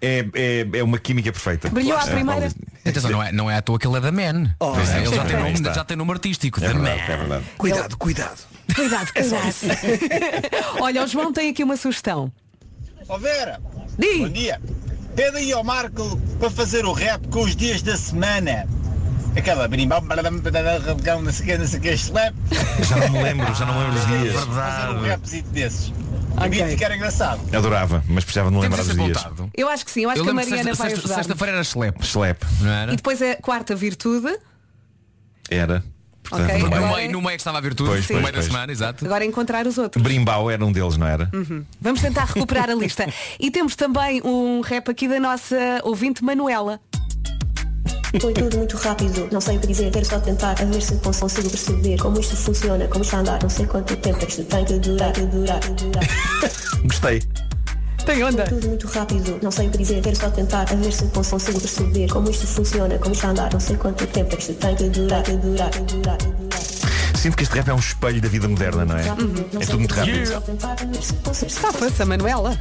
[0.00, 1.68] é, é, é uma química perfeita.
[1.70, 2.48] Brilhou à É, primeira.
[2.86, 4.54] Atenção, não é, não é à toa que ele é da Man.
[4.60, 6.58] Oh, é, é, ele já é, tem, é, nome, já tem nome artístico.
[6.62, 7.14] É da verdade, Man.
[7.14, 7.44] é verdade.
[7.58, 8.38] Cuidado, cuidado.
[8.74, 9.54] Cuidado, cuidado.
[10.80, 12.32] Olha, o João tem aqui uma sugestão.
[13.08, 13.60] Ó Vera,
[13.98, 14.18] Diz.
[14.18, 14.60] bom dia.
[15.16, 18.66] Pede aí ao Marco para fazer o rap com os dias da semana.
[19.36, 22.34] Aquela brimbão, não sei o que, não sei o que, slap.
[22.82, 24.44] Já não me lembro, já não me lembro dos dias.
[24.44, 25.92] Fazer um rapzito desses.
[26.38, 26.48] Ok.
[26.50, 27.40] Devia ficar engraçado.
[27.56, 29.16] Adorava, mas precisava de me lembrar dos dias.
[29.18, 29.50] apontado.
[29.56, 31.14] Eu acho que sim, eu acho Eu que a que Mariana sexta- vai ajudar.
[31.14, 32.02] Sexta-feira era Schlep.
[32.04, 32.42] Slap.
[32.60, 32.92] Não era?
[32.92, 34.38] E depois a quarta virtude.
[35.50, 35.82] Era.
[36.22, 38.06] Portanto, Ok, não vai- No meio, é- no meio estava a vir tudo, Pois, no
[38.08, 38.44] pois, meio da pois.
[38.46, 39.04] semana, exato.
[39.06, 40.02] Agora é encontrar os outros.
[40.02, 41.30] Brimbau era um deles, não era?
[41.32, 41.64] Uhum.
[41.80, 43.06] Vamos tentar recuperar a lista.
[43.40, 46.80] E temos também um rap aqui da nossa ouvinte Manuela.
[48.20, 50.94] Foi tudo muito rápido, não sei o que dizer, quero só tentar a ver se
[50.96, 54.44] consigo perceber como isto funciona, como está a andar, não sei quanto tempo que isto
[54.44, 56.04] tem que durar, que durar, que durar.
[56.84, 57.22] Gostei.
[58.06, 58.46] Tem onda.
[58.46, 61.04] Foi tudo muito rápido, não sei o que dizer, quero só tentar a ver se
[61.08, 64.54] consigo perceber como isto funciona, como está a andar, não sei quanto tempo que isto
[64.54, 66.58] tem que durar, que durar, que durar, que durar.
[67.14, 69.02] Sinto que este rap é um espelho da vida moderna, não é?
[69.60, 70.26] É tudo muito rápido.
[70.26, 72.58] Só tentar a ver se consigo Está força, Manuela.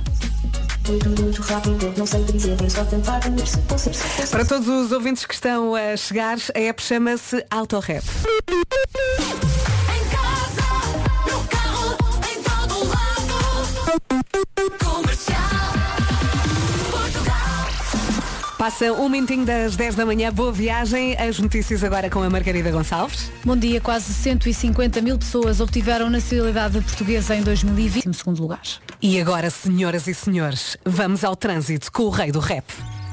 [4.31, 8.03] Para todos os ouvintes que estão a chegar, a app chama-se Autorap.
[18.67, 21.17] Passa um minutinho das 10 da manhã, boa viagem.
[21.17, 23.31] As notícias agora com a Margarida Gonçalves.
[23.45, 28.59] Bom dia, quase 150 mil pessoas obtiveram nacionalidade portuguesa em 2020, em segundo lugar.
[29.01, 32.65] E agora, senhoras e senhores, vamos ao trânsito com o rei do rap.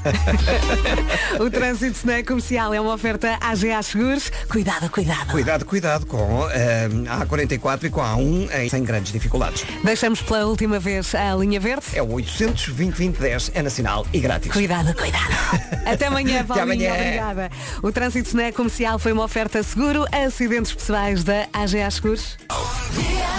[1.41, 4.31] o trânsito na comercial é uma oferta AGA Seguros.
[4.49, 5.31] Cuidado, cuidado.
[5.31, 9.65] Cuidado, cuidado com eh, a A44 e com a A1 em, sem grandes dificuldades.
[9.83, 11.87] Deixamos pela última vez a linha verde.
[11.95, 14.51] É o 800 2010 é nacional e grátis.
[14.53, 15.35] Cuidado, cuidado.
[15.87, 16.93] Até amanhã, Até Paulinho.
[16.93, 16.95] amanhã.
[16.95, 17.51] Obrigada.
[17.83, 22.37] O trânsito na comercial foi uma oferta seguro, acidentes pessoais da AGA Seguros.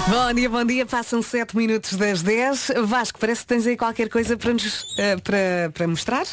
[0.08, 0.86] Bom dia, bom dia.
[0.86, 2.72] Passam 7 minutos das 10.
[2.86, 6.26] Vasco, parece que tens aí qualquer coisa para, nos, eh, para, para mostrar.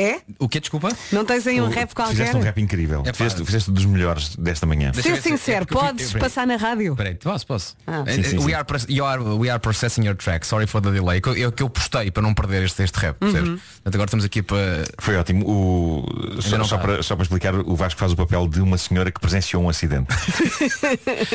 [0.00, 0.20] É?
[0.38, 0.90] O que desculpa?
[1.10, 2.12] Não tens aí um rap qualquer?
[2.12, 3.02] Fizeste um rap incrível.
[3.04, 4.92] É fizeste, fizeste dos melhores desta manhã.
[4.94, 6.94] Ser é sincero, fiz- podes passar na rádio.
[6.94, 7.76] Peraí, posso, posso.
[7.84, 8.04] Ah.
[8.06, 8.54] Eh, Sim, sim, we, sim.
[8.54, 10.46] Are, proce- you are- we are processing your track.
[10.46, 11.20] Sorry for the delay.
[11.20, 13.16] Que eu, que eu postei para não perder este, este rap.
[13.20, 13.32] Uhum.
[13.32, 13.58] Portanto,
[13.94, 14.84] agora estamos aqui para.
[14.98, 15.44] Foi ótimo.
[15.50, 16.06] O...
[16.42, 16.78] Só, não só está.
[16.78, 19.68] para, só para explicar, o Vasco faz o papel de uma senhora que presenciou um
[19.68, 20.06] acidente.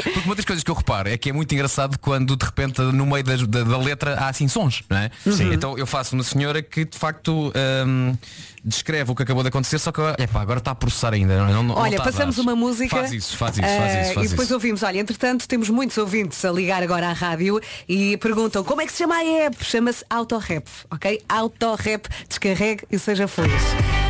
[0.04, 2.82] Porque uma das coisas que eu reparo é que é muito engraçado quando de repente
[2.82, 5.12] no meio das- da, da letra há assim sons, não é?
[5.30, 5.52] Sim.
[5.54, 7.52] Então eu faço uma senhora que de facto
[7.88, 8.16] hum,
[8.64, 11.38] descreve o que acabou de acontecer, só que epá, agora está a processar ainda.
[11.38, 12.96] Não, não- não Olha, está a passamos uma música.
[12.96, 14.14] Faz isso, faz isso, eh, faz isso.
[14.14, 14.54] Faz e depois isso.
[14.54, 17.60] ouvimos, olha, entretanto temos muitos ouvintes a ligar agora à rádio
[17.90, 19.64] e perguntam como é que se chama a app?
[19.64, 21.22] Chama-se Autorap, ok?
[21.28, 23.52] Autorap, descarregue e seja feliz.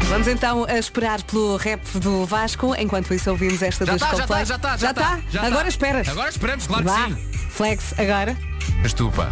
[0.09, 4.07] Vamos então a esperar pelo rap do Vasco, enquanto isso ouvimos esta Já dos tá,
[4.07, 4.39] já Coldplay.
[4.39, 5.69] tá, já tá, já já tá, já Agora tá.
[5.69, 6.07] esperas.
[6.09, 7.07] Agora esperamos, claro que Vá.
[7.07, 7.15] sim.
[7.49, 8.37] Flex agora.
[8.81, 9.31] Mas tu, pá,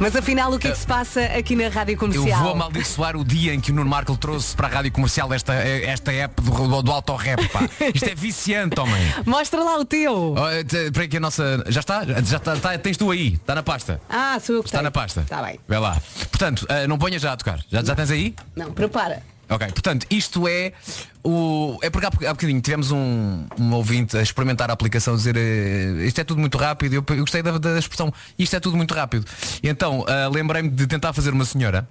[0.00, 2.42] Mas afinal o que é que se passa aqui na rádio eu comercial?
[2.42, 5.54] vou amaldiçoar o dia em que o Nuno Marco trouxe para a rádio comercial esta,
[5.54, 7.68] esta app do, do, do autorrap, pá.
[7.94, 9.02] Isto é viciante, homem.
[9.26, 10.34] Mostra lá o teu.
[10.36, 11.64] Oh, eh, aí que a nossa.
[11.68, 12.04] Já está?
[12.04, 14.00] Já está, está- tens tu aí, está na pasta.
[14.08, 14.84] Ah, sou eu que Está tenho.
[14.84, 15.20] na pasta.
[15.22, 15.58] Está bem.
[15.68, 15.96] Vê lá.
[16.30, 17.60] Portanto, eh, não ponha já a tocar.
[17.70, 18.34] Já, já tens aí?
[18.54, 19.22] Não, prepara.
[19.50, 20.72] Ok, portanto, isto é
[21.24, 21.78] o.
[21.82, 26.04] É porque há, há bocadinho tivemos um, um ouvinte a experimentar a aplicação, dizer eh,
[26.06, 26.94] isto é tudo muito rápido.
[26.94, 29.24] Eu, eu gostei da, da expressão, isto é tudo muito rápido.
[29.62, 31.88] E então, ah, lembrei-me de tentar fazer uma senhora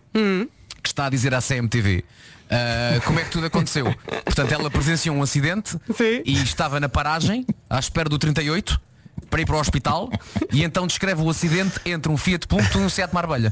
[0.84, 2.04] que está a dizer à CMTV.
[2.52, 3.86] ah, como é que tudo aconteceu?
[4.24, 5.78] Portanto, ela presenciou um acidente
[6.26, 8.80] e estava na paragem, à espera do 38,
[9.30, 10.10] para ir para o hospital,
[10.52, 13.52] e então descreve o acidente entre um Fiat Punto e um Seat Marbella.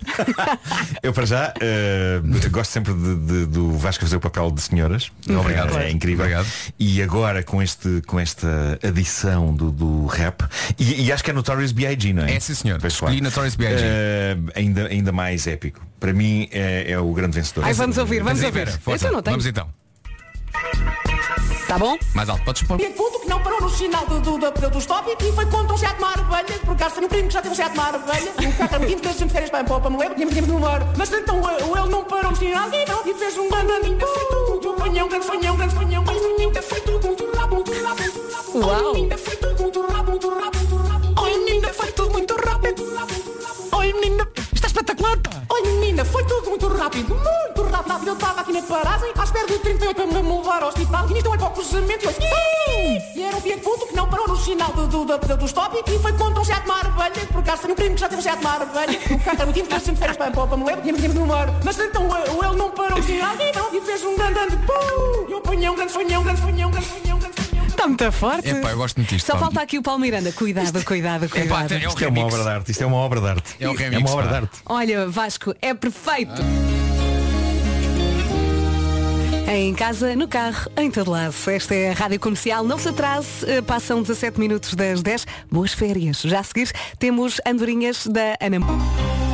[1.03, 5.11] Eu para já eh, gosto sempre de- de- do Vasco fazer o papel de senhoras.
[5.29, 5.77] Obrigado.
[5.77, 6.23] É, incrível.
[6.25, 6.47] Obrigado.
[6.79, 10.43] E agora com, este, com esta adição do, do rap,
[10.79, 12.35] e, e acho que é Notorious B.I.G., não é?
[12.35, 12.79] É, sim, senhor.
[12.79, 13.83] Pois, Escolhi Notorious B.I.G..
[13.83, 15.81] Eh, ainda, ainda mais épico.
[15.99, 17.65] Para mim é, é o grande vencedor.
[17.65, 18.67] Ai, vamos ouvir, vamos ouvir.
[19.23, 19.67] Vamos então.
[21.67, 21.97] Tá bom?
[22.13, 22.79] Mais alto, podes pôr.
[22.79, 25.73] E puto que não parou no sinal do, do, do, do stop e foi contra
[25.73, 26.59] um Seat Marbelha.
[26.63, 28.33] Por acaso tenho um primo que já teve um Seat Marbelha.
[28.39, 30.81] E o carro muito que a gente férias para para me tínhamos tínhamos no mar.
[30.95, 34.45] Mas então ele não parou no sinal e não, e fez um grande ainda feito
[34.49, 38.35] muito panhão, grande sonhão, grande sonhão, grande sonhão, ainda feito muito rabo, muito rabo, muito
[38.35, 38.67] rabo.
[38.67, 38.95] Uau.
[38.95, 41.21] Ainda feito muito rabo, muito rabo, muito rabo.
[41.21, 42.83] Oi menina, foi tudo muito rápido.
[43.71, 45.41] Oi menina, está espetacular, pá.
[45.49, 47.89] Oi menina, foi tudo muito rápido, muito rápido.
[47.89, 48.07] rápido.
[48.07, 51.09] Eu estava aqui na paragem, à espera do 38 para me levar ao hospital.
[51.09, 54.09] E eu olho para o cruzamento e "Ih!" E era um Fiat Punto que não
[54.09, 57.25] parou no sinal do, do, do, do stop e foi contra um Seat Marbelha.
[57.31, 58.99] Por acaso tenho um primo que já teve um Seat Marbelha.
[59.15, 61.47] O carro era muito gente férias para, para, para me levar, tínhamos tínhamos no mar.
[61.63, 64.57] Mas então eh, ele não parou no sinal e não, e fez um grande ande.
[64.57, 65.25] pum!
[65.27, 67.44] E eu apanhei um grande sonhão, grande sonhão, grande sonhão, grande sonhão.
[67.75, 68.47] Está muito forte.
[68.49, 69.25] Epá, eu gosto muito disto.
[69.25, 69.39] Só pá.
[69.39, 70.31] falta aqui o Paulo Miranda.
[70.31, 71.73] Cuidado, cuidado, cuidado.
[71.73, 72.71] é o Isto é uma obra de arte.
[72.71, 73.55] Isto é uma obra de arte.
[73.59, 74.29] É o remix, É uma obra pá.
[74.29, 74.57] de arte.
[74.65, 76.41] Olha, Vasco, é perfeito.
[79.47, 81.35] Em casa, no carro, em todo lado.
[81.47, 82.63] Esta é a Rádio Comercial.
[82.63, 85.27] Não se atrase, eh, passam 17 minutos das 10.
[85.51, 86.21] Boas férias.
[86.21, 89.24] Já a seguir temos andorinhas da Ana.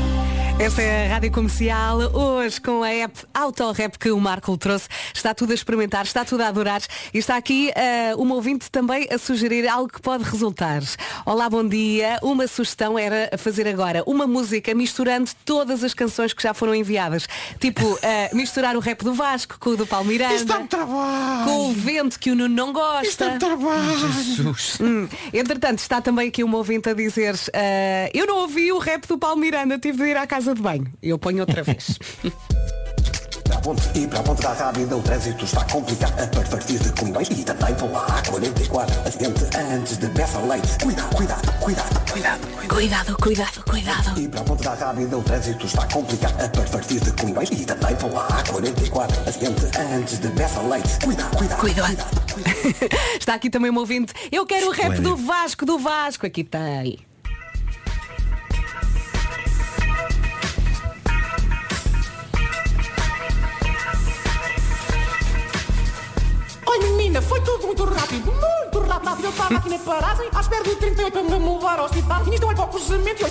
[0.62, 4.88] Esta é a Rádio Comercial, hoje com a app Autorap que o Marco trouxe.
[5.12, 6.82] Está tudo a experimentar, está tudo a adorar.
[7.12, 10.84] E está aqui eh, uma ouvinte também a sugerir algo que pode resultar.
[11.26, 12.20] Olá, bom dia.
[12.22, 17.26] Uma sugestão era fazer agora uma música misturando todas as canções que já foram enviadas.
[17.60, 20.36] Tipo, eh, misturar o rap do Vasco com o do Palmiranda.
[20.36, 21.46] Isto dá um trabalho.
[21.46, 23.08] Com o vento que o Nuno não gosta.
[23.08, 24.14] Isto dá um trabalho.
[24.14, 24.78] Jesus.
[24.80, 29.08] Hum, Entretanto, está também aqui uma ouvinte a dizer eh, Eu não ouvi o rap
[29.08, 30.92] do Paulo Miranda, tive de ir à casa de banho.
[31.02, 31.98] Eu ponho outra vez.
[33.94, 37.44] E para a ponte da rápida o trânsito está complicado a par- partir de e
[37.44, 39.44] também pela A44 acidente
[39.76, 40.68] antes de Bessa Leite.
[40.82, 42.68] Cuidado, cuidado, cuidado, cuidado.
[42.68, 44.20] Cuidado, cuidado, cuidado.
[44.20, 47.66] E para a ponte da rápida o trânsito está complicado a par- partir de e
[47.66, 49.62] também pela A44 acidente
[49.96, 50.90] antes de Bessa Leite.
[51.04, 52.06] Cuidado, cuidado, Cuidado.
[53.20, 54.12] Está aqui também uma ouvinte.
[54.32, 56.26] Eu quero o rap do Vasco, do Vasco.
[56.26, 56.98] Aqui tem.
[67.22, 69.24] Menina, foi tudo muito rápido, muito rápido.
[69.24, 72.22] Eu estava aqui na paragem, à espera do 38 para me levar ao hospital.
[72.26, 73.30] E eu olho para o cruzamento e eu...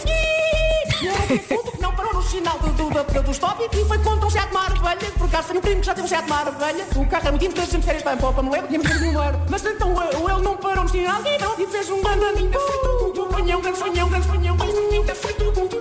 [1.30, 4.30] E que não parou no sinal do, do, do, do stop e foi contra um
[4.30, 5.12] sete maravilha.
[5.16, 6.86] Por acaso tenho um primo que já teve um sete maravilha.
[6.94, 9.50] O carro era muito importante, a gente férias para para me levar, tínhamos que no
[9.50, 12.58] Mas então eh, ele não parou no sinal e não, e fez um bananinha.
[12.58, 14.56] Foi tudo muito sonhão, grande sonhão, grande sonhão.
[14.60, 15.79] Oi menina, foi tudo.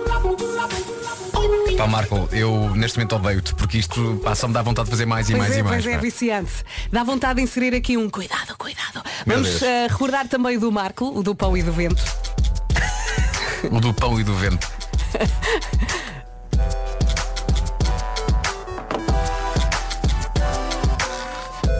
[1.80, 5.06] Pá, Marco, eu neste momento odeio-te, porque isto pá, só me dá vontade de fazer
[5.06, 5.76] mais e Pois mais é, e mais.
[5.82, 6.02] pois é, pá.
[6.02, 6.52] viciante.
[6.92, 9.02] Dá vontade de inserir aqui um cuidado, cuidado.
[9.24, 12.02] Meu Vamos eh, recordar também o do Marco, o do pão e do vento.
[13.72, 14.68] O do pão e do vento.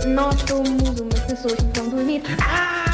[0.07, 2.23] Nós somos umas pessoas que vão dormir.
[2.27, 2.90] São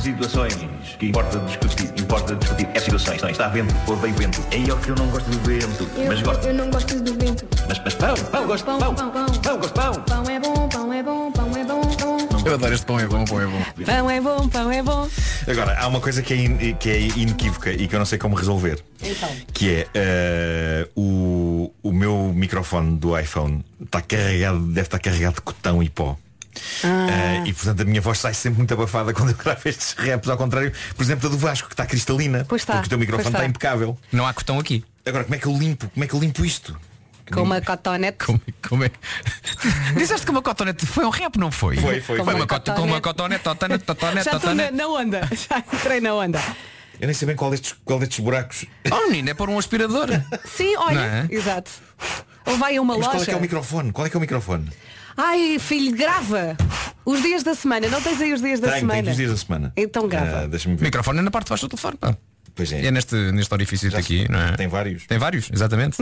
[0.00, 0.54] situações
[0.98, 2.68] que importa discutir, importa discutir.
[2.74, 4.42] É situações, não, está vento, odeio vento.
[4.50, 6.46] É o que eu não gosto do vento, Eu, mas gosto.
[6.46, 7.46] eu não gosto do vento.
[7.68, 8.94] Mas, mas pão, pão, gosto de Pão, pão.
[8.94, 9.26] pão, pão.
[9.40, 9.94] Pão, gosto de pão.
[10.04, 12.20] Pão é bom, pão é bom, pão é bom, pão.
[12.44, 13.62] Eu adoro este pão, é bom, pão é bom.
[13.84, 15.08] Pão é bom, pão é bom.
[15.46, 18.18] Agora, há uma coisa que é, in- que é inequívoca e que eu não sei
[18.18, 18.82] como resolver.
[19.02, 19.28] Então.
[19.52, 25.40] Que é eh, o, o meu microfone do iPhone está carregado, deve estar carregado de
[25.42, 26.16] cotão e pó.
[26.84, 30.28] Eh, e portanto a minha voz sai sempre muito abafada quando eu gravo estes raps,
[30.28, 32.44] ao contrário, por exemplo, da do Vasco, que está cristalina.
[32.48, 33.48] Pois está, Porque o teu microfone está está.
[33.48, 33.98] impecável.
[34.12, 34.84] Não há cotão aqui.
[35.06, 35.88] Agora, como é que eu limpo?
[35.88, 36.76] Como é que eu limpo isto?
[37.32, 38.24] Com uma cotonete.
[38.26, 38.90] Como, como é?
[39.96, 41.76] Disseste que uma cotonete foi um rap, não foi?
[41.76, 42.34] Foi, foi, Foi foi.
[42.34, 45.20] uma, cota- com uma cotonete, totonete, totonete, Já estou na, na onda.
[45.48, 46.40] Já entrei na onda.
[47.00, 48.64] Eu nem sei bem qual destes, qual destes buracos.
[48.90, 50.08] Oh menino, é pôr um aspirador.
[50.44, 50.98] Sim, olha.
[51.30, 51.34] É?
[51.34, 51.70] Exato.
[52.46, 53.24] Ou vai a uma Mas qual é loja.
[53.30, 53.92] que é o microfone?
[53.92, 54.68] Qual é que é o microfone?
[55.16, 56.56] Ai, filho, grava.
[57.04, 57.88] Os dias da semana.
[57.88, 59.00] Não tens aí os dias da Tenho, semana.
[59.02, 59.72] tenho os dias da semana.
[59.76, 60.42] Então grava.
[60.44, 60.84] Ah, Deixa-me O ver.
[60.86, 62.16] microfone é na parte de baixo do telefone, pá.
[62.54, 62.82] Pois é.
[62.82, 64.52] E é neste, neste orifício Já aqui, se- não é?
[64.56, 65.06] Tem vários.
[65.06, 65.96] Tem vários, exatamente.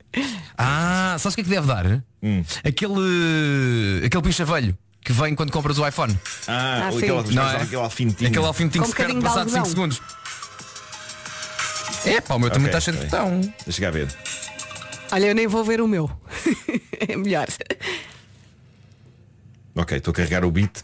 [0.56, 1.86] ah, sabes o que é que deve dar?
[2.22, 2.44] Hum.
[2.64, 4.02] Aquele.
[4.06, 6.16] aquele pincha-velho que vem quando compras o iPhone.
[6.46, 6.98] Ah, Ah, sim.
[6.98, 7.56] aquele, Não é?
[7.56, 8.30] aquele alfinetinho.
[8.30, 9.96] Aquele alfinetinho Com que se perde um bocadinho de passado 5 algodão.
[9.96, 10.16] segundos.
[12.04, 13.18] É pá, o meu também Ok, está cheio de ok.
[13.18, 13.54] botão.
[13.64, 14.08] Deixa cá ver.
[15.12, 16.10] Olha, eu nem vou ver o meu.
[17.08, 17.46] é melhor.
[19.76, 20.82] Ok, estou a carregar o beat.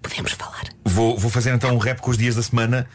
[0.00, 0.64] Podemos falar.
[0.84, 2.86] Vou, vou fazer então um rap com os dias da semana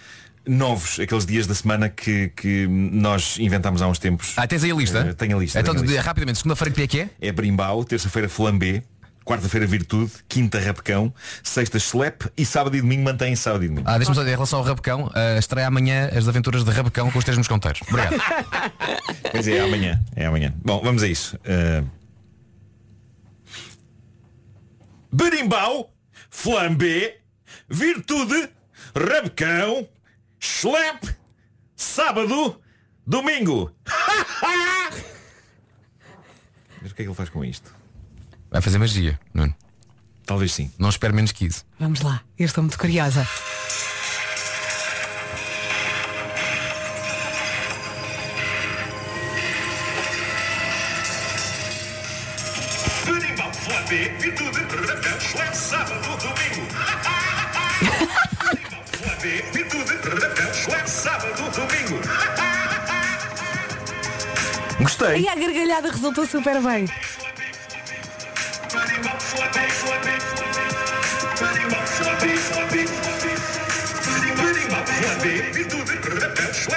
[0.47, 4.33] novos, aqueles dias da semana que, que nós inventámos há uns tempos.
[4.37, 4.99] Ah, tens aí a lista?
[4.99, 5.59] Eh, tenho a lista.
[5.59, 6.01] Então, a lista.
[6.01, 7.27] rapidamente, segunda-feira que dia que é?
[7.27, 8.81] É Brimbau, terça-feira Flambé,
[9.25, 11.13] quarta-feira Virtude, quinta Rapcão,
[11.43, 13.87] sexta Slap e sábado e domingo mantém sábado e domingo.
[13.87, 17.11] Ah, deixa-me só dizer, em relação ao Rabecão, uh, estreia amanhã as aventuras de Rabecão
[17.11, 17.81] com os três mosconteiros.
[17.87, 18.15] Obrigado.
[19.31, 20.03] Pois é, é amanhã.
[20.13, 20.53] É amanhã.
[20.61, 21.37] Bom, vamos a isso.
[21.37, 22.00] Uh...
[25.11, 25.93] Berimbau,
[26.29, 27.19] flambé,
[27.69, 28.49] virtude,
[28.95, 29.87] rabecão,
[30.39, 31.15] schlep,
[31.75, 32.61] sábado,
[33.05, 33.75] domingo.
[36.81, 37.73] Mas o que é que ele faz com isto?
[38.49, 39.55] Vai fazer magia, Nuno.
[40.25, 40.71] Talvez sim.
[40.77, 41.65] Não espero menos que isso.
[41.79, 42.23] Vamos lá.
[42.37, 43.27] Eu estou muito curiosa.
[55.71, 56.67] Sábado, domingo.
[60.53, 62.01] Schlep, sábado, domingo.
[64.81, 65.21] Gostei.
[65.21, 66.89] E a gargalhada resultou super bem.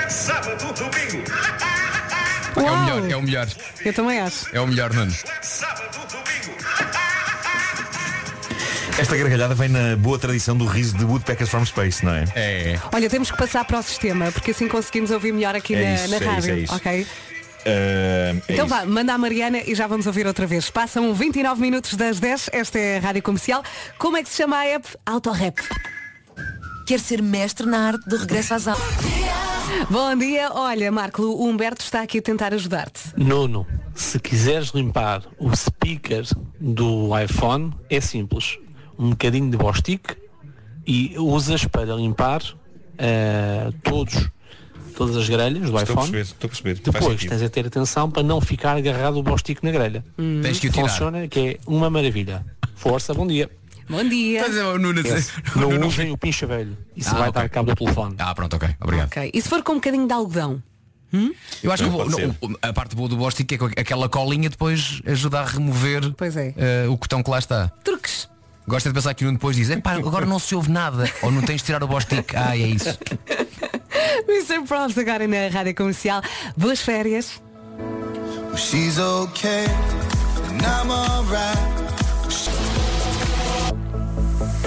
[0.09, 1.25] Sábado, domingo.
[2.57, 3.49] É o melhor, é o melhor.
[3.85, 4.47] Eu também acho.
[4.55, 5.12] É o melhor, Nuno.
[8.99, 12.25] Esta gargalhada vem na boa tradição do riso de Woodpeckers from Space, não é?
[12.35, 12.81] É.
[12.93, 15.95] Olha, temos que passar para o sistema, porque assim conseguimos ouvir melhor aqui É na,
[15.95, 16.55] isso, na é isso, rádio.
[16.55, 16.75] é isso.
[16.75, 17.07] Ok?
[17.66, 18.75] é Então isso.
[18.75, 20.71] vá, manda a Mariana e já vamos ouvir outra vez.
[20.71, 23.62] Passam 29 minutos das 10, esta é a Rádio Comercial.
[23.99, 24.87] Como é que se chama a app?
[25.05, 25.59] Autorap.
[26.87, 28.85] Quer ser mestre na arte do regresso às aulas.
[29.91, 33.01] Bom dia, olha Marco, o Humberto está aqui a tentar ajudar-te.
[33.16, 36.23] Nuno, se quiseres limpar o speaker
[36.61, 38.57] do iPhone, é simples.
[38.99, 40.16] Um bocadinho de Bostic
[40.87, 42.43] e usas para limpar
[42.99, 44.29] eh, todos,
[44.97, 45.97] todas as grelhas do Estou a iPhone.
[46.12, 46.75] perceber, estou a perceber.
[46.75, 50.05] Depois tens a ter atenção para não ficar agarrado o Bostic na grelha.
[50.43, 50.89] Tens que o tirar.
[50.89, 52.45] Funciona, que é uma maravilha.
[52.77, 53.51] Força, bom dia.
[53.89, 54.39] Bom dia.
[54.41, 55.03] Estás a dizer, o Nuno a
[55.59, 56.77] o Não Nuno- usem o pincha velho.
[56.97, 57.43] Isso Ah, vai ok.
[57.43, 58.15] dar cabo do telefone.
[58.19, 58.69] Ah, pronto, ok.
[58.81, 59.09] Obrigado.
[59.09, 59.31] Ok.
[59.35, 60.62] E se for com um bocadinho de algodão?
[61.62, 63.65] Eu acho que Não, o- pode no- o- a parte boa do Bostic é que
[63.81, 66.03] aquela colinha depois ajuda a remover
[66.57, 67.69] eh, o cotão que lá está.
[67.85, 68.29] Truques.
[68.66, 71.31] Gosta de pensar que o Nuno depois diz, "Epá, agora não se ouve nada, ou
[71.31, 72.35] não tens de tirar o Bostic.
[72.35, 72.99] Ah, é isso.
[74.28, 74.62] Mr.
[74.66, 76.23] Props agora na Rádio Comercial.
[76.57, 77.43] Boas férias.
[78.57, 79.65] She's okay,
[80.49, 81.84] and I'm alright.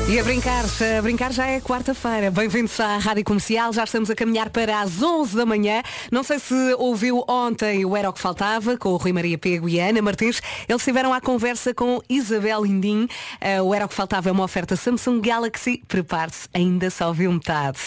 [0.09, 2.31] E a brincar, a brincar já é quarta-feira.
[2.31, 3.73] Bem-vindos à Rádio Comercial.
[3.73, 5.83] Já estamos a caminhar para as 11 da manhã.
[6.09, 9.67] Não sei se ouviu ontem o Era o que Faltava com o Rui Maria Pego
[9.67, 10.41] e a Ana Martins.
[10.65, 13.05] Eles estiveram à conversa com Isabel Lindim.
[13.41, 15.83] Eh, o Era o que Faltava é uma oferta Samsung Galaxy.
[15.89, 17.77] Prepare-se, ainda só ouviu metade.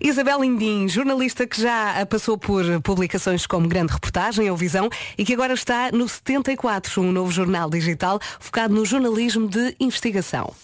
[0.00, 4.88] Isabel Lindim, jornalista que já passou por publicações como Grande Reportagem ou Visão
[5.18, 10.54] e que agora está no 74, um novo jornal digital focado no jornalismo de investigação.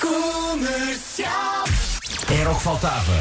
[0.00, 1.64] Comercial.
[2.40, 3.12] Era o que faltava.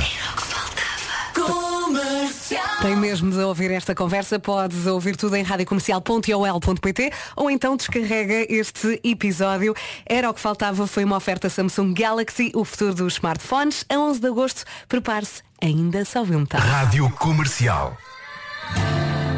[1.34, 2.82] Comercial.
[2.82, 8.99] Tem mesmo de ouvir esta conversa, podes ouvir tudo em radiocomercial.ol.pt ou então descarrega este
[9.04, 9.76] episódio.
[10.06, 13.86] Era o que faltava, foi uma oferta Samsung Galaxy, o futuro dos smartphones.
[13.90, 16.66] A 11 de agosto, prepare-se, ainda só viu metade.
[16.66, 17.98] Rádio Comercial.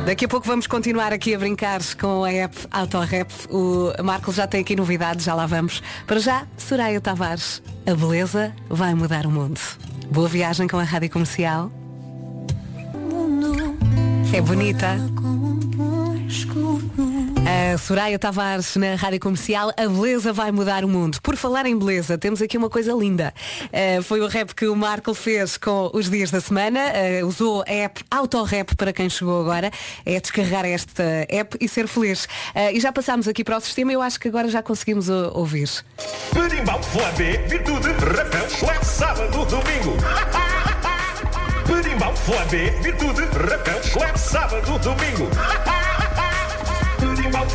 [0.06, 3.32] Daqui a pouco vamos continuar aqui a brincar com a app Autorap.
[3.50, 5.84] O Marco já tem aqui novidades, já lá vamos.
[6.08, 9.60] Para já, Soraya Tavares, a beleza vai mudar o mundo.
[10.12, 11.72] Boa viagem com a Rádio Comercial.
[14.34, 14.98] É bonita.
[17.50, 21.20] A Soraya Tavares na Rádio Comercial, a beleza vai mudar o mundo.
[21.20, 23.34] Por falar em beleza, temos aqui uma coisa linda.
[23.66, 26.80] Uh, foi o rap que o Marco fez com os dias da semana.
[26.80, 29.72] Uh, usou a app Autorap para quem chegou agora.
[30.06, 32.26] É descarregar esta app e ser feliz.
[32.26, 35.70] Uh, e já passámos aqui para o sistema, eu acho que agora já conseguimos ouvir.
[36.32, 39.98] Berimbau, flambé, virtude, rapel, sábado, domingo.
[41.66, 45.30] Berimbau, flambé, virtude, rapel, sábado, domingo.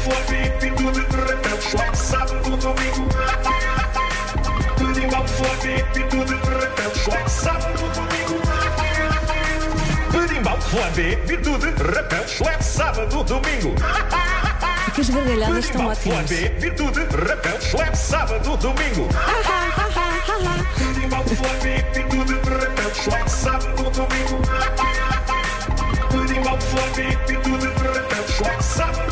[0.04, 3.08] Flambé, virtude, rapel, chulé, sábado, domingo.
[4.78, 5.14] Domingo.
[13.24, 13.74] Domingo.
[14.94, 16.28] Que as gargalhadas estão ótimas.
[16.28, 19.08] Flambé, virtude, rapel, chulé, sábado, domingo.
[21.36, 24.42] Flambé, virtude, rapel, chulé, sábado, domingo.
[26.60, 29.03] Flambé, virtude, rapel, chulé, sábado,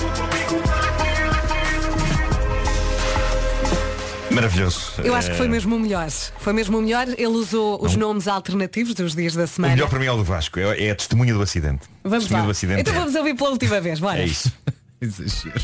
[4.34, 4.92] Maravilhoso.
[5.04, 6.09] Eu acho que foi Eh, mesmo o melhor.
[6.10, 7.06] Foi mesmo o melhor.
[7.09, 9.74] Ele usou os nomes alternativos dos dias da O semana.
[9.74, 10.59] melhor para mim é o do Vasco.
[10.59, 11.82] É, é a testemunha do acidente.
[12.02, 12.46] Vamos testemunha lá.
[12.46, 12.80] do acidente.
[12.80, 14.18] Então é- vamos ouvir pela última vez, bora.
[14.20, 14.52] É isso.
[15.00, 15.60] Exagero.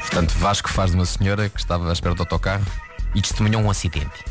[0.00, 2.64] Portanto, Vasco faz de uma senhora que estava à espera do autocarro
[3.14, 4.24] e testemunhou um acidente.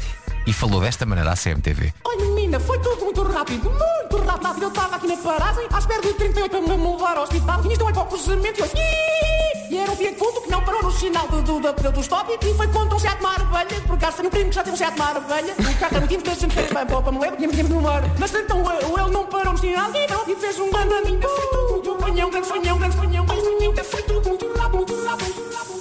[0.47, 1.93] E falou desta maneira à CMTV.
[2.03, 4.61] Oi menina, foi tudo muito rápido, muito rápido.
[4.63, 7.61] Eu estava aqui na paragem, à espera de 38 para me mudar ao hospital.
[7.65, 9.54] E eu olho para o cruzamento e eu...
[9.69, 12.31] E era um Fiat Punto que não parou no sinal do, do, do, do stop
[12.39, 13.81] e foi contra um Seat Maravilha.
[13.87, 15.53] Por acaso tenho um primo que já tem um Seat Maravilha.
[15.57, 18.11] O carro é muito inteiro, sempre fez bem para me levar, tinha muito número.
[18.19, 21.47] Mas então ele não parou no sinal e não, e fez um grande menina, foi
[21.47, 23.25] tudo muito sonhão, grande sonhão, grande sonhão.
[23.27, 25.35] Oi menina, foi tudo muito rápido, muito rápido.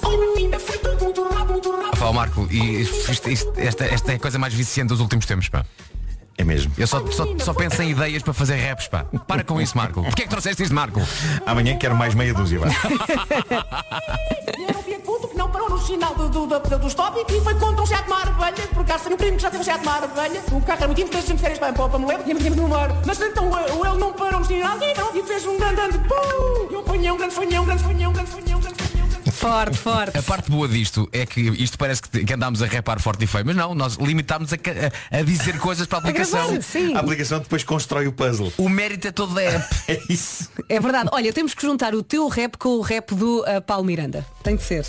[0.07, 1.85] Oi menina, foi tudo rápido, muito rápido.
[1.93, 5.47] Rafael Marco, e isto- isto- esta, esta é a coisa mais viciante dos últimos tempos,
[5.49, 5.65] pá.
[6.37, 6.71] É mesmo.
[6.77, 9.05] Eu só, só, só penso em ideias para fazer raps, pá.
[9.27, 10.03] Para com isso, Marco.
[10.03, 11.01] Porquê é que trouxeste isto, Marco?
[11.45, 12.69] Amanhã quero mais meia dúzia, era
[15.35, 18.09] que não parou no sinal do, do, do, do stop e foi contra um Seat
[18.09, 18.67] Maravilha.
[18.73, 20.41] Por acaso tenho um primo que já teve um Seat Maravilha.
[20.51, 22.95] O carro é muito inteiro, sempre férias bem para me levar, tinha muito número.
[23.05, 25.97] Mas então ele não parou no sinal e não, e fez um grande ande.
[25.99, 26.67] Pum!
[26.71, 28.74] E um punhão, grande sonhão, grande sonhão, grande sonhão, grande.
[29.45, 30.17] Forte, forte.
[30.17, 33.27] A parte boa disto é que isto parece que, que andámos a repar forte e
[33.27, 36.47] feio, mas não, nós limitámos a, a- a dizer coisas para a aplicação.
[36.47, 36.95] gravar, sim.
[36.95, 38.51] A aplicação depois constrói o puzzle.
[38.57, 39.65] O mérito é todo da app.
[39.87, 40.49] É isso.
[40.67, 41.09] É verdade.
[41.13, 44.25] Olha, temos que juntar o teu rap com o rap do uh, Paulo Miranda.
[44.43, 44.83] Tem de ser.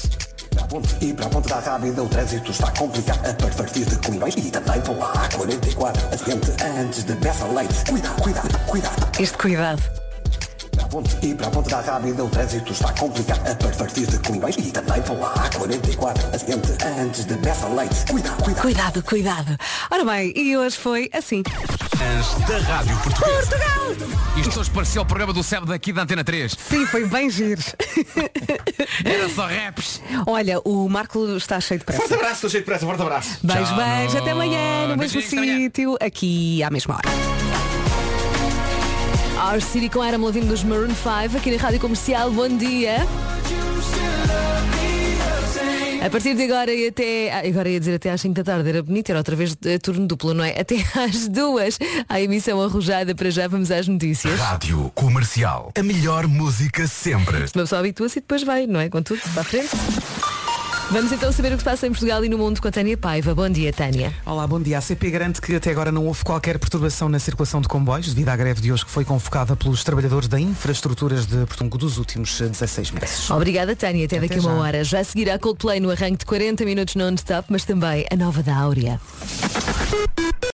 [1.02, 4.34] E para a ponte da rápida o trânsito está complicado a par- partir de Coimbrões
[4.36, 6.50] e também pela A44 acidente
[6.80, 7.74] antes de Bessa Leite.
[7.90, 9.20] Cuidado, cuidado, cuidado.
[9.20, 9.82] Este cuidado.
[10.76, 13.74] Para a ponte- E para a ponte da rápida o trânsito está complicado a par-
[13.76, 16.68] partir de Coimbrões e também pela A44 acidente
[17.00, 17.94] antes de Bessa Leite.
[18.10, 18.62] Cuidado, cuidado.
[18.62, 19.56] Cuidado, cuidado.
[19.90, 21.42] Ora bem, e hoje foi assim.
[21.42, 23.46] Da Rádio Portuguesa.
[23.48, 24.08] Portugal!
[24.36, 26.52] Isto hoje parecia o programa do SEB daqui da Antena 3.
[26.68, 27.62] Sim, foi bem giro.
[29.04, 30.00] Era só raps.
[30.26, 32.02] Olha, o Marco está cheio de pressa.
[32.02, 33.38] Forte abraço, estou cheio de pressa, forte abraço.
[33.42, 34.18] Beijo, Tchau, beijo.
[34.18, 37.45] Até amanhã, no mesmo sítio, aqui à mesma hora.
[39.46, 42.30] Our City com Adam Levine dos Maroon 5 aqui na Rádio Comercial.
[42.30, 43.06] Bom dia.
[46.04, 47.32] A partir de agora e até.
[47.32, 50.06] ah, Agora ia dizer até às 5 da tarde, era bonito, era outra vez turno
[50.06, 50.58] duplo, não é?
[50.60, 51.78] Até às duas.
[52.08, 54.38] A emissão arrojada para já vamos às notícias.
[54.38, 55.70] Rádio Comercial.
[55.78, 57.38] A melhor música sempre.
[57.38, 58.88] Uma pessoa habitua-se e depois vai, não é?
[58.88, 59.68] Com tudo para a frente.
[60.88, 62.96] Vamos então saber o que se passa em Portugal e no mundo com a Tânia
[62.96, 63.34] Paiva.
[63.34, 64.14] Bom dia, Tânia.
[64.24, 64.78] Olá, bom dia.
[64.78, 68.28] A CP garante que até agora não houve qualquer perturbação na circulação de comboios devido
[68.28, 72.40] à greve de hoje que foi convocada pelos trabalhadores da infraestruturas de Portugal dos últimos
[72.40, 73.30] eh, 16 meses.
[73.30, 74.06] Obrigada, Tânia.
[74.06, 74.84] Até, Até daqui a uma hora.
[74.84, 79.00] Já seguirá Coldplay no arranque de 40 minutos non-stop, mas também a nova da Áurea.